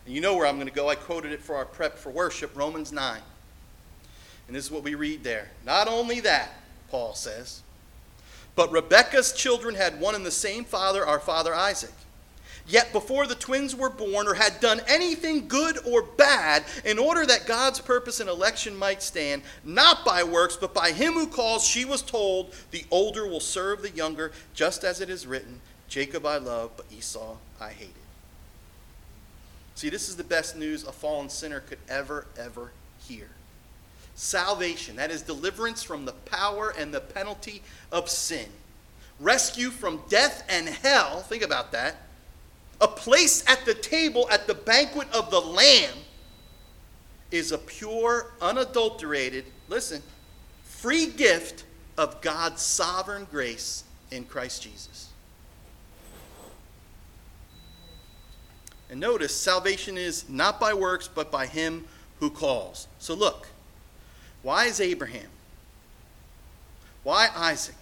And 0.07 0.15
you 0.15 0.21
know 0.21 0.37
where 0.37 0.47
I'm 0.47 0.55
going 0.55 0.69
to 0.69 0.73
go. 0.73 0.87
I 0.87 0.95
quoted 0.95 1.33
it 1.33 1.41
for 1.41 1.57
our 1.57 1.65
prep 1.65 1.97
for 1.97 2.11
worship, 2.11 2.55
Romans 2.55 2.93
9. 2.93 3.19
And 4.47 4.55
this 4.55 4.63
is 4.63 4.71
what 4.71 4.83
we 4.83 4.95
read 4.95 5.21
there. 5.21 5.49
Not 5.65 5.89
only 5.89 6.21
that, 6.21 6.53
Paul 6.89 7.13
says, 7.13 7.61
but 8.55 8.71
Rebekah's 8.71 9.33
children 9.33 9.75
had 9.75 9.99
one 9.99 10.15
and 10.15 10.25
the 10.25 10.31
same 10.31 10.63
father, 10.63 11.05
our 11.05 11.19
father 11.19 11.53
Isaac. 11.53 11.91
Yet 12.65 12.93
before 12.93 13.27
the 13.27 13.35
twins 13.35 13.75
were 13.75 13.89
born 13.89 14.29
or 14.29 14.33
had 14.33 14.61
done 14.61 14.79
anything 14.87 15.49
good 15.49 15.77
or 15.85 16.03
bad, 16.03 16.63
in 16.85 16.99
order 16.99 17.25
that 17.25 17.45
God's 17.45 17.81
purpose 17.81 18.21
and 18.21 18.29
election 18.29 18.77
might 18.77 19.03
stand, 19.03 19.41
not 19.65 20.05
by 20.05 20.23
works, 20.23 20.55
but 20.55 20.73
by 20.73 20.93
him 20.93 21.15
who 21.15 21.27
calls, 21.27 21.65
she 21.65 21.83
was 21.83 22.01
told, 22.01 22.55
the 22.71 22.85
older 22.91 23.27
will 23.27 23.41
serve 23.41 23.81
the 23.81 23.91
younger, 23.91 24.31
just 24.53 24.85
as 24.85 25.01
it 25.01 25.09
is 25.09 25.27
written, 25.27 25.59
Jacob 25.89 26.25
I 26.25 26.37
love, 26.37 26.71
but 26.77 26.85
Esau 26.93 27.35
I 27.59 27.71
hated. 27.71 28.06
See, 29.77 29.89
this 29.89 30.09
is 30.09 30.15
the 30.15 30.23
best 30.23 30.57
news 30.57 30.83
a 30.85 30.91
fallen 30.91 31.29
sinner 31.29 31.59
could 31.59 31.77
ever, 31.87 32.25
ever 32.35 32.71
hear 33.07 33.27
salvation, 34.15 34.95
that 34.95 35.11
is, 35.11 35.21
deliverance 35.21 35.83
from 35.83 36.03
the 36.03 36.13
power 36.13 36.73
and 36.75 36.91
the 36.91 36.99
penalty 36.99 37.61
of 37.91 38.09
sin, 38.09 38.47
rescue 39.19 39.69
from 39.69 40.01
death 40.09 40.43
and 40.49 40.67
hell. 40.67 41.19
Think 41.19 41.43
about 41.43 41.71
that. 41.73 41.97
A 42.81 42.87
place 42.87 43.47
at 43.47 43.65
the 43.65 43.75
table 43.75 44.27
at 44.31 44.47
the 44.47 44.55
banquet 44.55 45.07
of 45.13 45.29
the 45.29 45.39
Lamb 45.39 45.99
is 47.29 47.51
a 47.51 47.59
pure, 47.59 48.33
unadulterated, 48.41 49.45
listen, 49.69 50.01
free 50.63 51.05
gift 51.05 51.65
of 51.99 52.19
God's 52.21 52.63
sovereign 52.63 53.27
grace 53.29 53.83
in 54.09 54.23
Christ 54.25 54.63
Jesus. 54.63 55.09
And 58.89 58.99
notice, 58.99 59.35
salvation 59.35 59.97
is 59.97 60.27
not 60.29 60.59
by 60.59 60.73
works, 60.73 61.09
but 61.13 61.31
by 61.31 61.45
him 61.45 61.85
who 62.19 62.29
calls. 62.29 62.87
So 62.99 63.13
look, 63.13 63.47
why 64.43 64.65
is 64.65 64.79
Abraham? 64.79 65.27
Why 67.03 67.29
Isaac? 67.35 67.75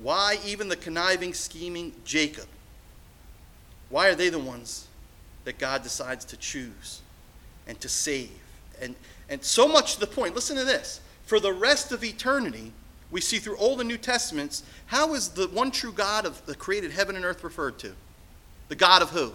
Why 0.00 0.38
even 0.44 0.68
the 0.68 0.76
conniving, 0.76 1.34
scheming 1.34 1.92
Jacob? 2.04 2.46
Why 3.88 4.08
are 4.08 4.14
they 4.14 4.28
the 4.28 4.38
ones 4.38 4.86
that 5.44 5.58
God 5.58 5.82
decides 5.82 6.24
to 6.26 6.36
choose 6.36 7.00
and 7.66 7.80
to 7.80 7.88
save? 7.88 8.30
And, 8.80 8.94
and 9.28 9.42
so 9.44 9.68
much 9.68 9.94
to 9.94 10.00
the 10.00 10.06
point, 10.06 10.34
listen 10.34 10.56
to 10.56 10.64
this. 10.64 11.00
For 11.26 11.38
the 11.38 11.52
rest 11.52 11.92
of 11.92 12.02
eternity, 12.02 12.72
we 13.10 13.20
see 13.20 13.38
through 13.38 13.56
Old 13.56 13.80
and 13.80 13.88
New 13.88 13.96
Testaments, 13.96 14.64
how 14.86 15.14
is 15.14 15.28
the 15.30 15.46
one 15.48 15.70
true 15.70 15.92
God 15.92 16.26
of 16.26 16.44
the 16.46 16.54
created 16.54 16.90
heaven 16.90 17.16
and 17.16 17.24
earth 17.24 17.44
referred 17.44 17.78
to? 17.78 17.94
The 18.68 18.74
God 18.74 19.02
of 19.02 19.10
who? 19.10 19.32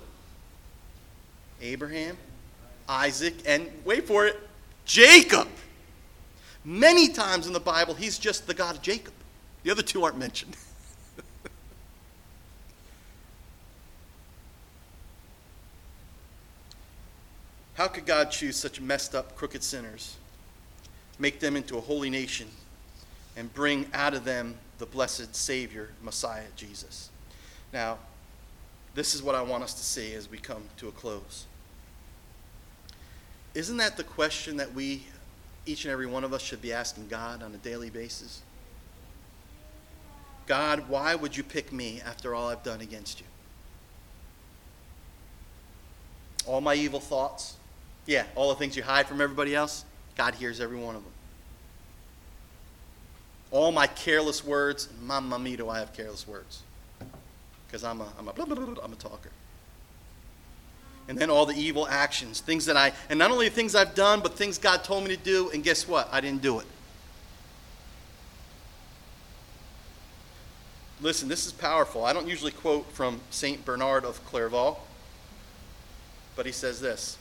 Abraham, 1.61 2.17
Isaac, 2.87 3.35
and 3.45 3.69
wait 3.85 4.07
for 4.07 4.25
it, 4.25 4.39
Jacob. 4.85 5.47
Many 6.65 7.09
times 7.09 7.47
in 7.47 7.53
the 7.53 7.59
Bible, 7.59 7.93
he's 7.93 8.17
just 8.19 8.47
the 8.47 8.53
God 8.53 8.75
of 8.75 8.81
Jacob. 8.81 9.13
The 9.63 9.71
other 9.71 9.81
two 9.81 10.03
aren't 10.03 10.17
mentioned. 10.17 10.55
How 17.75 17.87
could 17.87 18.05
God 18.05 18.31
choose 18.31 18.55
such 18.55 18.81
messed 18.81 19.15
up, 19.15 19.35
crooked 19.35 19.63
sinners, 19.63 20.17
make 21.17 21.39
them 21.39 21.55
into 21.55 21.77
a 21.77 21.81
holy 21.81 22.09
nation, 22.09 22.47
and 23.37 23.53
bring 23.53 23.85
out 23.93 24.13
of 24.13 24.25
them 24.25 24.55
the 24.79 24.85
blessed 24.85 25.35
Savior, 25.35 25.91
Messiah, 26.01 26.47
Jesus? 26.55 27.09
Now, 27.71 27.99
this 28.95 29.13
is 29.15 29.23
what 29.23 29.35
I 29.35 29.41
want 29.41 29.63
us 29.63 29.73
to 29.75 29.83
see 29.83 30.13
as 30.13 30.29
we 30.29 30.37
come 30.37 30.63
to 30.77 30.87
a 30.87 30.91
close. 30.91 31.45
Isn't 33.53 33.77
that 33.77 33.97
the 33.97 34.03
question 34.03 34.57
that 34.57 34.73
we 34.73 35.03
each 35.69 35.85
and 35.85 35.91
every 35.91 36.07
one 36.07 36.23
of 36.23 36.33
us 36.33 36.41
should 36.41 36.61
be 36.61 36.73
asking 36.73 37.07
God 37.07 37.43
on 37.43 37.53
a 37.53 37.57
daily 37.57 37.89
basis. 37.89 38.41
God, 40.47 40.89
why 40.89 41.13
would 41.13 41.37
you 41.37 41.43
pick 41.43 41.71
me 41.71 42.01
after 42.03 42.33
all 42.33 42.49
I've 42.49 42.63
done 42.63 42.81
against 42.81 43.19
you? 43.19 43.25
All 46.47 46.59
my 46.59 46.73
evil 46.73 46.99
thoughts, 46.99 47.57
yeah, 48.07 48.23
all 48.33 48.49
the 48.49 48.55
things 48.55 48.75
you 48.75 48.81
hide 48.81 49.05
from 49.05 49.21
everybody 49.21 49.53
else, 49.53 49.85
God 50.17 50.33
hears 50.33 50.59
every 50.59 50.77
one 50.77 50.95
of 50.95 51.03
them. 51.03 51.13
All 53.51 53.71
my 53.71 53.85
careless 53.85 54.43
words, 54.43 54.89
mamma 55.03 55.37
mia, 55.37 55.57
do 55.57 55.69
I 55.69 55.79
have 55.79 55.93
careless 55.93 56.27
words? 56.27 56.63
Because 57.69 57.83
I'm 57.83 58.01
a, 58.01 58.07
I'm 58.17 58.27
a, 58.27 58.31
I'm 58.83 58.91
a 58.91 58.95
talker 58.95 59.29
and 61.09 61.17
then 61.17 61.31
all 61.31 61.47
the 61.47 61.55
evil 61.55 61.87
actions, 61.87 62.39
things 62.39 62.67
that 62.67 62.77
I, 62.77 62.93
and 63.09 63.17
not 63.17 63.31
only 63.31 63.49
things 63.49 63.73
I've 63.73 63.95
done, 63.95 64.19
but 64.21 64.35
things 64.35 64.59
God 64.59 64.83
told 64.83 65.03
me 65.03 65.15
to 65.15 65.21
do, 65.21 65.49
and 65.49 65.63
guess 65.63 65.87
what? 65.87 66.07
I 66.11 66.21
didn't 66.21 66.43
do 66.43 66.59
it. 66.59 66.67
Listen, 71.01 71.27
this 71.27 71.47
is 71.47 71.51
powerful. 71.51 72.05
I 72.05 72.13
don't 72.13 72.27
usually 72.27 72.51
quote 72.51 72.91
from 72.91 73.21
St. 73.31 73.65
Bernard 73.65 74.05
of 74.05 74.23
Clairvaux, 74.25 74.77
but 76.35 76.45
he 76.45 76.51
says 76.51 76.79
this 76.79 77.17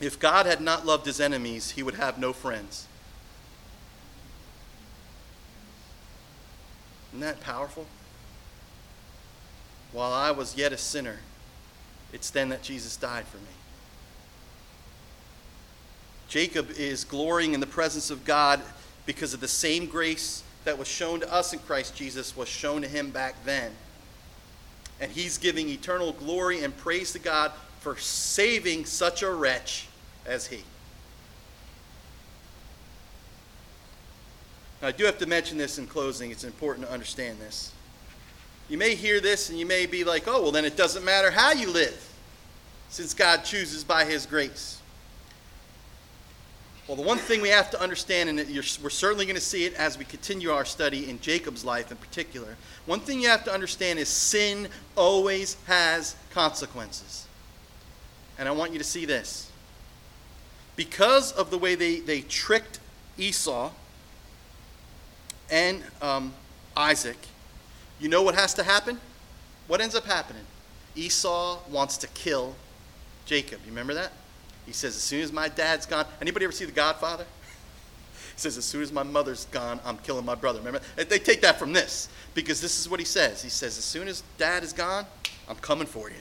If 0.00 0.20
God 0.20 0.46
had 0.46 0.60
not 0.60 0.86
loved 0.86 1.04
his 1.04 1.18
enemies, 1.18 1.72
he 1.72 1.82
would 1.82 1.96
have 1.96 2.16
no 2.16 2.32
friends. 2.32 2.86
Isn't 7.10 7.20
that 7.20 7.40
powerful? 7.40 7.86
While 9.94 10.12
I 10.12 10.32
was 10.32 10.56
yet 10.56 10.72
a 10.72 10.76
sinner, 10.76 11.20
it's 12.12 12.28
then 12.28 12.48
that 12.48 12.62
Jesus 12.62 12.96
died 12.96 13.26
for 13.26 13.36
me. 13.36 13.44
Jacob 16.28 16.68
is 16.72 17.04
glorying 17.04 17.54
in 17.54 17.60
the 17.60 17.66
presence 17.66 18.10
of 18.10 18.24
God 18.24 18.60
because 19.06 19.34
of 19.34 19.40
the 19.40 19.46
same 19.46 19.86
grace 19.86 20.42
that 20.64 20.76
was 20.76 20.88
shown 20.88 21.20
to 21.20 21.32
us 21.32 21.52
in 21.52 21.60
Christ 21.60 21.94
Jesus 21.94 22.36
was 22.36 22.48
shown 22.48 22.82
to 22.82 22.88
him 22.88 23.10
back 23.10 23.36
then. 23.44 23.70
And 25.00 25.12
he's 25.12 25.38
giving 25.38 25.68
eternal 25.68 26.12
glory 26.12 26.64
and 26.64 26.76
praise 26.76 27.12
to 27.12 27.20
God 27.20 27.52
for 27.78 27.96
saving 27.96 28.86
such 28.86 29.22
a 29.22 29.30
wretch 29.30 29.86
as 30.26 30.48
he. 30.48 30.64
Now, 34.82 34.88
I 34.88 34.92
do 34.92 35.04
have 35.04 35.18
to 35.18 35.26
mention 35.26 35.56
this 35.56 35.78
in 35.78 35.86
closing. 35.86 36.32
It's 36.32 36.42
important 36.42 36.84
to 36.88 36.92
understand 36.92 37.38
this. 37.38 37.70
You 38.68 38.78
may 38.78 38.94
hear 38.94 39.20
this 39.20 39.50
and 39.50 39.58
you 39.58 39.66
may 39.66 39.86
be 39.86 40.04
like, 40.04 40.24
oh, 40.26 40.42
well, 40.42 40.52
then 40.52 40.64
it 40.64 40.76
doesn't 40.76 41.04
matter 41.04 41.30
how 41.30 41.52
you 41.52 41.70
live, 41.70 42.08
since 42.88 43.12
God 43.12 43.44
chooses 43.44 43.84
by 43.84 44.04
his 44.04 44.26
grace. 44.26 44.80
Well, 46.86 46.96
the 46.96 47.02
one 47.02 47.16
thing 47.16 47.40
we 47.40 47.48
have 47.48 47.70
to 47.70 47.80
understand, 47.80 48.28
and 48.28 48.38
we're 48.82 48.90
certainly 48.90 49.24
going 49.24 49.36
to 49.36 49.40
see 49.40 49.64
it 49.64 49.72
as 49.74 49.96
we 49.96 50.04
continue 50.04 50.50
our 50.50 50.66
study 50.66 51.08
in 51.08 51.18
Jacob's 51.20 51.64
life 51.64 51.90
in 51.90 51.96
particular, 51.96 52.56
one 52.84 53.00
thing 53.00 53.20
you 53.22 53.28
have 53.28 53.44
to 53.44 53.52
understand 53.52 53.98
is 53.98 54.08
sin 54.08 54.68
always 54.94 55.56
has 55.66 56.14
consequences. 56.30 57.26
And 58.38 58.48
I 58.48 58.52
want 58.52 58.72
you 58.72 58.78
to 58.78 58.84
see 58.84 59.06
this. 59.06 59.50
Because 60.76 61.32
of 61.32 61.50
the 61.50 61.56
way 61.56 61.74
they, 61.74 62.00
they 62.00 62.20
tricked 62.20 62.80
Esau 63.16 63.70
and 65.50 65.82
um, 66.02 66.34
Isaac, 66.76 67.16
you 68.00 68.08
know 68.08 68.22
what 68.22 68.34
has 68.34 68.54
to 68.54 68.62
happen? 68.62 69.00
What 69.66 69.80
ends 69.80 69.94
up 69.94 70.04
happening? 70.04 70.42
Esau 70.96 71.58
wants 71.70 71.96
to 71.98 72.06
kill 72.08 72.54
Jacob. 73.26 73.60
You 73.64 73.70
remember 73.70 73.94
that? 73.94 74.12
He 74.66 74.72
says, 74.72 74.96
as 74.96 75.02
soon 75.02 75.22
as 75.22 75.32
my 75.32 75.48
dad's 75.48 75.86
gone, 75.86 76.06
anybody 76.20 76.44
ever 76.44 76.52
see 76.52 76.64
The 76.64 76.72
Godfather? 76.72 77.24
He 78.14 78.40
says, 78.40 78.56
as 78.58 78.64
soon 78.64 78.82
as 78.82 78.90
my 78.90 79.02
mother's 79.02 79.44
gone, 79.46 79.78
I'm 79.84 79.96
killing 79.98 80.24
my 80.24 80.34
brother. 80.34 80.58
Remember? 80.58 80.80
They 80.96 81.18
take 81.18 81.40
that 81.42 81.58
from 81.58 81.72
this 81.72 82.08
because 82.34 82.60
this 82.60 82.80
is 82.80 82.88
what 82.88 82.98
he 82.98 83.06
says. 83.06 83.42
He 83.42 83.48
says, 83.48 83.78
as 83.78 83.84
soon 83.84 84.08
as 84.08 84.22
dad 84.38 84.64
is 84.64 84.72
gone, 84.72 85.06
I'm 85.48 85.56
coming 85.56 85.86
for 85.86 86.08
you. 86.08 86.16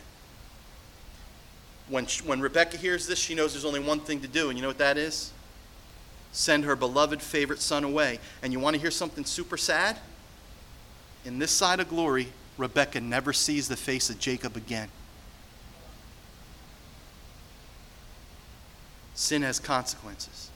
When, 1.89 2.05
when 2.25 2.39
Rebecca 2.39 2.77
hears 2.77 3.07
this, 3.07 3.19
she 3.19 3.35
knows 3.35 3.53
there's 3.53 3.65
only 3.65 3.79
one 3.79 3.99
thing 3.99 4.21
to 4.21 4.27
do, 4.27 4.49
and 4.49 4.57
you 4.57 4.61
know 4.61 4.67
what 4.67 4.77
that 4.77 4.97
is? 4.97 5.31
Send 6.31 6.65
her 6.65 6.75
beloved 6.75 7.21
favorite 7.21 7.59
son 7.59 7.83
away. 7.83 8.19
And 8.41 8.53
you 8.53 8.59
want 8.59 8.75
to 8.75 8.81
hear 8.81 8.91
something 8.91 9.25
super 9.25 9.57
sad? 9.57 9.97
In 11.25 11.39
this 11.39 11.51
side 11.51 11.79
of 11.79 11.89
glory, 11.89 12.27
Rebecca 12.57 13.01
never 13.01 13.33
sees 13.33 13.67
the 13.67 13.75
face 13.77 14.09
of 14.09 14.19
Jacob 14.19 14.57
again. 14.57 14.89
sin 19.13 19.41
has 19.41 19.59
consequences. 19.59 20.49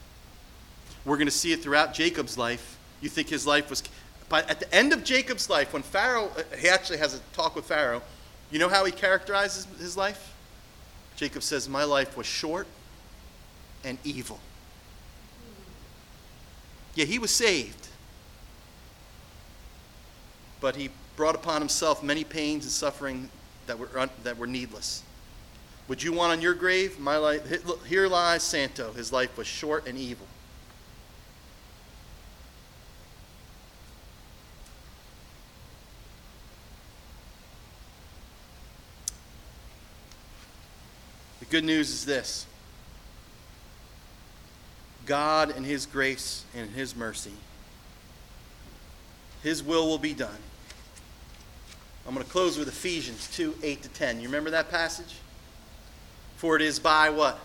We're 1.05 1.17
going 1.17 1.27
to 1.27 1.31
see 1.31 1.53
it 1.53 1.61
throughout 1.61 1.93
Jacob's 1.93 2.37
life. 2.37 2.77
You 3.01 3.09
think 3.09 3.29
his 3.29 3.45
life 3.45 3.69
was. 3.69 3.83
But 4.29 4.49
at 4.49 4.59
the 4.59 4.73
end 4.73 4.93
of 4.93 5.03
Jacob's 5.03 5.49
life, 5.49 5.73
when 5.73 5.83
Pharaoh, 5.83 6.31
uh, 6.37 6.43
he 6.57 6.67
actually 6.67 6.97
has 6.97 7.15
a 7.15 7.19
talk 7.33 7.55
with 7.55 7.65
Pharaoh, 7.65 8.01
you 8.51 8.59
know 8.59 8.69
how 8.69 8.83
he 8.85 8.91
characterizes 8.91 9.67
his 9.79 9.95
life? 9.95 10.33
Jacob 11.15 11.43
says, 11.43 11.69
My 11.69 11.83
life 11.83 12.17
was 12.17 12.25
short 12.25 12.67
and 13.83 13.97
evil. 14.03 14.39
Yeah, 16.95 17.05
he 17.05 17.19
was 17.19 17.31
saved. 17.31 17.86
But 20.59 20.75
he 20.75 20.89
brought 21.15 21.35
upon 21.35 21.61
himself 21.61 22.03
many 22.03 22.23
pains 22.23 22.65
and 22.65 22.71
suffering 22.71 23.29
that 23.67 23.77
were, 23.77 24.09
that 24.23 24.37
were 24.37 24.47
needless. 24.47 25.03
Would 25.87 26.03
you 26.03 26.11
want 26.11 26.33
on 26.33 26.41
your 26.41 26.53
grave? 26.53 26.99
My 26.99 27.17
life, 27.17 27.85
here 27.85 28.07
lies 28.07 28.43
Santo. 28.43 28.91
His 28.91 29.11
life 29.11 29.37
was 29.37 29.47
short 29.47 29.87
and 29.87 29.97
evil. 29.97 30.27
The 41.39 41.45
good 41.45 41.63
news 41.63 41.89
is 41.89 42.05
this 42.05 42.45
God, 45.05 45.55
in 45.55 45.63
His 45.63 45.85
grace 45.85 46.43
and 46.53 46.69
His 46.71 46.93
mercy, 46.95 47.31
His 49.43 49.63
will 49.63 49.87
will 49.87 49.97
be 49.97 50.13
done. 50.13 50.37
I'm 52.07 52.13
going 52.13 52.25
to 52.25 52.31
close 52.31 52.57
with 52.57 52.67
Ephesians 52.67 53.29
2 53.35 53.55
8 53.61 53.83
to 53.83 53.89
10. 53.89 54.21
You 54.21 54.27
remember 54.27 54.49
that 54.51 54.69
passage? 54.69 55.15
For 56.37 56.55
it 56.55 56.61
is 56.61 56.79
by 56.79 57.09
what? 57.09 57.39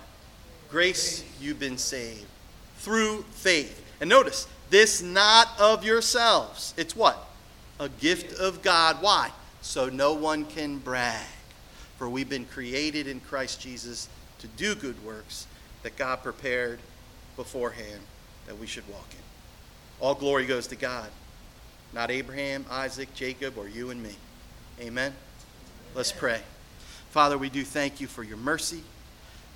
Grace 0.70 1.24
you've 1.40 1.58
been 1.58 1.78
saved. 1.78 2.26
Through 2.78 3.22
faith. 3.32 3.84
And 4.00 4.08
notice, 4.08 4.46
this 4.70 5.02
not 5.02 5.48
of 5.58 5.84
yourselves. 5.84 6.74
It's 6.76 6.94
what? 6.96 7.28
A 7.80 7.88
gift 7.88 8.38
of 8.38 8.62
God. 8.62 8.98
Why? 9.00 9.30
So 9.60 9.88
no 9.88 10.14
one 10.14 10.44
can 10.44 10.78
brag. 10.78 11.26
For 11.98 12.08
we've 12.08 12.28
been 12.28 12.46
created 12.46 13.06
in 13.06 13.20
Christ 13.20 13.60
Jesus 13.60 14.08
to 14.38 14.46
do 14.48 14.74
good 14.74 15.04
works 15.04 15.46
that 15.82 15.96
God 15.96 16.22
prepared 16.22 16.80
beforehand 17.36 18.00
that 18.46 18.58
we 18.58 18.66
should 18.66 18.88
walk 18.88 19.06
in. 19.12 19.18
All 20.00 20.14
glory 20.14 20.46
goes 20.46 20.66
to 20.68 20.76
God, 20.76 21.08
not 21.92 22.10
Abraham, 22.10 22.64
Isaac, 22.70 23.14
Jacob, 23.14 23.58
or 23.58 23.68
you 23.68 23.90
and 23.90 24.02
me. 24.02 24.14
Amen. 24.80 25.12
Let's 25.94 26.12
pray. 26.12 26.40
Father, 27.10 27.36
we 27.36 27.50
do 27.50 27.64
thank 27.64 28.00
you 28.00 28.06
for 28.06 28.22
your 28.22 28.38
mercy. 28.38 28.82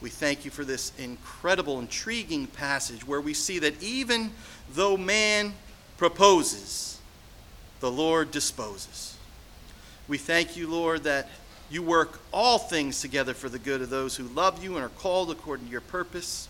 We 0.01 0.11
thank 0.11 0.45
you 0.45 0.51
for 0.51 0.65
this 0.65 0.93
incredible, 0.99 1.79
intriguing 1.79 2.47
passage 2.49 3.07
where 3.07 3.21
we 3.21 3.33
see 3.33 3.59
that 3.61 3.83
even 3.83 4.31
though 4.75 4.97
man 4.97 5.55
proposes, 5.97 7.01
the 7.81 7.91
Lord 7.91 8.31
disposes. 8.31 9.17
We 10.07 10.19
thank 10.19 10.57
you, 10.57 10.69
Lord, 10.69 11.05
that 11.05 11.29
you 11.71 11.83
work 11.83 12.21
all 12.33 12.59
things 12.59 13.01
together 13.01 13.35
for 13.35 13.49
the 13.49 13.59
good 13.59 13.81
of 13.81 13.91
those 13.91 14.17
who 14.17 14.25
love 14.25 14.63
you 14.63 14.77
and 14.77 14.85
are 14.85 14.91
called 14.91 15.31
according 15.31 15.67
to 15.67 15.73
your 15.73 15.81
purpose. 15.81 16.49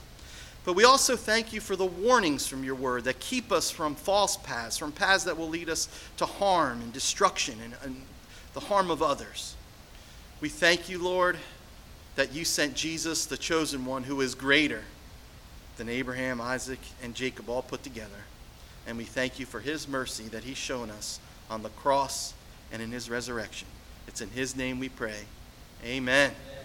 But 0.67 0.75
we 0.75 0.83
also 0.83 1.15
thank 1.15 1.53
you 1.53 1.61
for 1.61 1.77
the 1.77 1.87
warnings 1.87 2.49
from 2.49 2.65
your 2.65 2.75
word 2.75 3.05
that 3.05 3.21
keep 3.21 3.53
us 3.53 3.71
from 3.71 3.95
false 3.95 4.37
paths, 4.37 4.77
from 4.77 4.91
paths 4.91 5.23
that 5.25 5.39
will 5.39 5.49
lead 5.49 5.71
us 5.71 5.89
to 6.17 6.27
harm 6.27 6.83
and 6.83 6.93
destruction 6.93 7.55
and, 7.63 7.75
and 7.85 8.03
the 8.53 8.59
harm 8.61 8.91
of 8.91 9.01
others. 9.01 9.55
We 10.41 10.49
thank 10.49 10.89
you, 10.89 10.99
Lord, 10.99 11.39
that 12.17 12.35
you 12.35 12.45
sent 12.45 12.75
Jesus, 12.75 13.27
the 13.27 13.37
chosen 13.37 13.87
one, 13.87 14.03
who 14.03 14.21
is 14.21 14.35
greater 14.35 14.83
than 15.77 15.89
Abraham, 15.89 16.41
Isaac, 16.41 16.81
and 17.01 17.15
Jacob 17.15 17.49
all 17.49 17.63
put 17.63 17.85
together. 17.85 18.25
And 18.89 18.99
we 18.99 19.05
thank 19.05 19.39
you 19.39 19.47
for 19.47 19.61
his 19.61 19.87
mercy 19.87 20.25
that 20.25 20.43
he's 20.43 20.57
shown 20.57 20.91
us 20.91 21.21
on 21.49 21.63
the 21.63 21.69
cross 21.71 22.35
and 22.73 22.83
in 22.83 22.91
his 22.91 23.09
resurrection. 23.09 23.69
It's 24.09 24.21
in 24.21 24.31
his 24.31 24.57
name 24.57 24.81
we 24.81 24.89
pray. 24.89 25.27
Amen. 25.85 26.33
Amen. 26.33 26.56